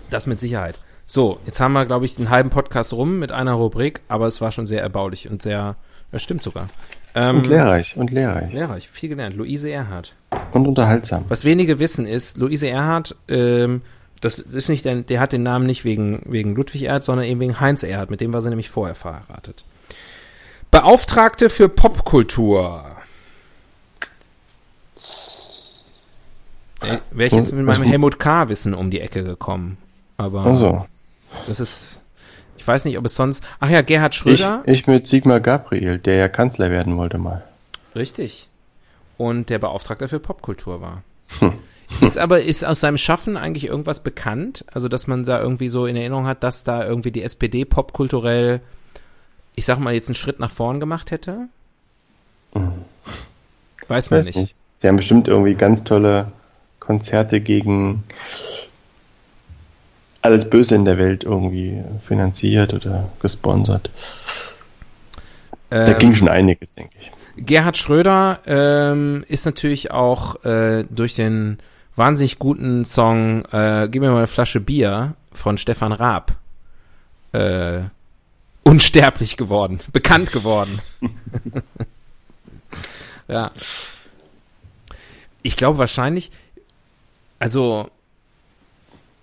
das 0.09 0.25
mit 0.27 0.39
Sicherheit. 0.39 0.79
So, 1.05 1.39
jetzt 1.45 1.59
haben 1.59 1.73
wir, 1.73 1.85
glaube 1.85 2.05
ich, 2.05 2.15
den 2.15 2.29
halben 2.29 2.49
Podcast 2.49 2.93
rum 2.93 3.19
mit 3.19 3.31
einer 3.31 3.53
Rubrik, 3.53 4.01
aber 4.07 4.27
es 4.27 4.41
war 4.41 4.51
schon 4.51 4.65
sehr 4.65 4.81
erbaulich 4.81 5.29
und 5.29 5.41
sehr, 5.41 5.75
das 6.11 6.21
stimmt 6.23 6.43
sogar. 6.43 6.67
Ähm, 7.15 7.37
Und 7.37 7.47
lehrreich, 7.47 7.95
und 7.97 8.11
lehrreich. 8.11 8.51
lehrreich, 8.53 8.87
viel 8.89 9.09
gelernt. 9.09 9.35
Luise 9.35 9.69
Erhardt. 9.69 10.13
Und 10.51 10.67
unterhaltsam. 10.67 11.25
Was 11.29 11.43
wenige 11.45 11.79
wissen 11.79 12.05
ist, 12.05 12.37
Luise 12.37 12.69
Erhardt, 12.69 13.15
ähm, 13.27 13.81
das 14.21 14.39
ist 14.39 14.69
nicht, 14.69 14.85
der, 14.85 15.01
der 15.01 15.19
hat 15.19 15.31
den 15.33 15.43
Namen 15.43 15.65
nicht 15.65 15.85
wegen, 15.85 16.21
wegen 16.25 16.55
Ludwig 16.55 16.83
Erhardt, 16.83 17.03
sondern 17.03 17.25
eben 17.25 17.39
wegen 17.39 17.59
Heinz 17.59 17.83
Erhardt, 17.83 18.09
mit 18.09 18.21
dem 18.21 18.33
war 18.33 18.41
sie 18.41 18.49
nämlich 18.49 18.69
vorher 18.69 18.95
verheiratet. 18.95 19.63
Beauftragte 20.71 21.49
für 21.49 21.69
Popkultur. 21.69 22.97
Äh, 26.81 26.97
Wäre 27.11 27.27
ich 27.27 27.33
jetzt 27.33 27.53
mit 27.53 27.65
meinem 27.65 27.83
Helmut 27.83 28.19
K-Wissen 28.19 28.73
um 28.73 28.89
die 28.91 29.01
Ecke 29.01 29.23
gekommen. 29.23 29.77
Aber 30.17 30.45
Also, 30.45 30.85
das 31.47 31.59
ist, 31.59 32.01
ich 32.57 32.67
weiß 32.67 32.85
nicht, 32.85 32.97
ob 32.97 33.05
es 33.05 33.15
sonst, 33.15 33.43
ach 33.59 33.69
ja, 33.69 33.81
Gerhard 33.81 34.13
ich, 34.13 34.19
Schröder. 34.19 34.63
ich 34.65 34.87
mit 34.87 35.07
Sigmar 35.07 35.39
Gabriel, 35.39 35.97
der 35.99 36.15
ja 36.15 36.27
Kanzler 36.27 36.69
werden 36.69 36.97
wollte 36.97 37.17
mal. 37.17 37.43
Richtig. 37.95 38.47
Und 39.17 39.49
der 39.49 39.59
Beauftragter 39.59 40.07
für 40.07 40.19
Popkultur 40.19 40.81
war. 40.81 41.03
Ist 42.01 42.17
aber, 42.17 42.41
ist 42.43 42.65
aus 42.65 42.81
seinem 42.81 42.97
Schaffen 42.97 43.37
eigentlich 43.37 43.65
irgendwas 43.65 44.03
bekannt? 44.03 44.65
Also, 44.73 44.89
dass 44.89 45.07
man 45.07 45.23
da 45.23 45.39
irgendwie 45.41 45.69
so 45.69 45.85
in 45.85 45.95
Erinnerung 45.95 46.27
hat, 46.27 46.43
dass 46.43 46.63
da 46.63 46.85
irgendwie 46.85 47.11
die 47.11 47.23
SPD 47.23 47.63
popkulturell, 47.65 48.61
ich 49.55 49.65
sag 49.65 49.79
mal, 49.79 49.93
jetzt 49.93 50.09
einen 50.09 50.15
Schritt 50.15 50.39
nach 50.39 50.51
vorn 50.51 50.79
gemacht 50.79 51.11
hätte? 51.11 51.47
Weiß 53.87 54.09
man 54.11 54.19
Weiß 54.19 54.25
nicht. 54.25 54.35
nicht. 54.35 54.55
Sie 54.77 54.87
haben 54.87 54.97
bestimmt 54.97 55.27
irgendwie 55.27 55.55
ganz 55.55 55.83
tolle 55.83 56.31
Konzerte 56.79 57.39
gegen 57.39 58.03
alles 60.21 60.49
Böse 60.49 60.75
in 60.75 60.85
der 60.85 60.97
Welt 60.97 61.23
irgendwie 61.23 61.81
finanziert 62.05 62.73
oder 62.73 63.09
gesponsert. 63.21 63.89
Da 65.69 65.87
Ähm, 65.87 65.99
ging 65.99 66.15
schon 66.15 66.27
einiges, 66.29 66.71
denke 66.71 66.93
ich. 66.99 67.11
Gerhard 67.37 67.77
Schröder 67.77 68.39
ähm, 68.45 69.23
ist 69.27 69.45
natürlich 69.45 69.91
auch 69.91 70.43
äh, 70.43 70.85
durch 70.89 71.15
den 71.15 71.59
wahnsinnig 71.97 72.39
guten 72.39 72.85
Song 72.85 73.43
äh, 73.45 73.89
Gib 73.91 74.01
mir 74.01 74.11
mal 74.11 74.19
eine 74.19 74.27
Flasche 74.27 74.61
Bier 74.61 75.15
von 75.33 75.57
Stefan 75.57 75.91
Raab 75.91 76.37
äh, 77.33 77.81
unsterblich 78.63 79.37
geworden, 79.37 79.79
bekannt 79.93 80.31
geworden. 80.31 80.79
ja. 83.27 83.51
Ich 85.43 85.55
glaube 85.55 85.77
wahrscheinlich, 85.77 86.31
also 87.39 87.89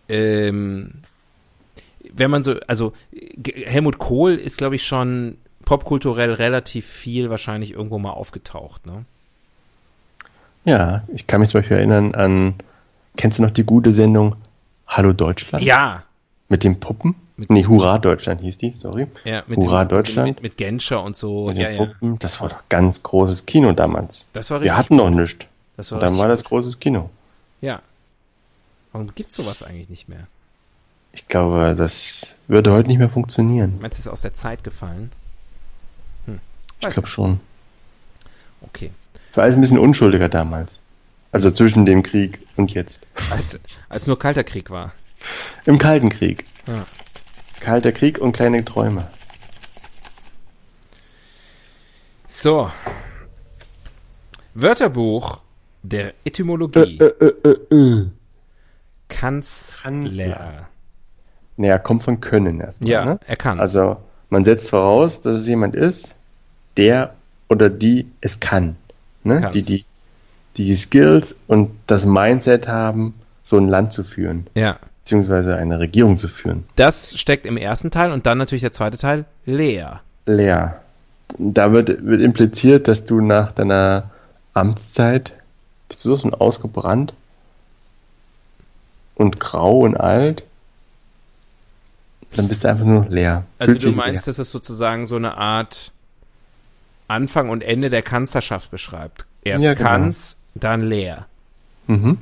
ähm, 0.08 1.02
wenn 2.12 2.30
man 2.30 2.44
so, 2.44 2.54
also 2.66 2.92
Helmut 3.44 3.98
Kohl 3.98 4.34
ist, 4.34 4.58
glaube 4.58 4.76
ich, 4.76 4.87
schon 4.87 5.38
popkulturell 5.64 6.32
relativ 6.32 6.87
viel 6.87 7.30
wahrscheinlich 7.30 7.72
irgendwo 7.72 7.98
mal 7.98 8.10
aufgetaucht, 8.10 8.87
ne? 8.87 9.04
Ja, 10.65 11.02
ich 11.12 11.27
kann 11.27 11.40
mich 11.40 11.50
zum 11.50 11.60
Beispiel 11.60 11.77
erinnern 11.77 12.15
an, 12.15 12.54
kennst 13.17 13.38
du 13.38 13.42
noch 13.42 13.50
die 13.50 13.65
gute 13.65 13.92
Sendung 13.92 14.37
Hallo 14.87 15.12
Deutschland? 15.12 15.65
Ja. 15.65 16.04
Mit 16.48 16.65
den 16.65 16.81
Puppen? 16.81 17.15
Mit- 17.37 17.50
nee, 17.50 17.67
Hurra 17.67 17.98
Deutschland 17.98 18.40
hieß 18.40 18.58
die, 18.58 18.75
sorry. 18.79 19.08
ja 19.25 19.42
mit 19.46 19.58
Hurra 19.58 19.85
dem, 19.85 19.88
Deutschland. 19.88 20.29
Mit, 20.37 20.42
mit 20.42 20.56
Genscher 20.56 21.02
und 21.02 21.17
so. 21.17 21.46
Mit 21.48 21.58
ja, 21.58 21.69
den 21.71 21.77
ja. 21.79 21.85
Puppen. 21.87 22.19
Das 22.21 22.40
war 22.40 22.48
doch 22.48 22.62
ganz 22.69 23.02
großes 23.02 23.44
Kino 23.46 23.73
damals. 23.73 24.25
Das 24.33 24.50
war 24.50 24.60
richtig. 24.60 24.73
Wir 24.73 24.79
hatten 24.79 24.96
noch 24.96 25.10
nichts. 25.10 25.46
das 25.77 25.90
war 25.90 26.00
Und 26.00 26.06
dann 26.06 26.19
war 26.19 26.29
das 26.29 26.44
großes 26.44 26.79
Kino. 26.79 27.10
Ja. 27.60 27.81
Warum 28.92 29.12
gibt's 29.15 29.37
sowas 29.37 29.62
eigentlich 29.65 29.90
nicht 29.90 30.08
mehr? 30.08 30.29
Ich 31.12 31.27
glaube, 31.27 31.75
das 31.77 32.37
würde 32.46 32.73
heute 32.73 32.88
nicht 32.88 32.98
mehr 32.98 33.08
funktionieren. 33.08 33.79
Meinst 33.81 33.98
du, 33.98 34.00
es 34.00 34.06
ist 34.06 34.12
aus 34.12 34.23
der 34.23 34.35
Zeit 34.35 34.62
gefallen? 34.62 35.10
Hm. 36.27 36.40
Ich 36.81 36.88
glaube 36.88 37.08
schon. 37.08 37.40
Okay. 38.62 38.90
Es 39.35 39.37
war 39.37 39.42
alles 39.42 39.56
ein 39.56 39.62
bisschen 39.62 39.80
unschuldiger 39.80 40.28
damals. 40.28 40.78
Also 41.32 41.50
zwischen 41.50 41.85
dem 41.87 42.04
Krieg 42.04 42.38
und 42.54 42.72
jetzt. 42.72 43.04
Als, 43.32 43.58
als 43.88 44.06
nur 44.06 44.16
Kalter 44.16 44.44
Krieg 44.44 44.70
war. 44.70 44.92
Im 45.66 45.76
Kalten 45.80 46.08
Krieg. 46.08 46.44
Ja. 46.68 46.87
Kalter 47.58 47.90
Krieg 47.90 48.20
und 48.20 48.30
kleine 48.30 48.64
Träume. 48.64 49.08
So. 52.28 52.70
Wörterbuch 54.54 55.40
der 55.82 56.14
Etymologie. 56.24 56.98
Äh, 57.00 57.04
äh, 57.04 57.35
äh, 57.42 57.74
äh. 57.74 58.06
Kanzler. 59.08 59.90
Kanzler. 59.90 60.68
Naja, 61.56 61.78
kommt 61.78 62.04
von 62.04 62.20
können 62.20 62.60
erstmal. 62.60 62.88
Ja, 62.88 63.04
ne? 63.04 63.20
er 63.26 63.35
kann's. 63.35 63.58
Also 63.58 63.96
man 64.30 64.44
setzt 64.44 64.70
voraus, 64.70 65.22
dass 65.22 65.38
es 65.38 65.48
jemand 65.48 65.74
ist, 65.74 66.14
der 66.76 67.16
oder 67.48 67.68
die 67.68 68.06
es 68.20 68.38
kann. 68.38 68.76
Ne? 69.25 69.50
Die, 69.54 69.62
die, 69.62 69.85
die 70.56 70.75
Skills 70.75 71.37
und 71.46 71.70
das 71.87 72.06
Mindset 72.06 72.68
haben, 72.68 73.14
so 73.42 73.56
ein 73.56 73.68
Land 73.68 73.92
zu 73.92 74.04
führen, 74.04 74.46
Ja. 74.54 74.79
beziehungsweise 75.02 75.56
eine 75.56 75.79
Regierung 75.79 76.18
zu 76.18 76.29
führen. 76.29 76.64
Das 76.77 77.18
steckt 77.18 77.46
im 77.46 77.56
ersten 77.56 77.90
Teil 77.90 78.12
und 78.12 78.27
dann 78.27 78.38
natürlich 78.38 78.62
der 78.62 78.72
zweite 78.72 78.96
Teil, 78.98 79.25
leer. 79.44 80.00
Leer. 80.27 80.81
Da 81.38 81.72
wird, 81.72 82.04
wird 82.06 82.20
impliziert, 82.20 82.87
dass 82.87 83.04
du 83.04 83.20
nach 83.20 83.52
deiner 83.52 84.10
Amtszeit 84.52 85.33
bist 85.88 86.04
du 86.04 86.16
so 86.16 86.31
ausgebrannt 86.31 87.12
und 89.14 89.40
grau 89.40 89.81
und 89.81 89.96
alt. 89.96 90.42
Dann 92.37 92.48
bist 92.48 92.64
du 92.64 92.68
einfach 92.68 92.85
nur 92.85 93.02
noch 93.04 93.10
leer. 93.10 93.44
Also 93.58 93.72
Fühlst 93.72 93.85
du 93.85 93.88
dich 93.90 93.96
meinst, 93.96 94.27
dass 94.27 94.38
es 94.38 94.50
sozusagen 94.50 95.06
so 95.06 95.16
eine 95.16 95.37
Art 95.37 95.92
Anfang 97.09 97.50
und 97.50 97.63
Ende 97.63 97.90
der 97.90 98.02
Kanzlerschaft 98.02 98.71
beschreibt. 98.71 99.27
Erst 99.42 99.65
Ja, 99.65 99.75
genau. 99.75 99.88
Kanz, 99.88 100.37
dann 100.55 100.83
leer. 100.83 101.27
Mhm. 101.87 102.19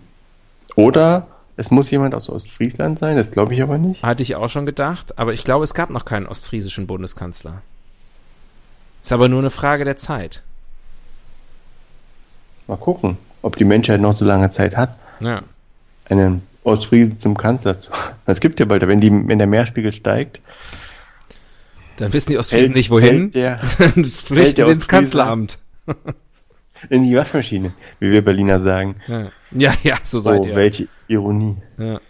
Oder 0.75 1.27
es 1.57 1.71
muss 1.71 1.91
jemand 1.91 2.15
aus 2.15 2.29
Ostfriesland 2.29 2.99
sein, 2.99 3.17
das 3.17 3.31
glaube 3.31 3.55
ich 3.55 3.63
aber 3.63 3.79
nicht. 3.79 4.03
Hatte 4.03 4.23
ich 4.23 4.35
auch 4.37 4.49
schon 4.49 4.67
gedacht, 4.67 5.19
aber 5.19 5.33
ich 5.33 5.45
glaube, 5.45 5.65
es 5.65 5.75
gab 5.75 5.91
noch 5.91 6.05
keinen 6.05 6.27
ostfriesischen 6.27 6.87
Bundeskanzler. 6.87 7.63
Ist 9.03 9.13
aber 9.13 9.29
nur 9.29 9.41
eine 9.41 9.51
Frage 9.51 9.85
der 9.85 9.97
Zeit. 9.97 10.43
Mal 12.67 12.77
gucken, 12.77 13.19
ob 13.43 13.57
die 13.57 13.65
Menschheit 13.65 14.01
noch 14.01 14.13
so 14.13 14.25
lange 14.25 14.51
Zeit 14.51 14.77
hat, 14.77 14.97
Ja. 15.21 15.43
einen 16.09 16.43
Ostfriesen 16.65 17.19
zum 17.19 17.37
Kanzler 17.37 17.81
zu. 17.81 17.91
Es 18.27 18.41
gibt 18.41 18.61
ja 18.61 18.67
bald, 18.67 18.87
wenn, 18.87 19.01
die, 19.01 19.11
wenn 19.11 19.39
der 19.39 19.47
Meerspiegel 19.49 19.93
steigt, 19.93 20.41
Dann 21.97 22.13
wissen 22.13 22.31
die 22.31 22.39
Ostfriesen 22.39 22.67
fällt, 22.67 22.77
nicht 22.77 22.91
wohin. 22.91 23.31
der 23.31 23.61
Dann 23.79 24.05
flüchten 24.05 24.65
sie 24.65 24.71
ins 24.71 24.89
Kanzleramt. 24.89 25.59
in 26.91 27.05
die 27.05 27.15
Waschmaschine, 27.15 27.75
wie 28.01 28.11
wir 28.11 28.25
Berliner 28.25 28.59
sagen. 28.59 28.97
Ja, 29.07 29.31
ja, 29.51 29.75
ja 29.83 29.97
so 30.03 30.19
seid 30.19 30.43
oh, 30.43 30.47
ihr. 30.47 30.57
welche 30.57 30.89
Ironie. 31.09 31.57
Ja. 31.79 32.01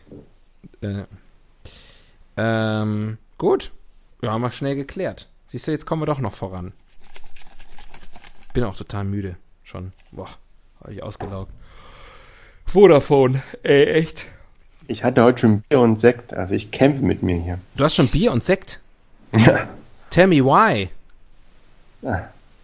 ja. 0.80 1.06
Ähm, 2.36 3.18
gut. 3.38 3.72
Ja, 4.22 4.32
haben 4.32 4.42
wir 4.42 4.50
schnell 4.52 4.76
geklärt. 4.76 5.28
Siehst 5.48 5.66
du, 5.66 5.72
jetzt 5.72 5.84
kommen 5.84 6.02
wir 6.02 6.06
doch 6.06 6.20
noch 6.20 6.34
voran. 6.34 6.72
Bin 8.54 8.64
auch 8.64 8.76
total 8.76 9.04
müde. 9.04 9.36
Schon. 9.64 9.92
Boah, 10.12 10.28
habe 10.80 10.94
ich 10.94 11.02
ausgelaugt. 11.02 11.52
Vodafone. 12.66 13.42
Ey, 13.62 13.84
echt. 13.86 14.26
Ich 14.88 15.04
hatte 15.04 15.22
heute 15.22 15.38
schon 15.38 15.62
Bier 15.62 15.80
und 15.80 15.98
Sekt, 15.98 16.34
also 16.34 16.54
ich 16.54 16.70
kämpfe 16.70 17.02
mit 17.02 17.22
mir 17.22 17.36
hier. 17.36 17.58
Du 17.76 17.84
hast 17.84 17.94
schon 17.94 18.08
Bier 18.08 18.32
und 18.32 18.42
Sekt. 18.44 18.81
Ja. 19.32 19.68
Tell 20.10 20.26
me 20.26 20.44
why. 20.44 20.88
Ah, 22.04 22.22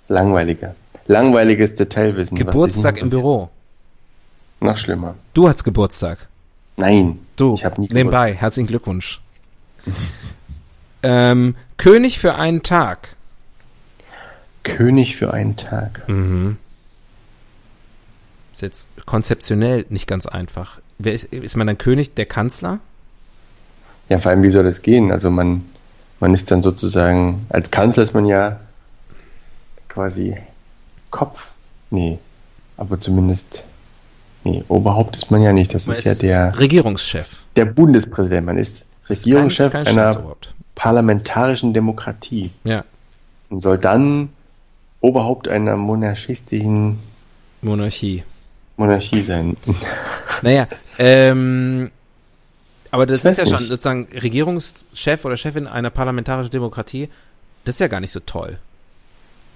langweiliger. 0.08 0.74
Langweiliges 1.06 1.74
Detailwissen. 1.74 2.36
Geburtstag 2.36 2.98
im 2.98 3.08
Büro. 3.10 3.48
Noch 4.60 4.76
schlimmer. 4.76 5.14
Du 5.34 5.48
hast 5.48 5.64
Geburtstag. 5.64 6.18
Nein. 6.76 7.18
Du, 7.36 7.54
Ich 7.54 7.64
habe 7.64 7.80
nie 7.80 7.88
nebenbei, 7.90 8.34
herzlichen 8.34 8.66
Glückwunsch. 8.66 9.20
ähm, 11.02 11.54
König 11.76 12.18
für 12.18 12.34
einen 12.34 12.62
Tag. 12.62 13.08
König 14.64 15.16
für 15.16 15.32
einen 15.32 15.56
Tag. 15.56 16.06
Mhm. 16.08 16.56
Ist 18.52 18.62
jetzt 18.62 18.88
konzeptionell 19.06 19.86
nicht 19.88 20.06
ganz 20.06 20.26
einfach. 20.26 20.78
Wer 20.98 21.14
ist, 21.14 21.24
ist 21.32 21.56
man 21.56 21.66
dann 21.68 21.78
König, 21.78 22.14
der 22.14 22.26
Kanzler? 22.26 22.80
Ja, 24.08 24.18
vor 24.18 24.30
allem, 24.32 24.42
wie 24.42 24.50
soll 24.50 24.64
das 24.64 24.82
gehen? 24.82 25.12
Also 25.12 25.30
man, 25.30 25.64
man 26.20 26.34
ist 26.34 26.50
dann 26.50 26.62
sozusagen, 26.62 27.46
als 27.50 27.70
Kanzler 27.70 28.02
ist 28.02 28.14
man 28.14 28.26
ja 28.26 28.58
quasi 29.88 30.36
Kopf. 31.10 31.50
Nee, 31.90 32.18
aber 32.76 33.00
zumindest, 33.00 33.62
nee, 34.44 34.62
Oberhaupt 34.68 35.16
ist 35.16 35.30
man 35.30 35.42
ja 35.42 35.52
nicht. 35.52 35.74
Das 35.74 35.86
Man 35.86 35.96
ist 35.96 36.04
ja 36.04 36.14
der, 36.14 36.58
Regierungschef. 36.58 37.42
der 37.56 37.64
Bundespräsident. 37.64 38.46
Man 38.46 38.58
ist 38.58 38.84
ist 39.08 39.20
Regierungschef 39.24 39.72
kein- 39.72 39.84
kein 39.84 39.98
einer 39.98 40.22
parlamentarischen 40.74 41.72
Demokratie 41.72 42.50
Ja, 42.64 42.84
und 43.48 43.62
soll 43.62 43.78
dann 43.78 44.28
Oberhaupt 45.00 45.46
einer 45.48 45.76
monarchistischen 45.76 46.98
Monarchie. 47.62 48.24
Monarchie 48.76 49.22
sein. 49.22 49.56
Naja, 50.42 50.66
ähm, 50.98 51.90
aber 52.90 53.06
das 53.06 53.24
ist 53.24 53.38
ja 53.38 53.46
schon 53.46 53.56
nicht. 53.56 53.68
sozusagen 53.68 54.08
Regierungschef 54.12 55.24
oder 55.24 55.36
Chefin 55.36 55.66
einer 55.66 55.90
parlamentarischen 55.90 56.50
Demokratie. 56.50 57.08
Das 57.64 57.76
ist 57.76 57.80
ja 57.80 57.88
gar 57.88 58.00
nicht 58.00 58.12
so 58.12 58.20
toll. 58.20 58.58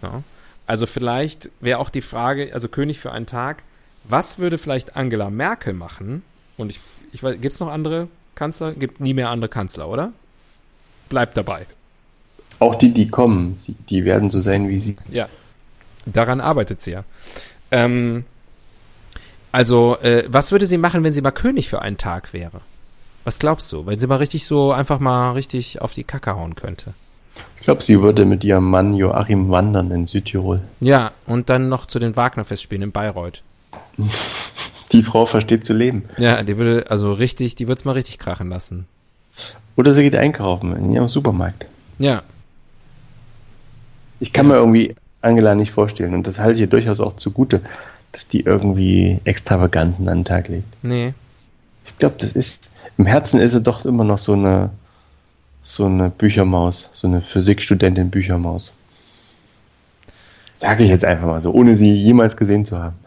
Ja? 0.02 0.22
Also 0.66 0.86
vielleicht 0.86 1.50
wäre 1.60 1.78
auch 1.78 1.90
die 1.90 2.02
Frage, 2.02 2.50
also 2.52 2.68
König 2.68 2.98
für 2.98 3.12
einen 3.12 3.26
Tag, 3.26 3.62
was 4.04 4.38
würde 4.38 4.58
vielleicht 4.58 4.96
Angela 4.96 5.30
Merkel 5.30 5.72
machen? 5.74 6.22
Und 6.56 6.70
ich, 6.70 6.80
ich 7.12 7.22
weiß, 7.22 7.40
gibt 7.40 7.54
es 7.54 7.60
noch 7.60 7.68
andere 7.68 8.08
Kanzler? 8.34 8.72
Gibt 8.72 9.00
nie 9.00 9.14
mehr 9.14 9.30
andere 9.30 9.48
Kanzler, 9.48 9.88
oder? 9.88 10.12
Bleibt 11.08 11.36
dabei. 11.36 11.66
Auch 12.58 12.76
die, 12.76 12.92
die 12.92 13.08
kommen, 13.08 13.56
die 13.88 14.04
werden 14.04 14.30
so 14.30 14.40
sein 14.40 14.68
wie 14.68 14.78
sie. 14.78 14.96
Ja. 15.10 15.28
Daran 16.06 16.40
arbeitet 16.40 16.82
sie 16.82 16.92
ja. 16.92 17.04
Ähm, 17.70 18.24
also, 19.52 19.98
äh, 20.00 20.24
was 20.28 20.52
würde 20.52 20.66
sie 20.66 20.78
machen, 20.78 21.04
wenn 21.04 21.12
sie 21.12 21.20
mal 21.20 21.30
König 21.32 21.68
für 21.68 21.82
einen 21.82 21.98
Tag 21.98 22.32
wäre? 22.32 22.60
Was 23.24 23.38
glaubst 23.38 23.70
du? 23.72 23.86
Wenn 23.86 23.98
sie 23.98 24.06
mal 24.06 24.16
richtig 24.16 24.44
so 24.44 24.72
einfach 24.72 24.98
mal 24.98 25.32
richtig 25.32 25.80
auf 25.80 25.94
die 25.94 26.04
Kacke 26.04 26.34
hauen 26.34 26.54
könnte. 26.54 26.94
Ich 27.58 27.64
glaube, 27.64 27.82
sie 27.82 28.02
würde 28.02 28.24
mit 28.24 28.42
ihrem 28.42 28.68
Mann 28.68 28.94
Joachim 28.94 29.50
wandern 29.50 29.92
in 29.92 30.06
Südtirol. 30.06 30.60
Ja, 30.80 31.12
und 31.26 31.48
dann 31.48 31.68
noch 31.68 31.86
zu 31.86 32.00
den 32.00 32.16
Wagner-Festspielen 32.16 32.82
in 32.82 32.92
Bayreuth. 32.92 33.42
Die 34.92 35.02
Frau 35.02 35.24
versteht 35.26 35.64
zu 35.64 35.72
leben. 35.72 36.04
Ja, 36.18 36.42
die 36.42 36.58
würde, 36.58 36.90
also 36.90 37.14
richtig, 37.14 37.54
die 37.54 37.66
würde 37.66 37.78
es 37.78 37.84
mal 37.86 37.92
richtig 37.92 38.18
krachen 38.18 38.50
lassen. 38.50 38.86
Oder 39.74 39.94
sie 39.94 40.02
geht 40.02 40.16
einkaufen 40.16 40.76
in 40.76 40.92
ihrem 40.92 41.08
Supermarkt. 41.08 41.64
Ja, 41.98 42.22
Ich 44.20 44.34
kann 44.34 44.48
mir 44.48 44.56
irgendwie 44.56 44.94
Angela 45.22 45.54
nicht 45.54 45.72
vorstellen 45.72 46.12
und 46.14 46.26
das 46.26 46.38
halte 46.38 46.54
ich 46.54 46.60
ihr 46.60 46.66
durchaus 46.66 47.00
auch 47.00 47.16
zugute, 47.16 47.62
dass 48.12 48.28
die 48.28 48.40
irgendwie 48.40 49.18
Extravaganzen 49.24 50.08
an 50.08 50.18
den 50.18 50.24
Tag 50.24 50.48
legt. 50.48 50.66
nee. 50.84 51.14
Ich 51.84 51.98
glaube, 51.98 52.16
das 52.18 52.32
ist, 52.32 52.70
im 52.98 53.06
Herzen 53.06 53.40
ist 53.40 53.52
sie 53.52 53.60
doch 53.60 53.84
immer 53.84 54.04
noch 54.04 54.18
so 54.18 54.32
eine, 54.32 54.70
so 55.62 55.86
eine 55.86 56.10
Büchermaus, 56.10 56.90
so 56.92 57.06
eine 57.06 57.20
Physikstudentin 57.20 58.10
Büchermaus. 58.10 58.72
Sage 60.56 60.84
ich 60.84 60.90
jetzt 60.90 61.04
einfach 61.04 61.26
mal 61.26 61.40
so, 61.40 61.52
ohne 61.52 61.74
sie 61.74 61.92
jemals 61.92 62.36
gesehen 62.36 62.64
zu 62.64 62.78
haben. 62.78 62.96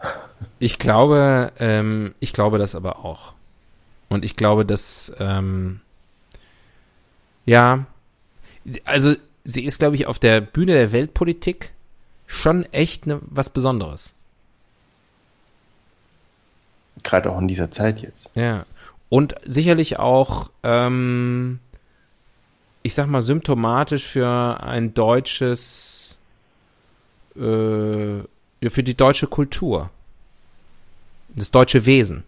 Ich 0.58 0.78
glaube, 0.78 1.50
ähm, 1.58 2.14
ich 2.20 2.34
glaube 2.34 2.58
das 2.58 2.74
aber 2.74 3.06
auch. 3.06 3.32
Und 4.10 4.22
ich 4.22 4.36
glaube, 4.36 4.66
dass, 4.66 5.10
ähm, 5.18 5.80
ja, 7.46 7.86
also 8.84 9.14
sie 9.44 9.64
ist, 9.64 9.78
glaube 9.78 9.96
ich, 9.96 10.06
auf 10.06 10.18
der 10.18 10.42
Bühne 10.42 10.74
der 10.74 10.92
Weltpolitik 10.92 11.72
schon 12.26 12.64
echt 12.72 13.06
ne, 13.06 13.20
was 13.22 13.48
Besonderes. 13.48 14.15
Gerade 17.02 17.30
auch 17.30 17.38
in 17.38 17.48
dieser 17.48 17.70
Zeit 17.70 18.00
jetzt. 18.00 18.30
Ja. 18.34 18.64
Und 19.08 19.34
sicherlich 19.44 19.98
auch, 19.98 20.50
ähm, 20.62 21.60
ich 22.82 22.94
sag 22.94 23.06
mal, 23.06 23.22
symptomatisch 23.22 24.04
für 24.04 24.60
ein 24.62 24.94
deutsches, 24.94 26.16
äh, 27.36 27.38
für 27.38 28.82
die 28.82 28.94
deutsche 28.94 29.26
Kultur. 29.26 29.90
Das 31.34 31.50
deutsche 31.50 31.86
Wesen. 31.86 32.24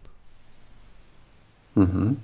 Mhm. 1.75 2.19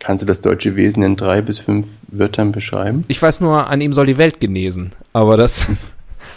Kannst 0.00 0.22
du 0.22 0.26
das 0.26 0.40
deutsche 0.40 0.76
Wesen 0.76 1.02
in 1.02 1.16
drei 1.16 1.42
bis 1.42 1.58
fünf 1.58 1.88
Wörtern 2.08 2.52
beschreiben? 2.52 3.04
Ich 3.08 3.20
weiß 3.20 3.40
nur, 3.40 3.66
an 3.66 3.80
ihm 3.80 3.92
soll 3.92 4.06
die 4.06 4.16
Welt 4.16 4.40
genesen. 4.40 4.92
Aber 5.12 5.36
das 5.36 5.66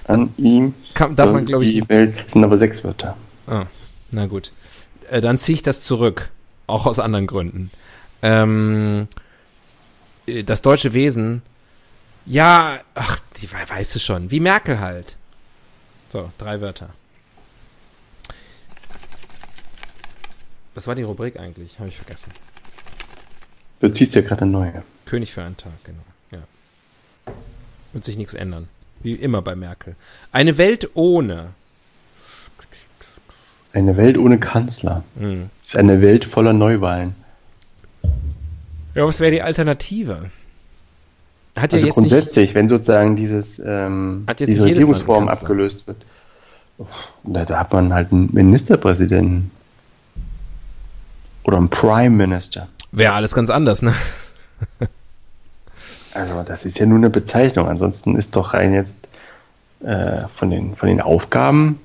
An 0.08 0.30
ihm 0.38 0.74
kann, 0.94 1.16
darf 1.16 1.32
man, 1.32 1.46
glaube 1.46 1.66
ich, 1.66 1.72
die 1.72 1.90
Welt, 1.90 2.16
das 2.24 2.34
sind 2.34 2.44
aber 2.44 2.58
sechs 2.58 2.84
Wörter. 2.84 3.16
Ah, 3.48 3.66
na 4.12 4.26
gut. 4.26 4.52
Äh, 5.12 5.20
dann 5.22 5.38
ziehe 5.38 5.56
ich 5.56 5.62
das 5.62 5.82
zurück. 5.82 6.30
Auch 6.68 6.86
aus 6.86 7.00
anderen 7.00 7.28
Gründen. 7.28 7.70
Ähm, 8.22 9.08
äh, 10.26 10.44
das 10.44 10.62
deutsche 10.62 10.94
Wesen, 10.94 11.42
ja, 12.26 12.80
ach, 12.96 13.20
die 13.42 13.52
we- 13.52 13.70
weißt 13.70 13.94
du 13.96 14.00
schon. 14.00 14.32
Wie 14.32 14.40
Merkel 14.40 14.80
halt. 14.80 15.18
So, 16.10 16.32
drei 16.38 16.62
Wörter. 16.62 16.90
Was 20.76 20.88
war 20.88 20.96
die 20.96 21.04
Rubrik 21.04 21.38
eigentlich? 21.38 21.78
Habe 21.80 21.90
ich 21.90 21.98
vergessen. 21.98 22.32
Du 23.82 23.90
ziehst 23.92 24.16
ja 24.16 24.22
gerade 24.22 24.44
eine 24.44 24.52
neue. 24.52 24.84
König 25.06 25.34
für 25.34 25.44
einen 25.44 25.58
Tag, 25.58 25.74
genau. 25.84 26.04
Ja. 26.32 27.34
Wird 27.92 28.06
sich 28.06 28.16
nichts 28.16 28.34
ändern. 28.34 28.70
Wie 29.02 29.12
immer 29.14 29.42
bei 29.42 29.56
Merkel. 29.56 29.96
Eine 30.32 30.58
Welt 30.58 30.92
ohne. 30.94 31.50
Eine 33.74 33.98
Welt 33.98 34.18
ohne 34.18 34.38
Kanzler. 34.38 35.04
Hm. 35.18 35.50
Ist 35.64 35.78
eine 35.78 36.02
Welt 36.02 36.26
voller 36.26 36.54
Neuwahlen. 36.54 37.16
Ja, 38.94 39.06
was 39.06 39.20
wäre 39.20 39.32
die 39.32 39.42
Alternative? 39.42 40.30
Hat 41.56 41.72
ja 41.72 41.78
Also 41.78 41.78
jetzt 41.78 41.84
nicht, 41.84 41.94
grundsätzlich, 41.94 42.56
wenn 42.56 42.68
sozusagen 42.68 43.16
dieses, 43.16 43.60
ähm, 43.60 44.26
diese 44.38 44.52
nicht 44.52 44.62
Regierungsform 44.62 45.28
abgelöst 45.28 45.88
wird, 45.88 45.98
da, 47.24 47.46
da 47.46 47.60
hat 47.60 47.72
man 47.74 47.94
halt 47.94 48.12
einen 48.12 48.30
Ministerpräsidenten. 48.34 49.52
Oder 51.44 51.58
einen 51.58 51.70
Prime 51.70 52.16
Minister. 52.16 52.68
wäre 52.92 53.14
alles 53.14 53.34
ganz 53.34 53.50
anders, 53.50 53.82
ne? 53.82 53.94
Also 56.14 56.44
das 56.44 56.66
ist 56.66 56.78
ja 56.78 56.86
nur 56.86 56.98
eine 56.98 57.10
Bezeichnung. 57.10 57.68
Ansonsten 57.68 58.18
ist 58.18 58.36
doch 58.36 58.54
rein 58.54 58.74
jetzt 58.74 59.08
äh, 59.80 60.28
von, 60.28 60.50
den, 60.50 60.76
von 60.76 60.90
den 60.90 61.02
Aufgaben 61.02 61.80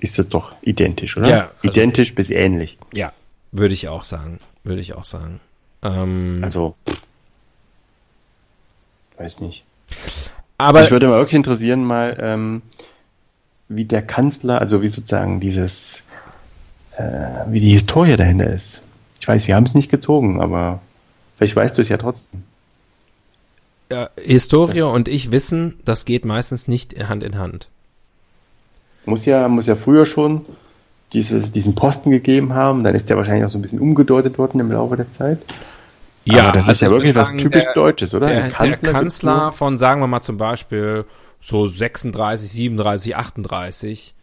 ist 0.00 0.18
es 0.18 0.28
doch 0.28 0.52
identisch, 0.62 1.16
oder? 1.16 1.28
Ja, 1.28 1.40
also- 1.42 1.54
identisch 1.62 2.14
bis 2.14 2.30
ähnlich. 2.30 2.78
Ja, 2.94 3.12
würde 3.52 3.74
ich 3.74 3.88
auch 3.88 4.02
sagen. 4.04 4.40
Würde 4.64 4.80
ich 4.80 4.94
auch 4.94 5.04
sagen. 5.04 5.40
Ähm, 5.82 6.40
Also 6.42 6.74
weiß 9.16 9.40
nicht. 9.40 9.64
aber 10.58 10.80
Mich 10.82 10.90
würde 10.90 11.08
mal 11.08 11.18
wirklich 11.18 11.34
interessieren, 11.36 11.84
mal 11.84 12.16
ähm, 12.20 12.62
wie 13.68 13.84
der 13.84 14.02
Kanzler, 14.02 14.60
also 14.60 14.82
wie 14.82 14.88
sozusagen 14.88 15.40
dieses, 15.40 16.02
äh, 16.96 17.02
wie 17.48 17.60
die 17.60 17.72
Historie 17.72 18.16
dahinter 18.16 18.50
ist. 18.52 18.80
Ich 19.20 19.28
weiß, 19.28 19.46
wir 19.46 19.54
haben 19.56 19.64
es 19.64 19.74
nicht 19.74 19.90
gezogen, 19.90 20.40
aber 20.40 20.80
vielleicht 21.36 21.56
weißt 21.56 21.76
du 21.78 21.82
es 21.82 21.88
ja 21.88 21.98
trotzdem. 21.98 22.42
ja, 23.92 24.08
Historie 24.16 24.82
und 24.82 25.08
ich 25.08 25.30
wissen, 25.32 25.78
das 25.84 26.04
geht 26.04 26.24
meistens 26.24 26.68
nicht 26.68 26.98
Hand 27.08 27.22
in 27.22 27.38
Hand. 27.38 27.68
Muss 29.06 29.24
ja, 29.26 29.48
muss 29.48 29.66
ja 29.66 29.76
früher 29.76 30.06
schon 30.06 30.44
dieses, 31.12 31.50
diesen 31.52 31.74
Posten 31.74 32.10
gegeben 32.10 32.54
haben, 32.54 32.84
dann 32.84 32.94
ist 32.94 33.10
der 33.10 33.16
wahrscheinlich 33.16 33.44
auch 33.44 33.50
so 33.50 33.58
ein 33.58 33.62
bisschen 33.62 33.80
umgedeutet 33.80 34.38
worden 34.38 34.60
im 34.60 34.70
Laufe 34.70 34.96
der 34.96 35.10
Zeit. 35.10 35.38
Aber 36.28 36.52
das 36.52 36.68
ist 36.68 36.80
ja 36.80 36.88
also 36.88 36.96
wirklich 36.98 37.14
was 37.14 37.32
typisch 37.36 37.64
der, 37.64 37.74
Deutsches, 37.74 38.14
oder? 38.14 38.26
Der, 38.26 38.36
Ein 38.36 38.42
der 38.42 38.50
Kanzler 38.52 38.92
Kanzler, 38.92 39.00
gibt's 39.02 39.22
nur- 39.22 39.52
von, 39.52 39.78
sagen 39.78 40.00
wir 40.00 40.06
mal 40.06 40.20
zum 40.20 40.36
Beispiel, 40.36 41.04
so 41.40 41.66
36, 41.66 42.48
37, 42.48 43.16
38, 43.16 44.14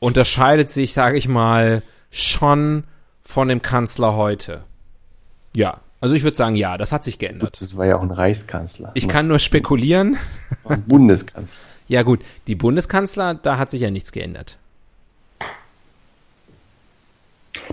unterscheidet 0.00 0.70
sich, 0.70 0.92
sage 0.94 1.18
ich 1.18 1.28
mal, 1.28 1.82
schon 2.10 2.84
von 3.22 3.48
dem 3.48 3.60
Kanzler 3.62 4.16
heute. 4.16 4.64
Ja, 5.54 5.80
also 6.00 6.14
ich 6.14 6.24
würde 6.24 6.36
sagen, 6.36 6.56
ja, 6.56 6.78
das 6.78 6.92
hat 6.92 7.04
sich 7.04 7.18
geändert. 7.18 7.58
Das 7.60 7.76
war 7.76 7.86
ja 7.86 7.96
auch 7.96 8.02
ein 8.02 8.10
Reichskanzler. 8.10 8.90
Ich 8.94 9.06
kann 9.06 9.28
nur 9.28 9.38
spekulieren. 9.38 10.16
ein 10.68 10.82
Bundeskanzler. 10.82 11.58
Ja 11.88 12.02
gut, 12.02 12.20
die 12.46 12.54
Bundeskanzler, 12.56 13.34
da 13.34 13.58
hat 13.58 13.70
sich 13.70 13.80
ja 13.82 13.90
nichts 13.90 14.12
geändert. 14.12 14.56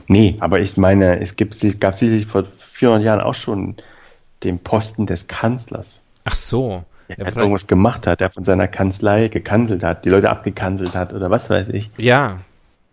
Nee, 0.08 0.38
aber 0.40 0.60
ich 0.60 0.78
meine, 0.78 1.20
es 1.20 1.36
gibt, 1.36 1.62
es 1.64 1.80
gab 1.80 1.96
sicherlich 1.96 2.26
vor 2.26 2.46
400 2.46 3.04
Jahren 3.04 3.22
auch 3.22 3.36
schon 3.36 3.76
den 4.44 4.60
Posten 4.60 5.06
des 5.06 5.28
Kanzlers. 5.28 6.02
Ach 6.26 6.36
so. 6.36 6.84
Der 7.10 7.18
Ja, 7.20 7.26
hat 7.26 7.36
irgendwas 7.36 7.68
gemacht 7.68 8.08
hat, 8.08 8.22
der 8.22 8.30
von 8.32 8.44
seiner 8.46 8.68
Kanzlei 8.68 9.28
gekanzelt 9.28 9.84
hat, 9.84 10.06
die 10.06 10.10
Leute 10.10 10.30
abgekanzelt 10.30 10.96
hat 10.96 11.14
oder 11.14 11.30
was 11.30 11.50
weiß 11.50 11.68
ich. 11.70 11.90
Ja, 11.98 12.40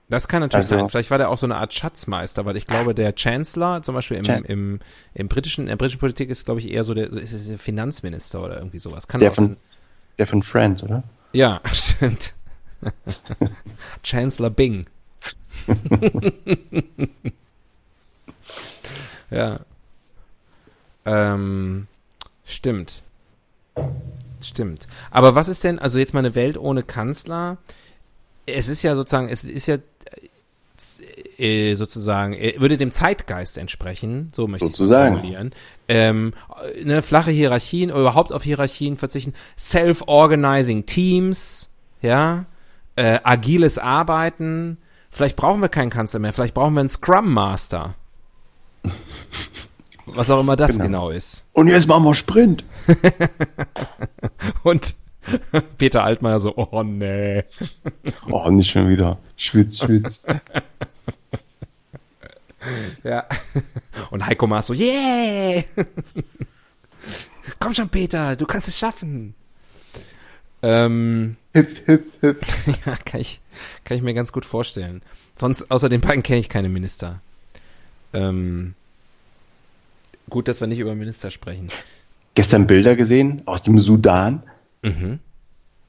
das 0.09 0.27
kann 0.27 0.41
natürlich 0.41 0.67
Also- 0.67 0.77
sein. 0.79 0.89
Vielleicht 0.89 1.11
war 1.13 1.19
der 1.19 1.31
auch 1.31 1.39
so 1.39 1.47
eine 1.47 1.57
Art 1.57 1.73
Schatzmeister, 1.73 2.45
weil 2.45 2.57
ich 2.57 2.67
glaube, 2.67 2.95
der 2.95 3.15
Chancellor, 3.15 3.83
zum 3.83 3.95
Beispiel 3.95 4.17
im, 4.19 4.25
Chance. 4.25 4.53
im, 4.53 4.81
im 5.15 5.29
britischen, 5.29 5.63
in 5.63 5.69
der 5.69 5.77
britischen 5.77 6.01
Politik 6.01 6.29
ist, 6.29 6.45
glaube 6.45 6.61
ich, 6.61 6.71
eher 6.71 6.83
so 6.83 6.93
der, 6.93 7.09
ist 7.11 7.49
der 7.49 7.59
Finanzminister 7.59 8.43
oder 8.43 8.57
irgendwie 8.57 8.81
sowas. 8.81 9.07
Kann 9.07 9.21
Der 9.21 9.31
auch 9.31 9.35
von, 9.37 9.47
sein. 9.49 9.57
Der 10.21 10.27
von 10.27 10.43
Friends, 10.43 10.83
oder? 10.83 11.03
Ja, 11.33 11.61
stimmt. 11.73 12.35
Chancellor 14.03 14.51
Bing. 14.51 14.87
ja. 19.31 19.61
Ähm, 21.05 21.87
stimmt. 22.45 23.03
Stimmt. 24.41 24.87
Aber 25.11 25.35
was 25.35 25.49
ist 25.49 25.65
denn, 25.65 25.79
also 25.79 25.99
jetzt 25.99 26.15
mal 26.15 26.21
eine 26.21 26.35
Welt 26.35 26.57
ohne 26.57 26.83
Kanzler? 26.83 27.59
Es 28.47 28.69
ist 28.69 28.83
ja 28.83 28.95
sozusagen, 28.95 29.29
es 29.29 29.45
ist 29.45 29.67
ja 29.67 29.79
äh, 31.39 31.75
sozusagen, 31.75 32.33
äh, 32.35 32.55
würde 32.59 32.77
dem 32.77 32.91
Zeitgeist 32.93 33.59
entsprechen, 33.59 34.31
so 34.35 34.47
möchte 34.47 34.67
ich 34.67 34.71
es 34.73 34.77
Sozusagen. 34.77 35.15
formulieren. 35.17 35.53
Ähm, 35.89 36.33
eine 36.81 37.03
flache 37.03 37.31
Hierarchien, 37.31 37.91
oder 37.91 38.01
überhaupt 38.01 38.33
auf 38.33 38.43
Hierarchien 38.43 38.97
verzichten, 38.97 39.35
self-organizing 39.59 40.87
Teams, 40.87 41.71
ja, 42.03 42.47
äh, 42.97 43.19
agiles 43.23 43.79
Arbeiten. 43.79 44.79
Vielleicht 45.11 45.37
brauchen 45.37 45.61
wir 45.61 45.69
keinen 45.69 45.91
Kanzler 45.91 46.21
mehr, 46.21 46.33
vielleicht 46.33 46.55
brauchen 46.55 46.75
wir 46.75 46.81
einen 46.81 46.89
Scrum 46.89 47.33
Master. 47.33 47.95
Was 50.07 50.31
auch 50.31 50.41
immer 50.41 50.57
das 50.57 50.73
genau, 50.73 50.85
Genau. 50.85 51.11
ist. 51.11 51.45
Und 51.53 51.69
jetzt 51.69 51.87
machen 51.87 52.05
wir 52.05 52.15
Sprint. 52.15 52.65
Und 54.65 54.95
Peter 55.79 56.05
Altmaier 56.05 56.41
so, 56.41 56.57
oh 56.57 56.83
nee. 56.83 57.45
Oh, 58.31 58.49
nicht 58.51 58.71
schon 58.71 58.89
wieder. 58.89 59.19
Schwitz, 59.37 59.79
schwitz. 59.79 60.23
Ja. 63.03 63.27
Und 64.11 64.27
Heiko 64.27 64.47
Maas 64.47 64.67
so, 64.67 64.75
yeah! 64.75 65.65
Komm 67.59 67.75
schon, 67.75 67.89
Peter, 67.89 68.37
du 68.37 68.45
kannst 68.45 68.69
es 68.69 68.79
schaffen. 68.79 69.35
Ähm, 70.63 71.37
hüpf, 71.55 71.87
hüpf, 71.87 72.07
hüpf. 72.21 72.87
ja, 72.87 72.97
kann 72.97 73.21
ich, 73.21 73.41
kann 73.85 73.97
ich 73.97 74.03
mir 74.03 74.13
ganz 74.13 74.31
gut 74.31 74.45
vorstellen. 74.45 75.01
Sonst, 75.37 75.71
außer 75.71 75.89
den 75.89 76.03
beiden 76.03 76.23
kenne 76.23 76.39
ich 76.39 76.51
keine 76.51 76.69
Minister. 76.69 77.23
Ähm, 78.13 78.75
gut, 80.29 80.49
dass 80.49 80.61
wir 80.61 80.67
nicht 80.67 80.81
über 80.81 80.95
Minister 80.95 81.31
sprechen. 81.31 81.69
Gestern 82.35 82.67
Bilder 82.67 82.95
gesehen 82.95 83.43
aus 83.47 83.63
dem 83.63 83.81
Sudan. 83.81 84.43
Mhm. 84.83 85.19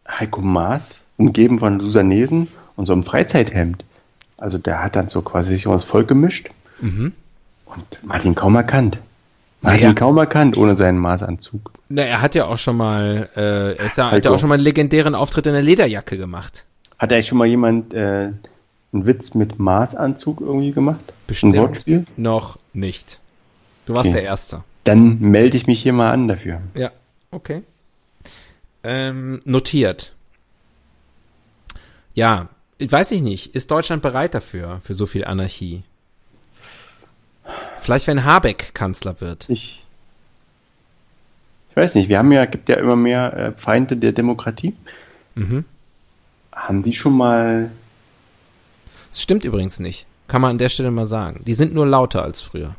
Heiko 0.07 0.41
Maas, 0.41 1.01
umgeben 1.17 1.59
von 1.59 1.79
Susanesen 1.79 2.47
und 2.75 2.85
so 2.85 2.93
einem 2.93 3.03
Freizeithemd. 3.03 3.83
Also 4.37 4.57
der 4.57 4.83
hat 4.83 4.95
dann 4.95 5.09
so 5.09 5.21
quasi 5.21 5.51
sich 5.55 5.67
ums 5.67 5.83
Volk 5.83 6.07
gemischt 6.07 6.49
Mhm. 6.81 7.13
und 7.65 8.25
ihn 8.25 8.35
kaum 8.35 8.55
erkannt. 8.55 8.97
Hat 9.63 9.73
Naja. 9.79 9.93
kaum 9.93 10.17
erkannt 10.17 10.57
ohne 10.57 10.75
seinen 10.75 10.97
Maßanzug. 10.97 11.71
Na, 11.89 12.01
er 12.01 12.21
hat 12.21 12.33
ja 12.33 12.45
auch 12.47 12.57
schon 12.57 12.77
mal, 12.77 13.29
äh, 13.35 13.73
er 13.75 13.85
ist 13.85 13.97
ja, 13.97 14.09
hat 14.09 14.25
ja 14.25 14.31
auch 14.31 14.39
schon 14.39 14.49
mal 14.49 14.55
einen 14.55 14.63
legendären 14.63 15.13
Auftritt 15.13 15.45
in 15.45 15.53
der 15.53 15.61
Lederjacke 15.61 16.17
gemacht. 16.17 16.65
Hat 16.97 17.13
eigentlich 17.13 17.27
schon 17.27 17.37
mal 17.37 17.45
jemand 17.45 17.93
äh, 17.93 18.31
einen 18.93 19.05
Witz 19.05 19.35
mit 19.35 19.59
Maßanzug 19.59 20.41
irgendwie 20.41 20.71
gemacht? 20.71 21.13
Bestimmt. 21.27 21.53
Ein 21.55 21.61
Wortspiel? 21.61 22.05
Noch 22.17 22.57
nicht. 22.73 23.19
Du 23.85 23.93
warst 23.93 24.09
Okay. 24.09 24.17
der 24.19 24.23
Erste. 24.23 24.63
Dann 24.83 25.19
melde 25.19 25.55
ich 25.57 25.67
mich 25.67 25.81
hier 25.83 25.93
mal 25.93 26.11
an 26.11 26.27
dafür. 26.27 26.59
Ja, 26.73 26.89
okay. 27.29 27.61
Ähm, 28.83 29.39
notiert. 29.45 30.13
Ja, 32.13 32.49
ich 32.77 32.91
weiß 32.91 33.11
ich 33.11 33.21
nicht. 33.21 33.55
Ist 33.55 33.71
Deutschland 33.71 34.01
bereit 34.01 34.33
dafür, 34.33 34.81
für 34.83 34.93
so 34.93 35.05
viel 35.05 35.23
Anarchie? 35.25 35.83
Vielleicht, 37.79 38.07
wenn 38.07 38.25
Habeck 38.25 38.73
Kanzler 38.73 39.21
wird. 39.21 39.49
Ich, 39.49 39.83
ich 41.69 41.75
weiß 41.75 41.95
nicht, 41.95 42.09
wir 42.09 42.17
haben 42.17 42.31
ja, 42.31 42.45
gibt 42.45 42.69
ja 42.69 42.75
immer 42.75 42.95
mehr 42.95 43.33
äh, 43.33 43.51
Feinde 43.53 43.97
der 43.97 44.11
Demokratie. 44.11 44.75
Mhm. 45.35 45.65
Haben 46.51 46.83
die 46.83 46.93
schon 46.93 47.15
mal, 47.15 47.71
Das 49.09 49.21
stimmt 49.21 49.43
übrigens 49.43 49.79
nicht. 49.79 50.05
Kann 50.27 50.41
man 50.41 50.51
an 50.51 50.57
der 50.57 50.69
Stelle 50.69 50.91
mal 50.91 51.05
sagen. 51.05 51.43
Die 51.45 51.53
sind 51.53 51.73
nur 51.73 51.85
lauter 51.85 52.23
als 52.23 52.41
früher. 52.41 52.75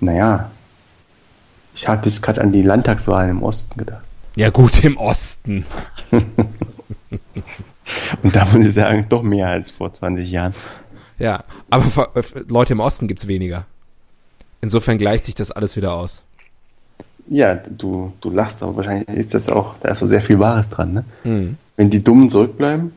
naja, 0.00 0.50
ich 1.76 1.86
hatte 1.86 2.08
jetzt 2.08 2.22
gerade 2.22 2.40
an 2.40 2.50
die 2.52 2.62
Landtagswahlen 2.62 3.30
im 3.30 3.42
Osten 3.42 3.78
gedacht. 3.78 4.02
Ja 4.34 4.50
gut, 4.50 4.82
im 4.82 4.96
Osten. 4.96 5.66
Und 8.22 8.34
da 8.34 8.46
muss 8.46 8.66
ich 8.66 8.74
sagen, 8.74 9.06
doch 9.08 9.22
mehr 9.22 9.48
als 9.48 9.70
vor 9.70 9.92
20 9.92 10.30
Jahren. 10.30 10.54
Ja, 11.18 11.44
aber 11.70 11.84
für, 11.84 12.10
für 12.22 12.40
Leute 12.48 12.72
im 12.72 12.80
Osten 12.80 13.06
gibt's 13.08 13.26
weniger. 13.26 13.66
Insofern 14.60 14.98
gleicht 14.98 15.26
sich 15.26 15.34
das 15.34 15.50
alles 15.50 15.76
wieder 15.76 15.92
aus. 15.92 16.24
Ja, 17.28 17.54
du, 17.54 18.12
du 18.20 18.30
lachst, 18.30 18.62
aber 18.62 18.76
wahrscheinlich 18.76 19.08
ist 19.08 19.34
das 19.34 19.48
auch, 19.48 19.74
da 19.80 19.90
ist 19.90 19.98
so 19.98 20.06
sehr 20.06 20.20
viel 20.20 20.38
Wahres 20.38 20.70
dran, 20.70 20.92
ne? 20.92 21.04
Mhm. 21.24 21.58
Wenn 21.76 21.90
die 21.90 22.02
Dummen 22.02 22.30
zurückbleiben. 22.30 22.92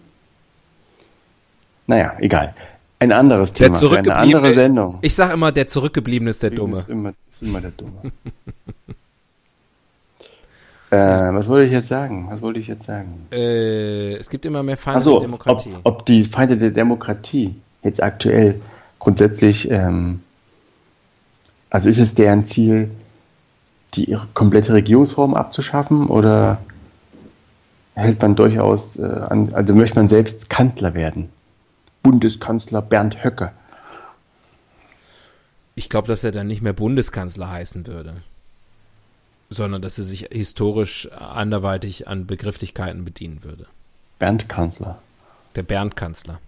Naja, 1.88 2.16
egal. 2.20 2.54
Ein 3.02 3.14
anderes 3.14 3.54
Der 3.54 3.72
Thema 3.72 3.97
eine 3.97 4.16
andere 4.16 4.50
ist- 4.50 4.56
Sendung. 4.56 5.00
Ich 5.02 5.16
sag 5.16 5.34
immer, 5.34 5.54
der 5.54 5.68
Zurückgebliebene 5.68 6.32
ist 6.32 6.43
der 6.43 6.50
Dumme. 6.50 6.80
Ist 6.80 6.89
immer, 6.89 7.14
ist 7.30 7.41
immer 7.41 7.62
der 7.62 7.72
Dumme. 7.72 7.93
äh, 10.91 11.34
was 11.34 11.47
wollte 11.47 11.68
ich 11.68 11.72
jetzt 11.72 11.88
sagen? 11.88 12.28
Was 12.30 12.41
wollte 12.41 12.60
ich 12.60 12.68
jetzt 12.68 12.86
sagen? 12.86 13.28
Äh, 13.32 14.16
es 14.16 14.30
gibt 14.30 14.45
immer 14.45 14.64
mehr 14.64 14.76
Feinde 14.76 14.97
Also, 14.97 15.12
der 15.14 15.22
Demokratie. 15.22 15.76
ob, 15.84 16.00
ob 16.00 16.06
die 16.06 16.26
Feinde 16.26 16.58
der 16.58 16.72
Demokratie 16.72 17.56
jetzt 17.84 18.04
aktuell 18.04 18.60
grundsätzlich, 19.00 19.72
ähm, 19.72 20.20
also 21.70 21.88
ist 21.88 22.00
es 22.00 22.16
deren 22.16 22.45
Ziel, 22.45 22.91
die 23.93 24.18
komplette 24.34 24.74
Regierungsform 24.74 25.36
abzuschaffen 25.36 26.08
oder 26.08 26.58
hält 27.95 28.22
man 28.22 28.36
durchaus 28.36 28.97
äh, 28.97 29.04
an, 29.06 29.54
also 29.54 29.74
möchte 29.74 29.95
man 29.95 30.10
selbst 30.10 30.50
Kanzler 30.50 30.93
werden. 30.93 31.30
Bundeskanzler 32.04 32.82
Bernd 32.82 33.24
Höcke. 33.24 33.52
Ich 35.76 35.89
glaube, 35.89 36.08
dass 36.08 36.24
er 36.24 36.32
dann 36.32 36.47
nicht 36.47 36.62
mehr 36.62 36.74
Bundeskanzler 36.74 37.50
heißen 37.50 37.88
würde, 37.88 38.22
sondern 39.50 39.82
dass 39.82 39.97
er 39.97 40.04
sich 40.04 40.28
historisch 40.32 41.10
anderweitig 41.12 42.08
an 42.08 42.28
Begrifflichkeiten 42.28 43.06
bedienen 43.06 43.43
würde. 43.43 43.66
Bernd 44.20 44.50
Kanzler. 44.50 45.02
Der 45.56 45.64
Bernd 45.64 45.95
Kanzler. 45.95 46.39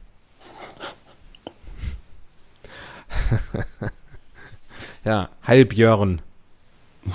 ja, 5.05 5.29
Heil 5.47 5.65
Björn. 5.65 6.21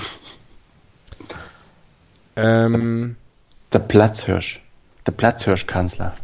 ähm, 2.37 3.17
Der 3.73 3.79
Platzhirsch. 3.79 4.61
Der 5.07 5.13
Platzhirschkanzler. 5.13 6.15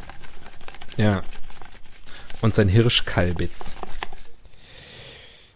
ja. 0.97 1.21
Und 2.43 2.55
sein 2.55 2.69
Hirschkalbitz. 2.69 3.77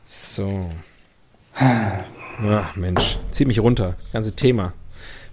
So. 0.08 0.70
Ach, 1.54 2.76
Mensch. 2.76 3.18
Zieh 3.30 3.44
mich 3.44 3.60
runter. 3.60 3.96
Ganze 4.12 4.34
Thema. 4.34 4.72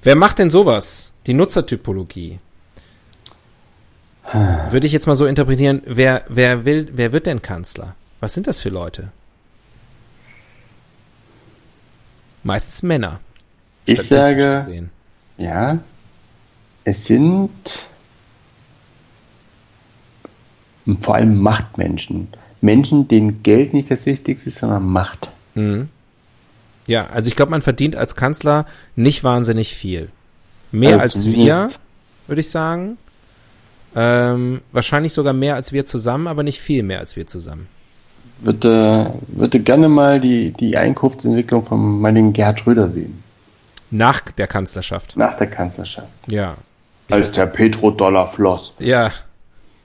Wer 0.02 0.16
macht 0.16 0.40
denn 0.40 0.50
sowas? 0.50 1.14
Die 1.28 1.34
Nutzertypologie. 1.34 2.40
Würde 4.72 4.88
ich 4.88 4.94
jetzt 4.94 5.06
mal 5.06 5.16
so 5.16 5.26
interpretieren, 5.26 5.84
wer, 5.86 6.24
wer 6.28 6.66
will, 6.66 6.90
wer 6.94 7.12
wird 7.12 7.28
denn 7.28 7.42
Kanzler? 7.42 7.96
Was 8.20 8.34
sind 8.34 8.48
das 8.48 8.60
für 8.60 8.70
Leute? 8.70 9.10
Meistens 12.42 12.84
Männer. 12.84 13.20
Ich 13.86 14.02
sage, 14.02 14.64
gesehen. 14.66 14.90
ja, 15.38 15.80
es 16.84 17.06
sind 17.06 17.52
vor 21.02 21.16
allem 21.16 21.42
Machtmenschen. 21.42 22.28
Menschen, 22.62 23.08
denen 23.08 23.44
Geld 23.44 23.74
nicht 23.74 23.92
das 23.92 24.06
Wichtigste 24.06 24.50
ist, 24.50 24.60
sondern 24.60 24.86
Macht. 24.86 25.30
Mhm. 25.56 25.90
Ja, 26.88 27.08
also 27.08 27.30
ich 27.30 27.36
glaube, 27.36 27.52
man 27.52 27.62
verdient 27.62 27.96
als 27.96 28.16
Kanzler 28.16 28.66
nicht 28.96 29.24
wahnsinnig 29.24 29.76
viel. 29.76 30.10
Mehr 30.72 31.00
Also 31.00 31.28
als 31.28 31.28
wir, 31.28 31.70
würde 32.28 32.42
ich 32.42 32.50
sagen. 32.50 32.98
Ähm, 33.96 34.62
wahrscheinlich 34.72 35.14
sogar 35.14 35.34
mehr 35.34 35.56
als 35.56 35.72
wir 35.72 35.86
zusammen, 35.86 36.28
aber 36.28 36.42
nicht 36.42 36.60
viel 36.60 36.84
mehr 36.84 37.00
als 37.00 37.16
wir 37.16 37.28
zusammen. 37.28 37.68
Würde, 38.40 39.14
würde 39.28 39.60
gerne 39.60 39.88
mal 39.88 40.20
die, 40.20 40.52
die 40.52 40.76
Einkunftsentwicklung 40.76 41.66
von 41.66 42.02
meinem 42.02 42.34
Gerhard 42.34 42.60
Schröder 42.60 42.90
sehen. 42.90 43.24
Nach 43.92 44.22
der 44.22 44.48
Kanzlerschaft. 44.48 45.16
Nach 45.16 45.38
der 45.38 45.48
Kanzlerschaft. 45.48 46.08
Ja. 46.28 46.56
Als 47.10 47.32
der 47.36 47.46
Petrodollar 47.46 48.28
floss. 48.28 48.74
Ja, 48.80 49.12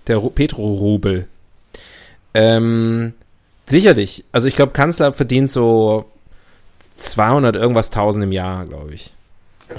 der 0.08 0.18
Ru- 0.18 0.30
Petro-Rubel. 0.30 1.26
Ähm, 2.34 3.14
sicherlich. 3.66 4.24
Also 4.32 4.48
ich 4.48 4.56
glaube, 4.56 4.72
Kanzler 4.72 5.12
verdient 5.12 5.50
so 5.50 6.04
200 6.94 7.54
irgendwas 7.56 7.90
tausend 7.90 8.24
im 8.24 8.32
Jahr, 8.32 8.66
glaube 8.66 8.94
ich. 8.94 9.12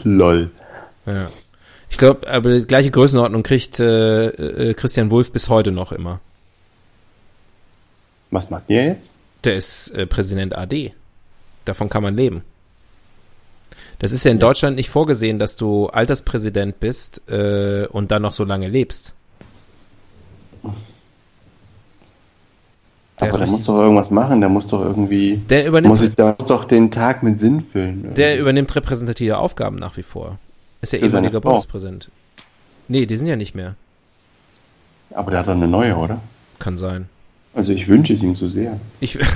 Lol. 0.03 0.51
Ja. 1.05 1.29
Ich 1.89 1.97
glaube, 1.97 2.27
aber 2.27 2.53
die 2.59 2.67
gleiche 2.67 2.91
Größenordnung 2.91 3.41
kriegt 3.43 3.79
äh, 3.79 4.27
äh, 4.27 4.73
Christian 4.75 5.09
Wulff 5.09 5.31
bis 5.31 5.49
heute 5.49 5.71
noch 5.71 5.91
immer. 5.91 6.19
Was 8.31 8.49
macht 8.49 8.63
ihr 8.67 8.83
jetzt? 8.85 9.09
Der 9.43 9.55
ist 9.55 9.89
äh, 9.95 10.05
Präsident 10.05 10.55
AD. 10.55 10.93
Davon 11.65 11.89
kann 11.89 12.03
man 12.03 12.15
leben. 12.15 12.43
Das 13.97 14.11
ist 14.11 14.23
ja 14.23 14.31
in 14.31 14.39
Deutschland 14.39 14.75
nicht 14.75 14.89
vorgesehen, 14.89 15.39
dass 15.39 15.55
du 15.55 15.87
Alterspräsident 15.87 16.79
bist 16.79 17.27
äh, 17.29 17.85
und 17.87 18.11
dann 18.11 18.21
noch 18.21 18.33
so 18.33 18.43
lange 18.45 18.67
lebst. 18.67 19.13
Der 23.19 23.29
Aber 23.29 23.39
der 23.39 23.47
muss 23.47 23.63
doch 23.63 23.81
irgendwas 23.81 24.11
machen, 24.11 24.39
der 24.39 24.49
muss 24.49 24.67
doch 24.67 24.81
irgendwie. 24.81 25.37
Der 25.49 25.67
übernimmt, 25.67 25.91
Muss 25.91 26.01
ich, 26.01 26.15
der 26.15 26.35
muss 26.39 26.47
doch 26.47 26.65
den 26.65 26.89
Tag 26.89 27.21
mit 27.21 27.39
Sinn 27.39 27.65
füllen. 27.71 28.13
der 28.15 28.39
übernimmt 28.39 28.73
repräsentative 28.75 29.37
Aufgaben 29.37 29.75
nach 29.75 29.97
wie 29.97 30.03
vor. 30.03 30.37
Ist 30.81 30.93
ja 30.93 30.99
ehemaliger. 30.99 31.41
Bundespräsident. 31.41 32.09
Nee, 32.87 33.05
die 33.05 33.17
sind 33.17 33.27
ja 33.27 33.35
nicht 33.35 33.55
mehr. 33.55 33.75
Aber 35.13 35.31
der 35.31 35.41
hat 35.41 35.47
doch 35.47 35.53
eine 35.53 35.67
neue, 35.67 35.95
oder? 35.97 36.21
Kann 36.59 36.77
sein. 36.77 37.09
Also 37.53 37.71
ich 37.73 37.87
wünsche 37.87 38.13
es 38.13 38.23
ihm 38.23 38.35
so 38.35 38.47
sehr. 38.47 38.79
Ich. 38.99 39.17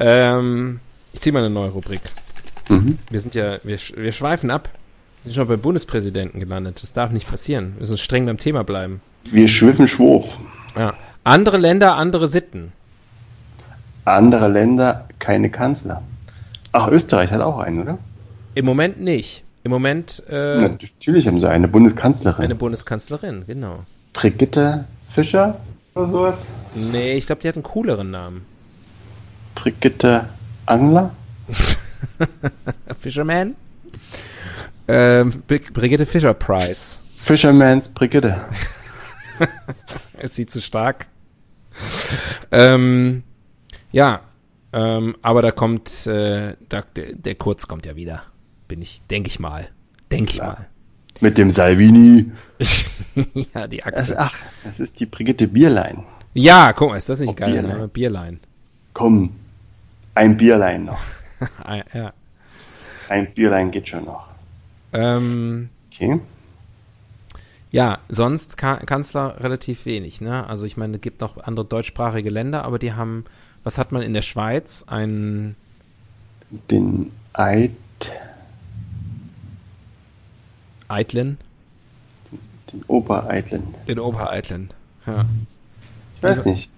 ähm, 0.00 0.80
ich 1.12 1.20
ziehe 1.20 1.32
mal 1.32 1.40
eine 1.40 1.50
neue 1.50 1.70
Rubrik. 1.70 2.00
Mhm. 2.68 2.98
Wir 3.10 3.20
sind 3.20 3.34
ja, 3.34 3.58
wir, 3.62 3.78
wir 3.96 4.12
schweifen 4.12 4.50
ab. 4.50 4.68
Sind 5.28 5.34
schon 5.34 5.48
beim 5.48 5.60
Bundespräsidenten 5.60 6.40
gelandet. 6.40 6.82
Das 6.82 6.94
darf 6.94 7.10
nicht 7.10 7.28
passieren. 7.28 7.74
Wir 7.74 7.80
müssen 7.80 7.98
streng 7.98 8.24
beim 8.24 8.38
Thema 8.38 8.64
bleiben. 8.64 9.02
Wir 9.24 9.46
schwiffen 9.46 9.86
Schwurf. 9.86 10.38
Ja. 10.74 10.94
Andere 11.22 11.58
Länder, 11.58 11.96
andere 11.96 12.26
Sitten. 12.26 12.72
Andere 14.06 14.48
Länder 14.48 15.06
keine 15.18 15.50
Kanzler. 15.50 16.02
Ach, 16.72 16.88
Österreich 16.88 17.30
hat 17.30 17.42
auch 17.42 17.58
einen, 17.58 17.82
oder? 17.82 17.98
Im 18.54 18.64
Moment 18.64 19.02
nicht. 19.02 19.44
Im 19.64 19.70
Moment 19.70 20.22
äh, 20.30 20.62
Natürlich 20.62 21.26
haben 21.26 21.38
sie 21.38 21.46
eine 21.50 21.68
Bundeskanzlerin. 21.68 22.42
eine 22.42 22.54
Bundeskanzlerin, 22.54 23.44
genau. 23.46 23.80
Brigitte 24.14 24.86
Fischer 25.10 25.60
oder 25.94 26.08
sowas? 26.08 26.46
Nee, 26.74 27.18
ich 27.18 27.26
glaube, 27.26 27.42
die 27.42 27.48
hat 27.48 27.56
einen 27.56 27.64
cooleren 27.64 28.10
Namen. 28.10 28.46
Brigitte 29.56 30.24
Angler? 30.64 31.10
Fisherman? 32.98 33.56
Ähm, 34.88 35.42
Brig- 35.46 35.72
Brigitte 35.72 36.06
Fischer 36.06 36.34
Price. 36.34 36.98
Fisherman's 37.20 37.88
Brigitte. 37.88 38.44
Ist 40.18 40.34
sie 40.34 40.46
zu 40.46 40.60
stark? 40.60 41.06
ähm, 42.50 43.22
ja, 43.92 44.20
ähm, 44.72 45.16
aber 45.22 45.42
da 45.42 45.50
kommt, 45.52 46.06
äh, 46.06 46.54
da, 46.68 46.82
der, 46.96 47.14
der 47.14 47.34
Kurz 47.36 47.68
kommt 47.68 47.86
ja 47.86 47.96
wieder. 47.96 48.22
Bin 48.66 48.82
ich, 48.82 49.02
denke 49.10 49.28
ich 49.28 49.38
mal. 49.38 49.68
Denke 50.10 50.32
ich 50.32 50.38
Klar. 50.38 50.66
Mit 51.20 51.38
dem 51.38 51.48
mal. 51.48 51.52
Salvini. 51.52 52.32
ja, 53.54 53.66
die 53.66 53.78
Das, 53.78 53.86
Achse. 53.94 54.18
ach, 54.18 54.34
das 54.64 54.80
ist 54.80 54.98
die 55.00 55.06
Brigitte 55.06 55.48
Bierlein. 55.48 56.04
Ja, 56.34 56.72
guck 56.72 56.90
mal, 56.90 56.96
ist 56.96 57.08
das 57.08 57.20
nicht 57.20 57.28
Oh, 57.30 57.34
geil? 57.34 57.52
Bierlein. 57.52 57.70
Name? 57.76 57.88
Bierlein. 57.88 58.40
Komm, 58.94 59.36
ein 60.14 60.36
Bierlein 60.36 60.84
noch. 60.86 61.00
Ah, 61.62 61.82
ja. 61.94 62.12
Ein 63.08 63.32
Bierlein 63.32 63.70
geht 63.70 63.88
schon 63.88 64.04
noch. 64.06 64.27
Ähm, 64.92 65.68
Okay. 65.92 66.20
ja, 67.70 67.98
sonst 68.08 68.56
Ka 68.56 68.76
Kanzler 68.76 69.40
relativ 69.40 69.84
wenig, 69.86 70.20
ne? 70.20 70.46
Also 70.46 70.64
ich 70.64 70.76
meine, 70.76 70.96
es 70.96 71.00
gibt 71.00 71.20
noch 71.20 71.36
andere 71.38 71.66
deutschsprachige 71.66 72.30
Länder, 72.30 72.64
aber 72.64 72.78
die 72.78 72.92
haben, 72.92 73.24
was 73.64 73.78
hat 73.78 73.92
man 73.92 74.02
in 74.02 74.14
der 74.14 74.22
Schweiz? 74.22 74.84
Ein, 74.86 75.56
Den 76.70 77.10
Eid, 77.34 77.72
Eitlen? 80.88 81.38
den 82.72 82.82
Obereitlen. 82.86 83.74
Den 83.86 83.98
Obereitlen. 83.98 84.70
Ja. 85.06 85.24
Ich 86.16 86.22
weiß 86.22 86.44
nicht. 86.46 86.70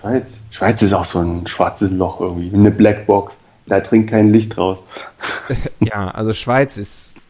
Schweiz. 0.00 0.40
Schweiz 0.50 0.82
ist 0.82 0.92
auch 0.92 1.04
so 1.04 1.20
ein 1.20 1.46
schwarzes 1.46 1.92
Loch 1.92 2.20
irgendwie. 2.20 2.52
Eine 2.52 2.70
Blackbox. 2.72 3.38
Da 3.66 3.78
dringt 3.80 4.10
kein 4.10 4.32
Licht 4.32 4.56
raus. 4.58 4.82
Ja, 5.80 6.10
also 6.10 6.32
Schweiz 6.32 6.76
ist 6.76 7.20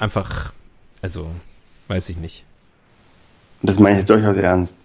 einfach, 0.00 0.52
also, 1.02 1.30
weiß 1.88 2.08
ich 2.10 2.16
nicht. 2.16 2.44
Und 3.62 3.70
das 3.70 3.78
meine 3.78 3.96
ich 3.96 4.00
jetzt 4.00 4.10
durchaus 4.10 4.36
ernst. 4.36 4.76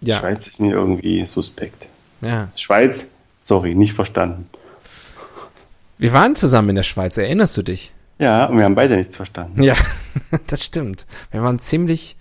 Ja, 0.00 0.18
Schweiz 0.18 0.46
ist 0.46 0.60
mir 0.60 0.74
irgendwie 0.74 1.24
suspekt. 1.26 1.86
ja. 2.20 2.48
Schweiz, 2.56 3.08
sorry, 3.40 3.74
nicht 3.74 3.94
verstanden. 3.94 4.48
Wir 5.98 6.12
waren 6.12 6.36
zusammen 6.36 6.70
in 6.70 6.76
der 6.76 6.82
Schweiz, 6.82 7.16
erinnerst 7.16 7.56
du 7.56 7.62
dich? 7.62 7.92
Ja, 8.18 8.46
und 8.46 8.58
wir 8.58 8.64
haben 8.64 8.74
beide 8.74 8.96
nichts 8.96 9.16
verstanden. 9.16 9.62
Ja, 9.62 9.74
das 10.46 10.64
stimmt. 10.64 11.06
Wir 11.30 11.42
waren 11.42 11.58
ziemlich 11.58 12.16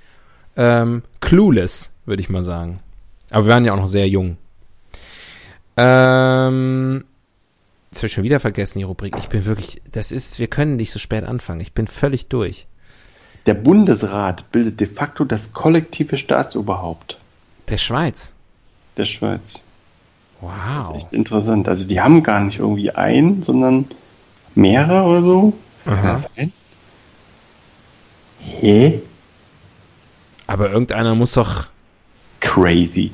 ähm, 0.55 1.03
clueless, 1.19 1.93
würde 2.05 2.21
ich 2.21 2.29
mal 2.29 2.43
sagen. 2.43 2.79
Aber 3.29 3.45
wir 3.45 3.53
waren 3.53 3.65
ja 3.65 3.73
auch 3.73 3.77
noch 3.79 3.87
sehr 3.87 4.07
jung. 4.07 4.37
Ähm, 5.77 7.03
jetzt 7.95 8.01
habe 8.01 8.07
ich 8.07 8.13
schon 8.13 8.23
wieder 8.25 8.41
vergessen, 8.41 8.79
die 8.79 8.83
Rubrik. 8.83 9.15
Ich 9.19 9.29
bin 9.29 9.45
wirklich, 9.45 9.81
das 9.89 10.11
ist, 10.11 10.37
wir 10.39 10.47
können 10.47 10.75
nicht 10.75 10.91
so 10.91 10.99
spät 10.99 11.23
anfangen. 11.23 11.61
Ich 11.61 11.71
bin 11.73 11.87
völlig 11.87 12.27
durch. 12.27 12.67
Der 13.45 13.53
Bundesrat 13.53 14.51
bildet 14.51 14.81
de 14.81 14.87
facto 14.87 15.23
das 15.23 15.53
kollektive 15.53 16.17
Staatsoberhaupt 16.17 17.17
Der 17.69 17.77
Schweiz. 17.77 18.33
der 18.97 19.05
Schweiz. 19.05 19.53
Das 19.53 19.61
Wow. 20.41 20.89
ist 20.97 21.03
echt 21.05 21.13
interessant. 21.13 21.69
Also 21.69 21.85
die 21.87 22.01
haben 22.01 22.21
gar 22.21 22.41
nicht 22.41 22.59
irgendwie 22.59 22.91
einen, 22.91 23.41
sondern 23.43 23.85
mehrere 24.55 25.03
oder 25.03 25.21
so. 25.21 25.53
Was 25.85 25.95
kann 25.95 26.05
das 26.07 26.29
sein? 26.35 26.53
Hä? 28.41 29.01
Aber 30.47 30.69
irgendeiner 30.69 31.15
muss 31.15 31.31
doch, 31.33 31.67
Crazy. 32.41 33.11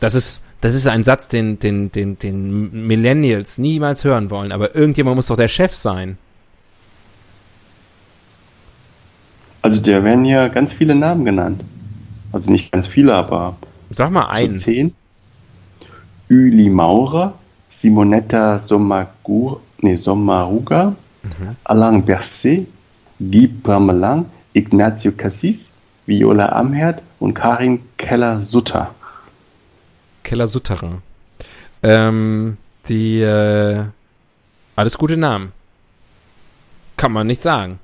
das 0.00 0.14
ist, 0.14 0.42
das 0.62 0.76
ist 0.76 0.86
ein 0.86 1.02
Satz, 1.02 1.26
den, 1.28 1.58
den, 1.58 1.90
den, 1.90 2.18
den 2.20 2.86
Millennials 2.86 3.58
niemals 3.58 4.04
hören 4.04 4.30
wollen. 4.30 4.52
Aber 4.52 4.74
irgendjemand 4.76 5.16
muss 5.16 5.26
doch 5.26 5.36
der 5.36 5.48
Chef 5.48 5.74
sein. 5.74 6.16
Also 9.60 9.80
da 9.80 10.02
werden 10.04 10.24
hier 10.24 10.48
ganz 10.48 10.72
viele 10.72 10.94
Namen 10.94 11.24
genannt. 11.24 11.62
Also 12.30 12.50
nicht 12.50 12.70
ganz 12.72 12.86
viele, 12.86 13.12
aber 13.12 13.56
Sag 13.90 14.10
mal 14.10 14.22
so 14.22 14.28
einen. 14.28 14.58
zehn. 14.58 14.94
Üli 16.28 16.70
Maurer, 16.70 17.34
Simonetta 17.68 18.58
Sommagur, 18.60 19.60
nee, 19.80 19.96
Sommaruga, 19.96 20.94
Alain 21.64 22.04
Berset, 22.04 22.66
Guy 23.18 23.48
Bramelang, 23.48 24.26
Ignacio 24.54 25.10
Cassis, 25.12 25.70
Viola 26.06 26.50
Amherd 26.52 27.02
und 27.18 27.34
Karin 27.34 27.80
Keller-Sutter. 27.98 28.94
Keller 30.22 30.48
Sutterer. 30.48 31.02
Ähm, 31.82 32.56
die, 32.88 33.20
äh, 33.20 33.84
alles 34.76 34.98
gute 34.98 35.16
Namen. 35.16 35.52
Kann 36.96 37.12
man 37.12 37.26
nicht 37.26 37.42
sagen. 37.42 37.78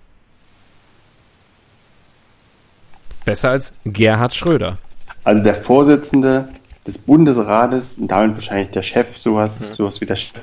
Besser 3.24 3.50
als 3.50 3.74
Gerhard 3.84 4.34
Schröder. 4.34 4.78
Also 5.24 5.42
der 5.42 5.56
Vorsitzende 5.62 6.48
des 6.86 6.98
Bundesrates 6.98 7.98
und 7.98 8.08
damit 8.08 8.36
wahrscheinlich 8.36 8.70
der 8.70 8.82
Chef, 8.82 9.18
sowas, 9.18 9.58
sowas 9.72 10.00
wie 10.00 10.06
der 10.06 10.16
Chef. 10.16 10.40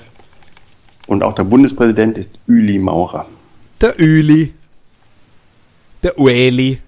Und 1.07 1.23
auch 1.23 1.33
der 1.33 1.43
Bundespräsident 1.43 2.17
ist 2.17 2.37
Üli 2.47 2.79
Maurer. 2.79 3.27
Der 3.81 3.99
Üli. 3.99 4.53
Der 6.03 6.19
Ueli. 6.19 6.79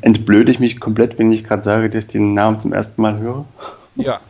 Entblöde 0.00 0.50
ich 0.50 0.58
mich 0.58 0.80
komplett, 0.80 1.18
wenn 1.18 1.32
ich 1.32 1.44
gerade 1.44 1.62
sage, 1.62 1.90
dass 1.90 2.04
ich 2.04 2.10
den 2.10 2.34
Namen 2.34 2.60
zum 2.60 2.72
ersten 2.72 3.02
Mal 3.02 3.18
höre? 3.18 3.44
Ja. 3.96 4.20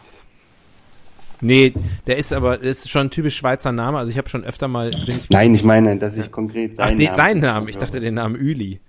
Nee, 1.40 1.74
der 2.06 2.16
ist 2.16 2.32
aber, 2.32 2.56
das 2.56 2.78
ist 2.78 2.90
schon 2.90 3.08
ein 3.08 3.10
typisch 3.10 3.36
Schweizer 3.36 3.72
Name. 3.72 3.98
Also 3.98 4.10
ich 4.10 4.18
habe 4.18 4.28
schon 4.28 4.44
öfter 4.44 4.68
mal. 4.68 4.90
Ich, 5.06 5.28
Nein, 5.30 5.54
ich 5.54 5.64
meine, 5.64 5.96
dass 5.96 6.16
ich 6.16 6.30
konkret 6.32 6.72
ach, 6.78 6.88
seinen 6.88 6.96
den, 6.96 7.06
Namen 7.06 7.16
seinen 7.16 7.40
Namen. 7.40 7.68
Ich 7.68 7.78
dachte 7.78 8.00
den 8.00 8.14
Namen 8.14 8.36
Üli. 8.36 8.80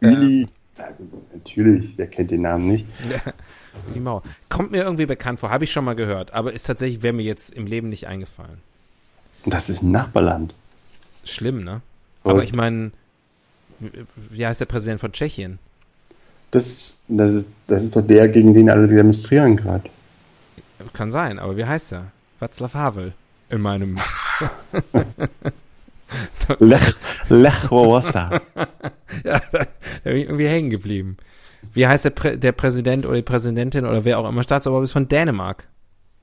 Üli. 0.00 0.48
Ja, 0.78 0.88
natürlich, 1.34 1.92
wer 1.96 2.06
kennt 2.06 2.30
den 2.30 2.42
Namen 2.42 2.68
nicht? 2.68 2.86
Die 3.94 4.00
Mauer. 4.00 4.22
Kommt 4.48 4.72
mir 4.72 4.82
irgendwie 4.82 5.06
bekannt 5.06 5.40
vor, 5.40 5.50
habe 5.50 5.64
ich 5.64 5.72
schon 5.72 5.84
mal 5.84 5.94
gehört, 5.94 6.32
aber 6.32 6.52
ist 6.52 6.66
tatsächlich, 6.66 7.02
wäre 7.02 7.12
mir 7.12 7.22
jetzt 7.22 7.52
im 7.52 7.66
Leben 7.66 7.88
nicht 7.88 8.06
eingefallen. 8.06 8.58
Das 9.44 9.68
ist 9.68 9.82
ein 9.82 9.90
Nachbarland. 9.90 10.54
Schlimm, 11.24 11.64
ne? 11.64 11.82
Voll. 12.22 12.32
Aber 12.32 12.42
ich 12.42 12.52
meine, 12.52 12.92
wie 13.80 14.46
heißt 14.46 14.60
der 14.60 14.66
Präsident 14.66 15.00
von 15.00 15.12
Tschechien? 15.12 15.58
Das, 16.50 16.98
das, 17.08 17.32
ist, 17.32 17.50
das 17.66 17.84
ist 17.84 17.96
doch 17.96 18.06
der, 18.06 18.28
gegen 18.28 18.54
den 18.54 18.70
alle 18.70 18.88
demonstrieren 18.88 19.56
gerade. 19.56 19.84
Kann 20.92 21.10
sein, 21.10 21.38
aber 21.38 21.56
wie 21.56 21.64
heißt 21.64 21.92
er? 21.92 22.06
Václav 22.40 22.74
Havel. 22.74 23.12
In 23.50 23.60
meinem. 23.60 23.98
Lech, 26.58 26.94
Lech 27.28 27.70
Wałęsa. 27.70 28.30
ja, 29.24 29.40
da, 29.52 29.58
da 29.58 29.66
bin 30.04 30.16
ich 30.16 30.24
irgendwie 30.24 30.48
hängen 30.48 30.70
geblieben. 30.70 31.16
Wie 31.72 31.86
heißt 31.86 32.06
der, 32.06 32.10
Prä 32.10 32.36
der 32.36 32.52
Präsident 32.52 33.06
oder 33.06 33.16
die 33.16 33.22
Präsidentin 33.22 33.84
oder 33.84 34.04
wer 34.04 34.18
auch 34.18 34.28
immer 34.28 34.42
Staatsoberhaupt 34.42 34.84
ist 34.84 34.92
von 34.92 35.08
Dänemark? 35.08 35.68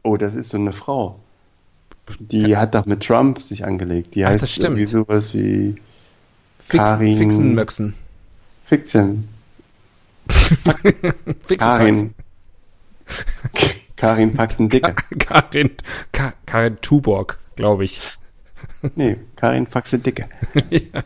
Oh, 0.03 0.17
das 0.17 0.35
ist 0.35 0.49
so 0.49 0.57
eine 0.57 0.73
Frau. 0.73 1.19
Die 2.19 2.55
hat 2.55 2.75
doch 2.75 2.85
mit 2.85 3.05
Trump 3.05 3.41
sich 3.41 3.65
angelegt. 3.65 4.15
Die 4.15 4.25
Ach, 4.25 4.29
heißt 4.29 4.41
das 4.41 4.51
stimmt. 4.51 4.79
irgendwie 4.79 4.85
sowas 4.85 5.33
wie 5.33 5.75
Fix, 6.59 6.83
Karin- 6.83 7.17
Fixenmöxen. 7.17 7.93
Fiction. 8.65 9.27
Fixenfaxen. 11.45 11.57
Karin. 11.57 12.13
Karin 13.95 14.33
Faxen-Dicke. 14.33 14.93
Karin, 15.19 15.71
Ka 16.11 16.33
Karin 16.45 16.77
Tuborg, 16.81 17.39
glaube 17.55 17.85
ich. 17.85 18.01
Nee, 18.95 19.17
Karin 19.35 19.65
Faxen-Dicke. 19.67 20.27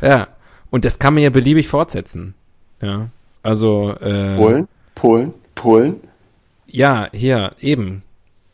Ja. 0.00 0.28
Und 0.70 0.84
das 0.84 0.98
kann 0.98 1.14
man 1.14 1.22
ja 1.22 1.30
beliebig 1.30 1.68
fortsetzen. 1.68 2.34
Ja. 2.80 3.08
Also, 3.42 3.92
äh, 4.00 4.36
Polen, 4.36 4.68
Polen, 4.94 5.34
Polen. 5.54 6.00
ja, 6.66 7.08
hier, 7.12 7.52
eben. 7.60 8.02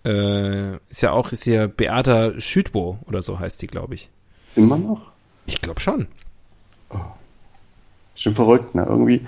Äh, 0.04 0.76
ist 0.88 1.02
ja 1.02 1.12
auch, 1.12 1.32
ist 1.32 1.44
hier 1.44 1.68
Beata 1.68 2.40
Schütbo 2.40 2.98
oder 3.06 3.22
so 3.22 3.38
heißt 3.38 3.62
die, 3.62 3.66
glaube 3.66 3.94
ich. 3.94 4.10
Immer 4.56 4.78
noch? 4.78 5.00
Ich 5.46 5.60
glaube 5.60 5.80
schon. 5.80 6.06
Schon 8.14 8.34
verrückt, 8.34 8.74
ne? 8.74 8.84
Irgendwie, 8.88 9.26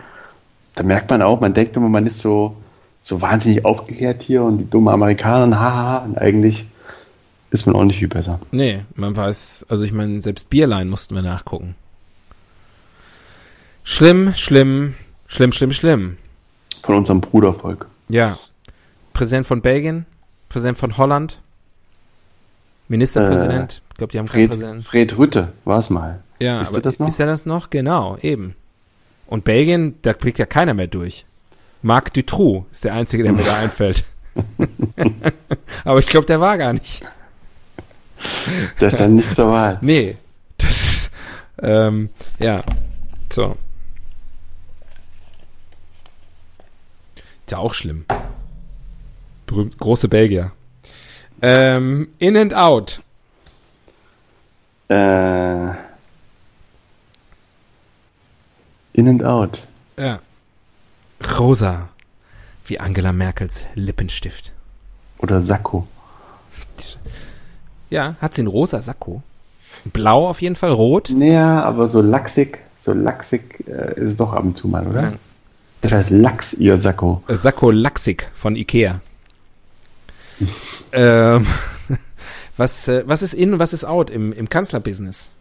da 0.74 0.82
merkt 0.82 1.10
man 1.10 1.22
auch, 1.22 1.40
man 1.40 1.54
denkt 1.54 1.76
immer, 1.76 1.88
man 1.88 2.06
ist 2.06 2.20
so, 2.20 2.56
so 3.00 3.20
wahnsinnig 3.20 3.64
aufgeklärt 3.64 4.22
hier 4.22 4.42
und 4.42 4.58
die 4.58 4.70
dummen 4.70 4.92
Amerikaner, 4.92 5.58
haha, 5.58 5.98
und 6.04 6.18
eigentlich 6.18 6.66
ist 7.50 7.66
man 7.66 7.76
auch 7.76 7.84
nicht 7.84 7.98
viel 7.98 8.08
besser. 8.08 8.40
Nee, 8.50 8.84
man 8.94 9.16
weiß, 9.16 9.66
also 9.68 9.84
ich 9.84 9.92
meine, 9.92 10.20
selbst 10.20 10.50
Bierlein 10.50 10.88
mussten 10.88 11.14
wir 11.14 11.22
nachgucken. 11.22 11.74
Schlimm, 13.84 14.34
schlimm, 14.34 14.94
schlimm, 15.26 15.52
schlimm, 15.52 15.72
schlimm. 15.72 16.16
Von 16.82 16.96
unserem 16.96 17.20
Brudervolk. 17.20 17.86
Ja. 18.08 18.38
Präsident 19.12 19.46
von 19.46 19.62
Belgien, 19.62 20.06
Präsident 20.48 20.76
von 20.76 20.96
Holland, 20.96 21.40
Ministerpräsident. 22.88 23.82
ich 23.90 23.96
glaube, 23.98 24.12
die 24.12 24.18
haben 24.18 24.26
keinen 24.26 24.40
Fred, 24.42 24.50
Präsidenten. 24.50 24.82
Fred 24.82 25.18
Rütte 25.18 25.52
war 25.64 25.78
es 25.78 25.90
mal. 25.90 26.20
Ja, 26.40 26.60
Wisst 26.60 26.72
aber 26.72 26.82
das 26.82 26.98
noch? 26.98 27.08
ist 27.08 27.18
er 27.20 27.26
das 27.26 27.46
noch? 27.46 27.70
Genau, 27.70 28.16
eben. 28.18 28.54
Und 29.26 29.44
Belgien, 29.44 29.94
da 30.02 30.12
blickt 30.12 30.38
ja 30.38 30.46
keiner 30.46 30.74
mehr 30.74 30.86
durch. 30.86 31.24
Marc 31.82 32.12
Dutroux 32.14 32.66
ist 32.70 32.84
der 32.84 32.94
Einzige, 32.94 33.22
der 33.22 33.32
mir 33.32 33.44
da 33.44 33.56
einfällt. 33.58 34.04
aber 35.84 35.98
ich 36.00 36.06
glaube, 36.06 36.26
der 36.26 36.40
war 36.40 36.58
gar 36.58 36.72
nicht. 36.72 37.04
Der 38.80 38.90
stand 38.90 39.14
nicht 39.14 39.34
zur 39.34 39.50
Wahl. 39.50 39.78
Nee. 39.82 40.16
Das 40.58 40.70
ist, 40.70 41.10
ähm, 41.62 42.10
ja. 42.38 42.62
So. 43.32 43.56
Ist 47.16 47.50
ja 47.50 47.58
auch 47.58 47.74
schlimm. 47.74 48.04
Berühmt, 49.46 49.76
große 49.78 50.08
Belgier. 50.08 50.52
Ähm, 51.46 52.08
in 52.18 52.38
and 52.38 52.54
out. 52.54 53.02
Äh, 54.88 55.74
in 58.94 59.08
and 59.08 59.22
out. 59.22 59.62
Ja. 59.98 60.20
Rosa. 61.38 61.90
Wie 62.64 62.80
Angela 62.80 63.12
Merkels 63.12 63.66
Lippenstift. 63.74 64.52
Oder 65.18 65.42
Sakko. 65.42 65.86
Ja, 67.90 68.16
hat 68.22 68.34
sie 68.34 68.40
einen 68.40 68.48
rosa 68.48 68.80
Sakko? 68.80 69.22
Blau 69.84 70.26
auf 70.28 70.40
jeden 70.40 70.56
Fall, 70.56 70.72
rot. 70.72 71.12
Naja, 71.14 71.62
aber 71.62 71.88
so 71.88 72.00
lachsig, 72.00 72.58
so 72.80 72.94
lachsig 72.94 73.64
äh, 73.68 74.00
ist 74.00 74.12
es 74.12 74.16
doch 74.16 74.32
ab 74.32 74.44
und 74.44 74.56
zu 74.56 74.66
mal, 74.66 74.86
oder? 74.86 75.02
Ja. 75.02 75.12
Das 75.82 75.92
heißt 75.92 76.10
Lachs, 76.10 76.54
ihr 76.54 76.78
Sakko. 76.80 77.22
Sakko 77.28 77.70
Laxig 77.70 78.30
von 78.34 78.56
Ikea. 78.56 79.02
ähm, 80.92 81.46
was, 82.56 82.88
äh, 82.88 83.02
was 83.06 83.22
ist 83.22 83.34
in 83.34 83.54
und 83.54 83.58
was 83.58 83.72
ist 83.72 83.84
out 83.84 84.10
im, 84.10 84.32
im 84.32 84.48
Kanzlerbusiness? 84.48 85.36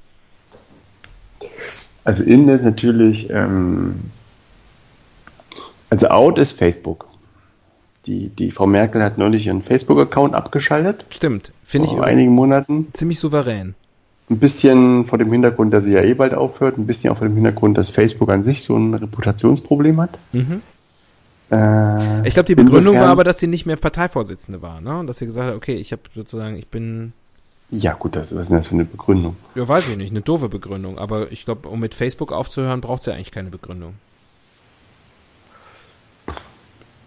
Also 2.04 2.24
in 2.24 2.48
ist 2.50 2.64
natürlich, 2.66 3.30
ähm, 3.30 4.12
also 5.90 6.08
out 6.08 6.38
ist 6.38 6.54
Facebook. 6.54 7.08
Die, 8.06 8.28
die 8.28 8.52
Frau 8.52 8.68
Merkel 8.68 9.02
hat 9.02 9.18
neulich 9.18 9.48
ihren 9.48 9.62
Facebook-Account 9.62 10.36
abgeschaltet, 10.36 11.06
Stimmt, 11.10 11.54
finde 11.64 11.88
ich 11.88 11.94
vor 11.94 12.06
einigen 12.06 12.34
Monaten. 12.34 12.88
ziemlich 12.94 13.18
souverän. 13.18 13.76
Ein 14.30 14.40
bisschen 14.40 15.06
vor 15.06 15.18
dem 15.18 15.32
Hintergrund, 15.32 15.74
dass 15.74 15.86
sie 15.86 15.94
ja 15.94 16.02
eh 16.02 16.14
bald 16.14 16.34
aufhört, 16.34 16.78
ein 16.78 16.86
bisschen 16.86 17.12
auch 17.12 17.18
vor 17.18 17.28
dem 17.28 17.36
Hintergrund, 17.36 17.78
dass 17.78 17.90
Facebook 17.90 18.30
an 18.30 18.44
sich 18.44 18.64
so 18.64 18.76
ein 18.76 18.94
Reputationsproblem 18.94 20.02
hat. 20.02 20.18
Mhm. 20.34 20.62
Äh, 21.54 22.28
Ich 22.28 22.34
glaube, 22.34 22.46
die 22.48 22.56
Begründung 22.56 22.80
insofern- 22.94 23.02
war 23.04 23.10
aber, 23.12 23.24
dass 23.24 23.40
sie 23.40 23.48
nicht 23.48 23.66
mehr 23.66 23.76
Parteivorsitzende 23.76 24.62
war, 24.62 24.82
ne? 24.82 24.98
Und 25.00 25.08
dass 25.08 25.18
sie 25.20 25.26
gesagt 25.26 25.50
hat, 25.50 25.56
okay, 25.56 25.76
ich 25.76 25.92
habe 25.92 26.02
sozusagen, 26.16 26.56
ich 26.58 26.68
bin, 26.68 27.14
Ja, 27.70 27.94
gut, 27.94 28.16
das, 28.16 28.34
was 28.34 28.42
ist 28.42 28.50
denn 28.50 28.58
das 28.58 28.68
für 28.68 28.76
eine 28.76 28.86
Begründung? 28.86 29.36
ja, 29.56 29.68
weiß 29.68 29.90
ich 29.90 29.98
nicht, 29.98 30.12
eine 30.12 30.22
doofe 30.22 30.50
Begründung. 30.50 30.98
Aber 30.98 31.32
ich 31.32 31.46
glaube, 31.46 31.68
um 31.68 31.80
mit 31.80 31.94
Facebook 31.96 32.32
aufzuhören, 32.32 32.82
braucht 32.82 33.04
sie 33.04 33.12
eigentlich 33.14 33.32
keine 33.32 33.50
Begründung. 33.50 33.94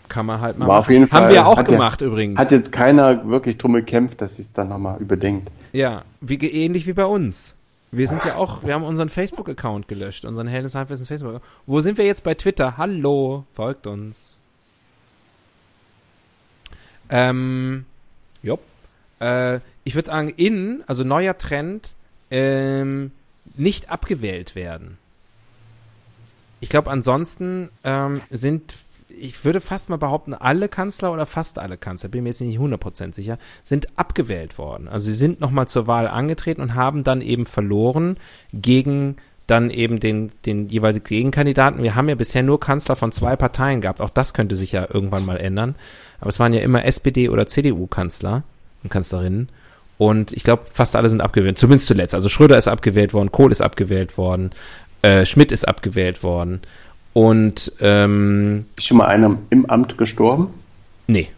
Kann 0.08 0.26
man 0.26 0.40
halt 0.40 0.56
mal 0.58 0.68
War 0.68 0.78
auf 0.78 0.88
jeden 0.88 1.08
Fall- 1.08 1.24
Haben 1.24 1.32
wir 1.32 1.46
auch 1.46 1.58
hat 1.58 1.66
ja- 1.68 1.72
gemacht 1.74 2.00
übrigens. 2.00 2.38
Hat 2.38 2.50
jetzt 2.52 2.70
keiner 2.72 3.28
wirklich 3.28 3.58
drum 3.58 3.72
gekämpft, 3.74 4.20
dass 4.20 4.36
sie 4.36 4.42
es 4.42 4.52
dann 4.52 4.68
nochmal 4.68 4.98
überdenkt. 5.00 5.50
Ja, 5.72 6.02
wie 6.20 6.36
ähnlich 6.36 6.86
wie 6.86 6.92
bei 6.92 7.04
uns. 7.04 7.56
Wir 7.92 8.08
sind 8.08 8.24
ja 8.24 8.34
auch, 8.34 8.64
wir 8.64 8.74
haben 8.74 8.84
unseren 8.84 9.08
Facebook-Account 9.08 9.88
gelöscht, 9.88 10.24
unseren 10.24 10.48
Heldes 10.48 10.74
Halbwissen 10.74 11.06
Facebook. 11.06 11.40
Wo 11.66 11.80
sind 11.80 11.98
wir 11.98 12.04
jetzt 12.04 12.24
bei 12.24 12.34
Twitter? 12.34 12.76
Hallo, 12.76 13.44
folgt 13.54 13.86
uns. 13.86 14.40
Ähm, 17.08 17.86
jopp. 18.42 18.60
Äh, 19.20 19.60
ich 19.84 19.94
würde 19.94 20.06
sagen, 20.06 20.30
in, 20.30 20.82
also 20.86 21.04
neuer 21.04 21.38
Trend, 21.38 21.94
ähm, 22.30 23.12
nicht 23.54 23.90
abgewählt 23.90 24.54
werden. 24.54 24.98
Ich 26.60 26.68
glaube, 26.68 26.90
ansonsten 26.90 27.68
ähm, 27.84 28.20
sind, 28.30 28.74
ich 29.08 29.44
würde 29.44 29.60
fast 29.60 29.88
mal 29.88 29.98
behaupten, 29.98 30.34
alle 30.34 30.68
Kanzler 30.68 31.12
oder 31.12 31.26
fast 31.26 31.58
alle 31.58 31.76
Kanzler, 31.76 32.08
bin 32.08 32.24
mir 32.24 32.30
jetzt 32.30 32.40
nicht 32.40 32.58
100% 32.58 33.14
sicher, 33.14 33.38
sind 33.64 33.98
abgewählt 33.98 34.58
worden. 34.58 34.88
Also 34.88 35.06
sie 35.06 35.16
sind 35.16 35.40
nochmal 35.40 35.68
zur 35.68 35.86
Wahl 35.86 36.08
angetreten 36.08 36.60
und 36.60 36.74
haben 36.74 37.04
dann 37.04 37.20
eben 37.20 37.44
verloren 37.44 38.16
gegen 38.52 39.16
dann 39.46 39.70
eben 39.70 40.00
den, 40.00 40.32
den 40.44 40.66
jeweiligen 40.68 41.04
Gegenkandidaten. 41.04 41.82
Wir 41.82 41.94
haben 41.94 42.08
ja 42.08 42.16
bisher 42.16 42.42
nur 42.42 42.58
Kanzler 42.58 42.96
von 42.96 43.12
zwei 43.12 43.36
Parteien 43.36 43.80
gehabt. 43.80 44.00
Auch 44.00 44.10
das 44.10 44.34
könnte 44.34 44.56
sich 44.56 44.72
ja 44.72 44.88
irgendwann 44.92 45.24
mal 45.24 45.36
ändern. 45.36 45.76
Aber 46.20 46.28
es 46.28 46.40
waren 46.40 46.52
ja 46.52 46.60
immer 46.60 46.84
SPD- 46.84 47.28
oder 47.28 47.46
CDU-Kanzler 47.46 48.42
und 48.82 48.90
Kanzlerinnen. 48.90 49.48
Und 49.98 50.32
ich 50.32 50.42
glaube, 50.42 50.64
fast 50.72 50.96
alle 50.96 51.08
sind 51.08 51.20
abgewählt. 51.20 51.58
Zumindest 51.58 51.86
zuletzt. 51.86 52.14
Also 52.14 52.28
Schröder 52.28 52.58
ist 52.58 52.68
abgewählt 52.68 53.14
worden, 53.14 53.30
Kohl 53.30 53.52
ist 53.52 53.62
abgewählt 53.62 54.18
worden, 54.18 54.50
äh, 55.02 55.24
Schmidt 55.24 55.52
ist 55.52 55.66
abgewählt 55.66 56.22
worden. 56.22 56.60
Und 57.16 57.72
ähm, 57.80 58.66
Ist 58.76 58.88
schon 58.88 58.98
mal 58.98 59.06
einer 59.06 59.38
im 59.48 59.64
Amt 59.70 59.96
gestorben? 59.96 60.48
nee. 61.06 61.30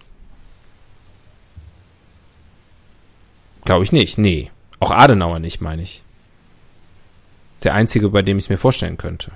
Glaube 3.64 3.84
ich 3.84 3.92
nicht. 3.92 4.18
Nee. 4.18 4.50
Auch 4.80 4.90
Adenauer 4.90 5.38
nicht, 5.38 5.60
meine 5.60 5.82
ich. 5.82 6.02
Der 7.62 7.74
einzige, 7.74 8.08
bei 8.08 8.22
dem 8.22 8.38
ich 8.38 8.44
es 8.44 8.50
mir 8.50 8.56
vorstellen 8.58 8.96
könnte. 8.96 9.30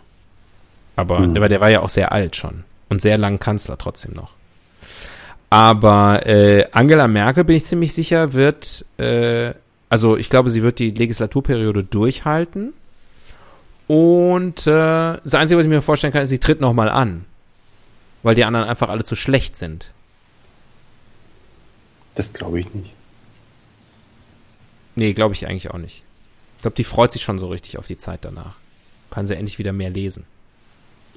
Aber, 0.96 1.18
Hm. 1.18 1.36
aber 1.36 1.48
der 1.48 1.60
war 1.60 1.70
ja 1.70 1.80
auch 1.80 1.88
sehr 1.88 2.10
alt 2.10 2.34
schon. 2.34 2.64
Und 2.88 3.00
sehr 3.00 3.18
lang 3.18 3.38
Kanzler 3.38 3.78
trotzdem 3.78 4.14
noch. 4.14 4.30
Aber 5.48 6.26
äh, 6.26 6.64
Angela 6.72 7.06
Merkel, 7.06 7.44
bin 7.44 7.56
ich 7.56 7.64
ziemlich 7.64 7.92
sicher, 7.92 8.32
wird, 8.32 8.84
äh, 8.98 9.52
also 9.90 10.16
ich 10.16 10.28
glaube, 10.28 10.50
sie 10.50 10.62
wird 10.64 10.80
die 10.80 10.90
Legislaturperiode 10.90 11.84
durchhalten. 11.84 12.72
Und 13.86 14.66
äh, 14.66 15.18
das 15.22 15.34
Einzige, 15.34 15.58
was 15.58 15.66
ich 15.66 15.70
mir 15.70 15.82
vorstellen 15.82 16.12
kann, 16.12 16.22
ist, 16.22 16.30
sie 16.30 16.38
tritt 16.38 16.60
nochmal 16.60 16.88
an. 16.88 17.24
Weil 18.22 18.34
die 18.34 18.44
anderen 18.44 18.68
einfach 18.68 18.88
alle 18.88 19.04
zu 19.04 19.16
schlecht 19.16 19.56
sind. 19.56 19.90
Das 22.14 22.32
glaube 22.32 22.60
ich 22.60 22.72
nicht. 22.74 22.92
Nee, 24.94 25.12
glaube 25.14 25.34
ich 25.34 25.46
eigentlich 25.46 25.70
auch 25.70 25.78
nicht. 25.78 26.02
Ich 26.56 26.62
glaube, 26.62 26.76
die 26.76 26.84
freut 26.84 27.10
sich 27.10 27.22
schon 27.22 27.38
so 27.38 27.48
richtig 27.48 27.78
auf 27.78 27.86
die 27.86 27.96
Zeit 27.96 28.20
danach. 28.22 28.54
Kann 29.10 29.26
sie 29.26 29.34
endlich 29.34 29.58
wieder 29.58 29.72
mehr 29.72 29.90
lesen. 29.90 30.24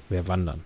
Mehr 0.08 0.26
wandern. 0.28 0.64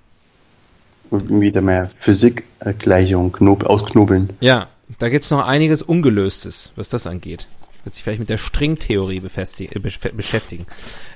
Und 1.10 1.28
wieder 1.40 1.60
mehr 1.60 1.90
Physikgleichung 1.98 3.32
knob 3.32 3.64
ausknobeln. 3.64 4.30
Ja, 4.40 4.68
da 4.98 5.08
gibt's 5.08 5.30
noch 5.30 5.44
einiges 5.46 5.82
Ungelöstes, 5.82 6.72
was 6.76 6.88
das 6.88 7.06
angeht. 7.06 7.46
Wird 7.84 7.94
sich 7.94 8.04
vielleicht 8.04 8.20
mit 8.20 8.28
der 8.30 8.38
Stringtheorie 8.38 9.16
äh, 9.18 9.20
besch- 9.20 10.12
beschäftigen. 10.14 10.66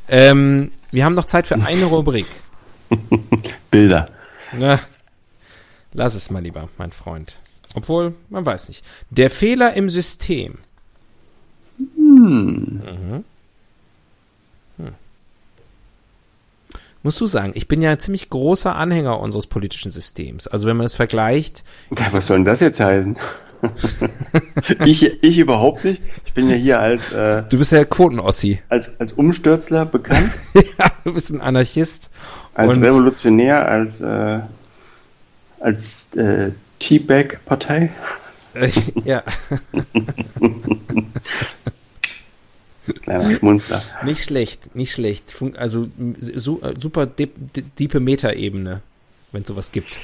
Ähm, 0.09 0.71
wir 0.91 1.05
haben 1.05 1.15
noch 1.15 1.27
Zeit 1.27 1.47
für 1.47 1.57
eine 1.57 1.85
Rubrik. 1.85 2.27
Bilder. 3.71 4.09
Na, 4.53 4.79
lass 5.93 6.15
es 6.15 6.31
mal 6.31 6.43
lieber, 6.43 6.69
mein 6.79 6.93
Freund. 6.93 7.39
Obwohl, 7.75 8.15
man 8.31 8.47
weiß 8.47 8.69
nicht. 8.69 8.85
Der 9.11 9.31
Fehler 9.31 9.75
im 9.75 9.91
System. 9.91 10.59
Mhm. 11.97 13.25
Hm. 14.79 14.95
Musst 17.03 17.21
du 17.21 17.27
sagen, 17.27 17.53
ich 17.55 17.69
bin 17.69 17.83
ja 17.83 17.91
ein 17.91 17.99
ziemlich 18.01 18.31
großer 18.31 18.75
Anhänger 18.77 19.19
unseres 19.21 19.47
politischen 19.47 19.91
Systems. 19.91 20.47
Also 20.47 20.67
wenn 20.67 20.77
man 20.77 20.87
es 20.87 20.95
vergleicht, 20.95 21.65
Was 21.91 22.29
soll 22.29 22.39
denn 22.39 22.45
das 22.47 22.61
jetzt 22.61 22.81
heißen? 22.81 23.19
ich, 24.85 25.23
ich 25.23 25.39
überhaupt 25.39 25.85
nicht. 25.85 26.03
Ich 26.25 26.33
bin 26.33 26.49
ja 26.49 26.57
hier 26.57 26.81
als, 26.81 27.12
äh, 27.12 27.43
du 27.49 27.59
bist 27.59 27.73
ja 27.73 27.85
Quotenossi. 27.85 28.61
als, 28.69 28.91
als 28.99 29.12
Umstürzler 29.12 29.85
bekannt, 29.87 30.33
ja, 30.55 30.91
du 31.05 31.15
bist 31.15 31.31
ein 31.31 31.41
Anarchist. 31.41 32.11
als 32.55 32.77
Und- 32.77 32.83
Revolutionär, 32.85 33.69
als, 33.69 34.01
äh, 34.01 34.41
als 35.61 36.15
äh, 36.17 36.53
Teabag-Partei. 36.79 37.91
Äh, 38.55 38.71
ja, 39.05 39.23
Kleiner 43.03 43.35
Schmunzler. 43.37 43.83
nicht 44.05 44.23
schlecht, 44.25 44.77
nicht 44.77 44.93
schlecht. 44.93 45.31
Fun 45.31 45.57
also 45.57 45.89
su 46.21 46.61
äh, 46.61 46.75
super 46.79 47.07
deep, 47.07 47.33
diepe 47.79 47.99
Metaebene, 47.99 48.83
wenn 49.33 49.41
es 49.43 49.49
sowas 49.49 49.73
gibt. 49.73 49.99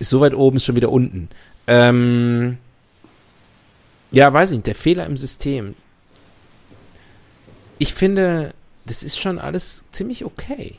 Ist 0.00 0.10
so 0.10 0.20
weit 0.20 0.34
oben, 0.34 0.56
ist 0.56 0.64
schon 0.64 0.74
wieder 0.76 0.90
unten. 0.90 1.28
Ähm, 1.66 2.58
ja, 4.10 4.32
weiß 4.32 4.50
ich 4.50 4.56
nicht, 4.58 4.66
der 4.66 4.74
Fehler 4.74 5.06
im 5.06 5.16
System. 5.16 5.74
Ich 7.78 7.92
finde, 7.94 8.54
das 8.86 9.02
ist 9.02 9.18
schon 9.18 9.38
alles 9.38 9.84
ziemlich 9.92 10.24
okay. 10.24 10.76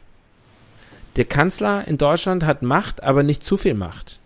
Der 1.15 1.25
Kanzler 1.25 1.87
in 1.87 1.97
Deutschland 1.97 2.45
hat 2.45 2.61
Macht, 2.61 3.03
aber 3.03 3.23
nicht 3.23 3.43
zu 3.43 3.57
viel 3.57 3.73
Macht. 3.73 4.19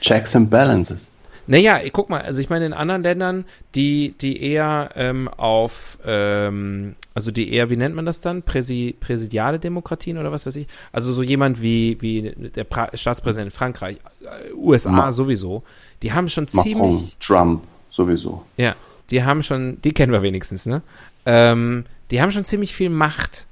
Checks 0.00 0.36
and 0.36 0.50
Balances. 0.50 1.10
Naja, 1.46 1.80
guck 1.92 2.10
mal, 2.10 2.20
also 2.20 2.40
ich 2.40 2.50
meine 2.50 2.66
in 2.66 2.72
anderen 2.74 3.02
Ländern, 3.02 3.44
die, 3.74 4.14
die 4.20 4.42
eher 4.42 4.90
ähm, 4.96 5.28
auf, 5.28 5.98
ähm, 6.04 6.94
also 7.18 7.32
die 7.32 7.52
eher, 7.52 7.68
wie 7.68 7.76
nennt 7.76 7.96
man 7.96 8.06
das 8.06 8.20
dann? 8.20 8.42
Präsi 8.42 8.94
präsidiale 8.98 9.58
Demokratien 9.58 10.18
oder 10.18 10.30
was 10.30 10.46
weiß 10.46 10.54
ich? 10.56 10.68
Also 10.92 11.12
so 11.12 11.22
jemand 11.24 11.60
wie, 11.60 12.00
wie 12.00 12.32
der 12.54 12.62
pra 12.64 12.88
Staatspräsident 12.94 13.52
Frankreich, 13.52 13.96
äh, 14.22 14.54
USA 14.54 14.90
Ma- 14.90 15.12
sowieso, 15.12 15.64
die 16.02 16.12
haben 16.12 16.28
schon 16.28 16.46
Macron, 16.52 16.62
ziemlich, 16.62 17.16
Trump, 17.18 17.62
sowieso. 17.90 18.42
ja, 18.56 18.76
die 19.10 19.24
haben 19.24 19.42
schon, 19.42 19.78
die 19.82 19.92
kennen 19.92 20.12
wir 20.12 20.22
wenigstens, 20.22 20.66
ne? 20.66 20.82
Ähm, 21.26 21.84
die 22.10 22.22
haben 22.22 22.30
schon 22.32 22.44
ziemlich 22.44 22.74
viel 22.74 22.88
Macht. 22.90 23.46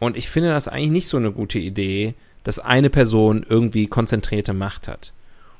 Und 0.00 0.16
ich 0.16 0.28
finde 0.28 0.50
das 0.50 0.68
eigentlich 0.68 0.90
nicht 0.90 1.08
so 1.08 1.16
eine 1.16 1.32
gute 1.32 1.58
Idee, 1.58 2.14
dass 2.44 2.58
eine 2.58 2.90
Person 2.90 3.44
irgendwie 3.48 3.86
konzentrierte 3.88 4.52
Macht 4.52 4.86
hat. 4.86 5.12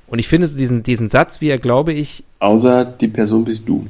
Und 0.07 0.19
ich 0.21 0.29
finde 0.29 0.49
diesen, 0.49 0.83
diesen 0.83 1.09
Satz, 1.11 1.41
wie 1.41 1.49
er, 1.49 1.59
glaube 1.59 1.93
ich, 1.93 2.23
Außer 2.39 2.85
die 2.85 3.09
Person 3.09 3.45
bist 3.45 3.69
du. 3.69 3.87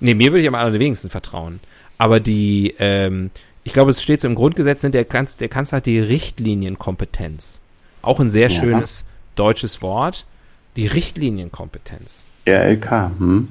Nee, 0.00 0.14
mir 0.14 0.30
würde 0.32 0.42
ich 0.42 0.48
am 0.48 0.54
allerwenigsten 0.54 1.10
vertrauen. 1.10 1.60
Aber 1.98 2.20
die, 2.20 2.74
ähm, 2.78 3.30
ich 3.62 3.72
glaube, 3.72 3.90
es 3.90 4.02
steht 4.02 4.20
so 4.20 4.28
im 4.28 4.34
Grundgesetz, 4.34 4.82
ne, 4.82 4.90
der, 4.90 5.04
Kanz, 5.04 5.36
der 5.36 5.48
Kanzler 5.48 5.76
hat 5.76 5.86
die 5.86 6.00
Richtlinienkompetenz. 6.00 7.60
Auch 8.02 8.20
ein 8.20 8.30
sehr 8.30 8.48
Ja. 8.50 8.60
schönes 8.60 9.04
deutsches 9.36 9.82
Wort. 9.82 10.26
Die 10.76 10.86
Richtlinienkompetenz. 10.86 12.24
RLK, 12.46 13.10
hm? 13.18 13.48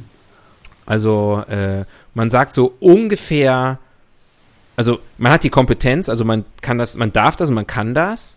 Also 0.85 1.43
äh, 1.49 1.85
man 2.13 2.29
sagt 2.29 2.53
so 2.53 2.73
ungefähr, 2.81 3.79
also 4.75 4.99
man 5.17 5.31
hat 5.31 5.43
die 5.43 5.49
Kompetenz, 5.49 6.09
also 6.09 6.25
man 6.25 6.43
kann 6.61 6.77
das, 6.77 6.95
man 6.95 7.13
darf 7.13 7.37
das 7.37 7.49
und 7.49 7.55
man 7.55 7.67
kann 7.67 7.93
das. 7.93 8.35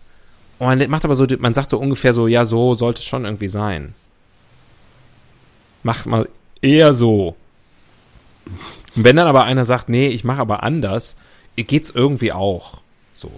Und 0.59 0.67
man 0.67 0.89
macht 0.89 1.03
aber 1.03 1.15
so, 1.15 1.27
man 1.39 1.53
sagt 1.53 1.69
so 1.69 1.77
ungefähr 1.77 2.13
so, 2.13 2.27
ja, 2.27 2.45
so 2.45 2.73
sollte 2.75 2.99
es 2.99 3.05
schon 3.05 3.25
irgendwie 3.25 3.49
sein. 3.49 3.93
Mach 5.83 6.05
mal 6.05 6.27
eher 6.61 6.93
so. 6.93 7.35
Und 8.97 9.03
wenn 9.03 9.15
dann 9.15 9.27
aber 9.27 9.43
einer 9.43 9.63
sagt, 9.63 9.89
nee, 9.89 10.07
ich 10.07 10.23
mache 10.23 10.41
aber 10.41 10.63
anders, 10.63 11.17
geht's 11.55 11.91
irgendwie 11.91 12.33
auch. 12.33 12.81
So. 13.15 13.31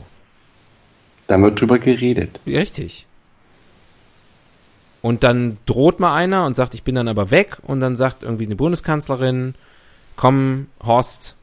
Da 1.28 1.39
wird 1.41 1.60
drüber 1.60 1.78
geredet. 1.80 2.39
Richtig. 2.47 3.05
Und 5.01 5.24
dann 5.24 5.57
droht 5.66 5.99
mal 5.99 6.16
einer 6.16 6.45
und 6.45 6.55
sagt, 6.55 6.76
ich 6.76 6.84
bin 6.84 6.95
dann 6.95 7.07
aber 7.10 7.30
weg. 7.30 7.57
Und 7.62 7.82
dann 7.82 7.95
sagt 7.97 8.24
irgendwie 8.24 8.45
eine 8.45 8.55
Bundeskanzlerin, 8.55 9.53
komm, 10.16 10.68
Horst, 10.84 11.36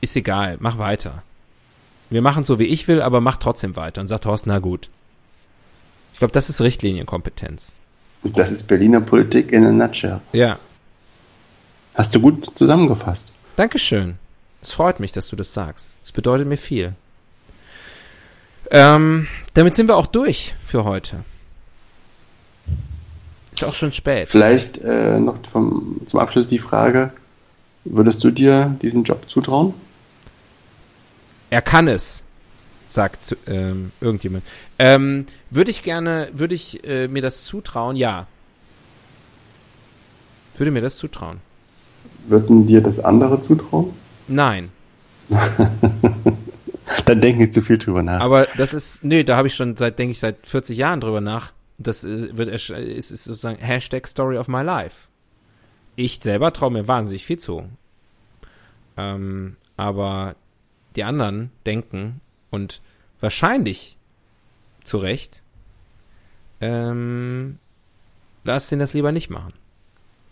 ist 0.00 0.16
egal, 0.16 0.56
mach 0.60 0.78
weiter. 0.78 1.22
Wir 2.08 2.22
machen 2.22 2.44
so, 2.44 2.58
wie 2.58 2.64
ich 2.64 2.88
will, 2.88 3.02
aber 3.02 3.20
mach 3.20 3.36
trotzdem 3.36 3.76
weiter. 3.76 4.00
Und 4.00 4.08
sagt 4.08 4.26
Horst, 4.26 4.46
na 4.46 4.58
gut. 4.58 4.88
Ich 6.14 6.18
glaube, 6.18 6.32
das 6.32 6.48
ist 6.48 6.60
Richtlinienkompetenz. 6.60 7.74
Das 8.22 8.50
ist 8.50 8.64
Berliner 8.68 9.00
Politik 9.00 9.52
in 9.52 9.64
a 9.64 9.70
nutshell. 9.70 10.20
Ja, 10.32 10.58
Hast 12.00 12.14
du 12.14 12.20
gut 12.20 12.52
zusammengefasst. 12.54 13.26
Dankeschön. 13.56 14.14
Es 14.62 14.70
freut 14.70 15.00
mich, 15.00 15.12
dass 15.12 15.28
du 15.28 15.36
das 15.36 15.52
sagst. 15.52 15.98
Es 16.02 16.12
bedeutet 16.12 16.46
mir 16.46 16.56
viel. 16.56 16.94
Ähm, 18.70 19.28
damit 19.52 19.74
sind 19.74 19.86
wir 19.86 19.98
auch 19.98 20.06
durch 20.06 20.54
für 20.66 20.84
heute. 20.84 21.24
Ist 23.52 23.64
auch 23.64 23.74
schon 23.74 23.92
spät. 23.92 24.30
Vielleicht 24.30 24.78
äh, 24.78 25.20
noch 25.20 25.36
vom, 25.52 26.00
zum 26.06 26.20
Abschluss 26.20 26.48
die 26.48 26.58
Frage, 26.58 27.12
würdest 27.84 28.24
du 28.24 28.30
dir 28.30 28.74
diesen 28.80 29.04
Job 29.04 29.28
zutrauen? 29.28 29.74
Er 31.50 31.60
kann 31.60 31.86
es, 31.86 32.24
sagt 32.86 33.36
ähm, 33.46 33.92
irgendjemand. 34.00 34.42
Ähm, 34.78 35.26
würde 35.50 35.70
ich 35.70 35.82
gerne, 35.82 36.30
würde 36.32 36.54
ich 36.54 36.82
äh, 36.82 37.08
mir 37.08 37.20
das 37.20 37.44
zutrauen? 37.44 37.94
Ja. 37.94 38.26
Würde 40.56 40.70
mir 40.70 40.80
das 40.80 40.96
zutrauen? 40.96 41.42
Würden 42.28 42.66
dir 42.66 42.80
das 42.80 43.00
andere 43.00 43.40
zutrauen? 43.40 43.92
Nein. 44.28 44.70
Dann 47.04 47.20
denk 47.20 47.38
nicht 47.38 47.52
zu 47.52 47.62
viel 47.62 47.78
drüber 47.78 48.02
nach. 48.02 48.20
Aber 48.20 48.46
das 48.56 48.74
ist, 48.74 49.04
nee, 49.04 49.24
da 49.24 49.36
habe 49.36 49.48
ich 49.48 49.54
schon 49.54 49.76
seit, 49.76 49.98
denke 49.98 50.12
ich, 50.12 50.18
seit 50.18 50.46
40 50.46 50.76
Jahren 50.76 51.00
drüber 51.00 51.20
nach. 51.20 51.52
Das 51.78 52.04
äh, 52.04 52.36
wird 52.36 52.48
ist, 52.48 52.70
ist 52.70 53.24
sozusagen 53.24 53.58
Hashtag 53.58 54.06
Story 54.06 54.38
of 54.38 54.48
my 54.48 54.62
life. 54.62 55.08
Ich 55.96 56.20
selber 56.22 56.52
traue 56.52 56.70
mir 56.70 56.88
wahnsinnig 56.88 57.24
viel 57.24 57.38
zu. 57.38 57.64
Ähm, 58.96 59.56
aber 59.76 60.34
die 60.96 61.04
anderen 61.04 61.50
denken 61.64 62.20
und 62.50 62.80
wahrscheinlich 63.20 63.96
zu 64.84 64.98
Recht, 64.98 65.42
ähm, 66.60 67.58
lass 68.44 68.68
den 68.68 68.78
das 68.78 68.94
lieber 68.94 69.12
nicht 69.12 69.30
machen. 69.30 69.52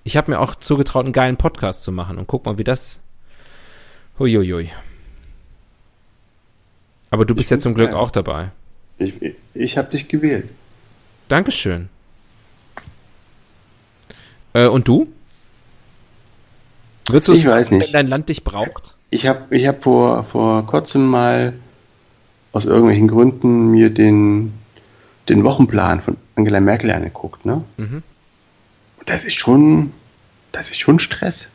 Ich 0.08 0.16
habe 0.16 0.30
mir 0.30 0.40
auch 0.40 0.54
zugetraut, 0.54 1.04
einen 1.04 1.12
geilen 1.12 1.36
Podcast 1.36 1.82
zu 1.82 1.92
machen 1.92 2.16
und 2.16 2.26
guck 2.26 2.46
mal, 2.46 2.56
wie 2.56 2.64
das 2.64 3.02
Huiuiui. 4.18 4.70
Aber 7.10 7.26
du 7.26 7.34
bist 7.34 7.48
Ich 7.48 7.56
ja 7.56 7.58
zum 7.58 7.74
Glück 7.74 7.90
geil. 7.90 7.94
auch 7.98 8.10
dabei. 8.10 8.50
Ich, 8.96 9.12
ich, 9.52 9.76
habe 9.76 9.90
dich 9.90 10.08
gewählt. 10.08 10.48
Dankeschön. 11.28 11.90
Äh, 14.54 14.68
und 14.68 14.88
du? 14.88 15.12
Würdest 17.10 17.28
du 17.28 17.32
es 17.32 17.40
Ich 17.40 17.46
weiß 17.46 17.66
machen, 17.66 17.78
nicht. 17.80 17.88
wenn 17.88 17.92
dein 17.92 18.08
Land 18.08 18.30
dich 18.30 18.44
braucht? 18.44 18.94
Ich 19.10 19.26
habe 19.26 19.54
ich 19.54 19.66
hab 19.66 19.82
vor, 19.82 20.24
vor 20.24 20.64
kurzem 20.64 21.06
mal 21.06 21.52
aus 22.52 22.64
irgendwelchen 22.64 23.08
Gründen 23.08 23.70
mir 23.72 23.90
den, 23.90 24.54
den 25.28 25.44
Wochenplan 25.44 26.00
von 26.00 26.16
Angela 26.34 26.60
Merkel 26.60 26.92
angeguckt. 26.92 27.44
Ne? 27.44 27.62
Mhm. 27.76 28.02
Das 29.04 29.26
ist 29.26 29.38
schon, 29.38 29.92
das 30.58 30.70
ist 30.70 30.80
schon 30.80 30.98
Stress. 30.98 31.48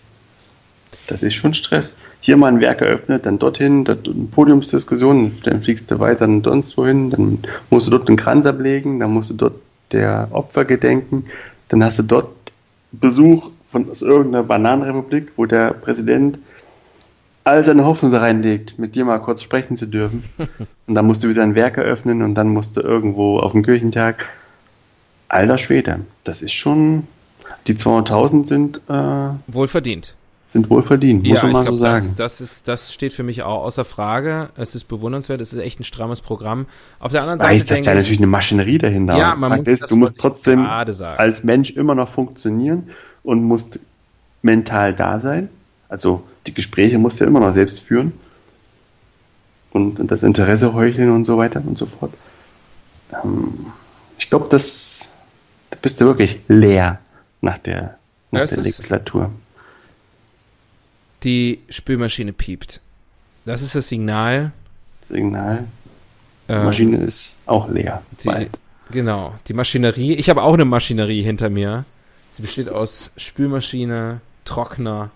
Das 1.08 1.24
ist 1.24 1.34
schon 1.34 1.54
Stress. 1.54 1.93
Hier 2.22 2.38
mal 2.38 2.47
ein 2.47 2.62
Werk 2.62 2.80
eröffnet, 2.80 3.26
dann 3.26 3.38
dorthin, 3.38 3.84
dort 3.84 4.08
eine 4.08 4.28
Podiumsdiskussion, 4.32 5.39
dann 5.43 5.62
fliegst 5.62 5.91
du 5.91 5.99
weiter 5.99 6.24
und 6.24 6.45
sonst 6.45 6.78
wohin, 6.78 7.10
dann 7.10 7.39
musst 7.70 7.88
du 7.88 7.91
dort 7.91 8.08
einen 8.08 8.16
Kranz 8.16 8.45
ablegen, 8.45 9.01
dann 9.01 9.12
musst 9.12 9.30
du 9.30 9.34
dort 9.34 9.56
der 9.91 10.30
Opfer 10.32 10.64
gedenken, 10.64 11.26
dann 11.68 11.84
hast 11.84 11.99
du 11.99 12.04
dort 12.04 12.30
Besuch 12.93 13.51
von 13.66 13.89
aus 13.89 14.01
irgendeiner 14.01 14.43
Bananenrepublik, 14.43 15.34
wo 15.36 15.45
der 15.45 15.74
Präsident 15.74 16.39
all 17.43 17.66
seine 17.66 17.84
Hoffnung 17.84 18.14
da 18.14 18.20
reinlegt, 18.20 18.80
mit 18.80 18.95
dir 18.95 19.04
mal 19.04 19.20
kurz 19.20 19.41
sprechen 19.41 19.76
zu 19.76 19.86
dürfen. 19.86 20.24
Und 20.88 20.95
dann 20.95 21.06
musst 21.06 21.26
du 21.26 21.28
wieder 21.28 21.43
ein 21.43 21.56
Werk 21.56 21.76
eröffnen 21.76 22.22
und 22.22 22.36
dann 22.36 22.49
musst 22.49 22.78
du 22.78 22.82
irgendwo 22.82 23.39
auf 23.39 23.51
dem 23.54 23.64
Kirchentag. 23.64 24.28
Alter 25.30 25.58
Schwede, 25.58 26.01
das 26.24 26.41
ist 26.41 26.54
schon. 26.54 27.08
Die 27.68 27.76
200.000 27.76 28.46
sind, 28.46 28.82
äh, 28.89 29.30
Wohlverdient. 29.48 30.16
sind 30.52 30.70
wohl 30.70 30.84
verdient, 30.84 31.26
muss 31.26 31.41
man 31.41 31.48
ich 31.50 31.54
mal 31.54 31.62
glaub, 31.64 31.78
so 31.78 31.84
sagen. 31.84 32.08
Das, 32.10 32.16
das, 32.16 32.41
ist, 32.41 32.68
das 32.68 32.94
steht 32.94 33.14
für 33.14 33.24
mich 33.24 33.41
auch 33.44 33.64
außer 33.64 33.86
Frage. 33.86 34.50
Es 34.58 34.76
ist 34.76 34.84
bewundernswert, 34.86 35.39
es 35.41 35.54
ist 35.54 35.60
echt 35.60 35.80
ein 35.80 35.84
strammes 35.84 36.22
Programm. 36.22 36.66
Auf 37.00 37.12
der 37.12 37.22
anderen 37.22 37.39
Ich 37.39 37.46
weiß, 37.46 37.62
Seite 37.62 37.70
dass 37.76 37.86
da 37.86 37.91
ich, 37.91 37.98
natürlich 37.98 38.20
eine 38.20 38.28
Maschinerie 38.28 38.78
dahinter 38.78 39.18
Ja, 39.18 39.36
man 39.36 39.60
muss- 39.60 39.68
ist, 39.68 39.89
du 39.89 39.96
musst 39.96 40.18
trotzdem 40.18 40.66
als 40.66 41.44
Mensch 41.44 41.72
immer 41.72 41.96
noch 41.96 42.10
funktionieren 42.10 42.89
und 43.24 43.44
musst 43.44 43.80
mental 44.41 44.94
da 44.94 45.20
sein. 45.20 45.50
Also 45.89 46.24
die 46.48 46.54
Gespräche 46.54 46.98
musst 47.00 47.20
du 47.20 47.24
ja 47.24 47.30
immer 47.30 47.39
noch 47.39 47.52
selbst 47.52 47.80
führen. 47.80 48.14
Und, 49.72 50.00
und 50.00 50.12
das 50.12 50.22
Interesse 50.24 50.74
heucheln 50.74 51.10
und 51.12 51.26
so 51.26 51.38
weiter 51.38 51.62
und 51.66 51.78
so 51.78 51.86
fort. 51.88 52.14
Ähm, 53.24 53.68
ich 54.20 54.30
glaube, 54.30 54.48
das 54.50 55.10
da 55.72 55.78
bist 55.82 56.00
du 56.00 56.06
wirklich 56.06 56.41
leer 56.48 57.00
nach 57.44 57.58
der, 57.58 57.98
nach 58.32 58.41
Ja, 58.41 58.46
der 58.46 58.58
Legislatur. 58.64 59.32
die 61.24 61.60
Spülmaschine 61.70 62.34
piept. 62.34 62.82
Das 63.46 63.62
ist 63.62 63.76
das 63.76 63.89
Signal. 63.89 64.52
Signal. 65.02 65.66
Die 66.48 66.54
ähm, 66.54 66.66
Maschine 66.66 66.98
ist 66.98 67.38
auch 67.46 67.68
leer. 67.70 68.02
Die, 68.24 68.50
genau, 68.91 69.36
die 69.48 69.54
Maschinerie. 69.54 70.14
Ich 70.16 70.30
habe 70.30 70.41
auch 70.41 70.54
eine 70.54 70.66
Maschinerie 70.66 71.22
hinter 71.22 71.50
mir. 71.50 71.86
Sie 72.34 72.41
besteht 72.41 72.70
aus 72.70 73.12
Spülmaschine, 73.18 74.22
Trockner 74.46 75.12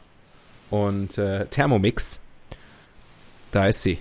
und 0.70 1.18
äh, 1.18 1.46
Thermomix. 1.48 2.20
Da 3.52 3.68
ist 3.68 3.82
sie. 3.84 4.00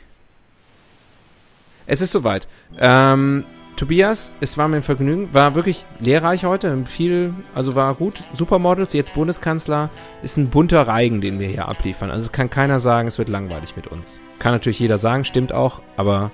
Es 1.86 2.00
ist 2.00 2.10
soweit. 2.10 2.48
Ähm, 2.78 3.44
Tobias, 3.76 4.32
es 4.40 4.56
war 4.56 4.68
mir 4.68 4.76
ein 4.76 4.82
Vergnügen, 4.82 5.34
war 5.34 5.54
wirklich 5.54 5.84
lehrreich 6.00 6.46
heute, 6.46 6.84
viel, 6.86 7.34
also 7.54 7.74
war 7.74 7.94
gut. 7.94 8.22
Supermodels, 8.32 8.94
jetzt 8.94 9.12
Bundeskanzler, 9.12 9.90
ist 10.22 10.38
ein 10.38 10.48
bunter 10.48 10.88
Reigen, 10.88 11.20
den 11.20 11.38
wir 11.38 11.48
hier 11.48 11.68
abliefern. 11.68 12.10
Also 12.10 12.24
es 12.24 12.32
kann 12.32 12.48
keiner 12.48 12.80
sagen, 12.80 13.06
es 13.06 13.18
wird 13.18 13.28
langweilig 13.28 13.76
mit 13.76 13.86
uns. 13.86 14.20
Kann 14.38 14.52
natürlich 14.52 14.78
jeder 14.78 14.96
sagen, 14.96 15.24
stimmt 15.24 15.52
auch, 15.52 15.82
aber 15.98 16.30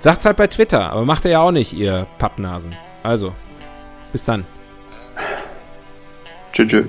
sagt's 0.00 0.26
halt 0.26 0.36
bei 0.36 0.48
Twitter, 0.48 0.92
aber 0.92 1.06
macht 1.06 1.24
ihr 1.24 1.30
ja 1.30 1.40
auch 1.40 1.50
nicht, 1.50 1.72
ihr 1.72 2.06
Pappnasen. 2.18 2.76
Also, 3.02 3.32
bis 4.12 4.26
dann. 4.26 4.44
Tschö, 6.52 6.66
tschö. 6.66 6.84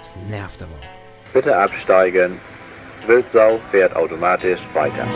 Das 0.00 0.14
nervt 0.30 0.62
aber 0.62 0.72
auch. 0.72 1.32
Bitte 1.32 1.56
absteigen. 1.56 2.38
Wildsau 3.06 3.58
fährt 3.72 3.96
automatisch 3.96 4.60
weiter. 4.74 5.06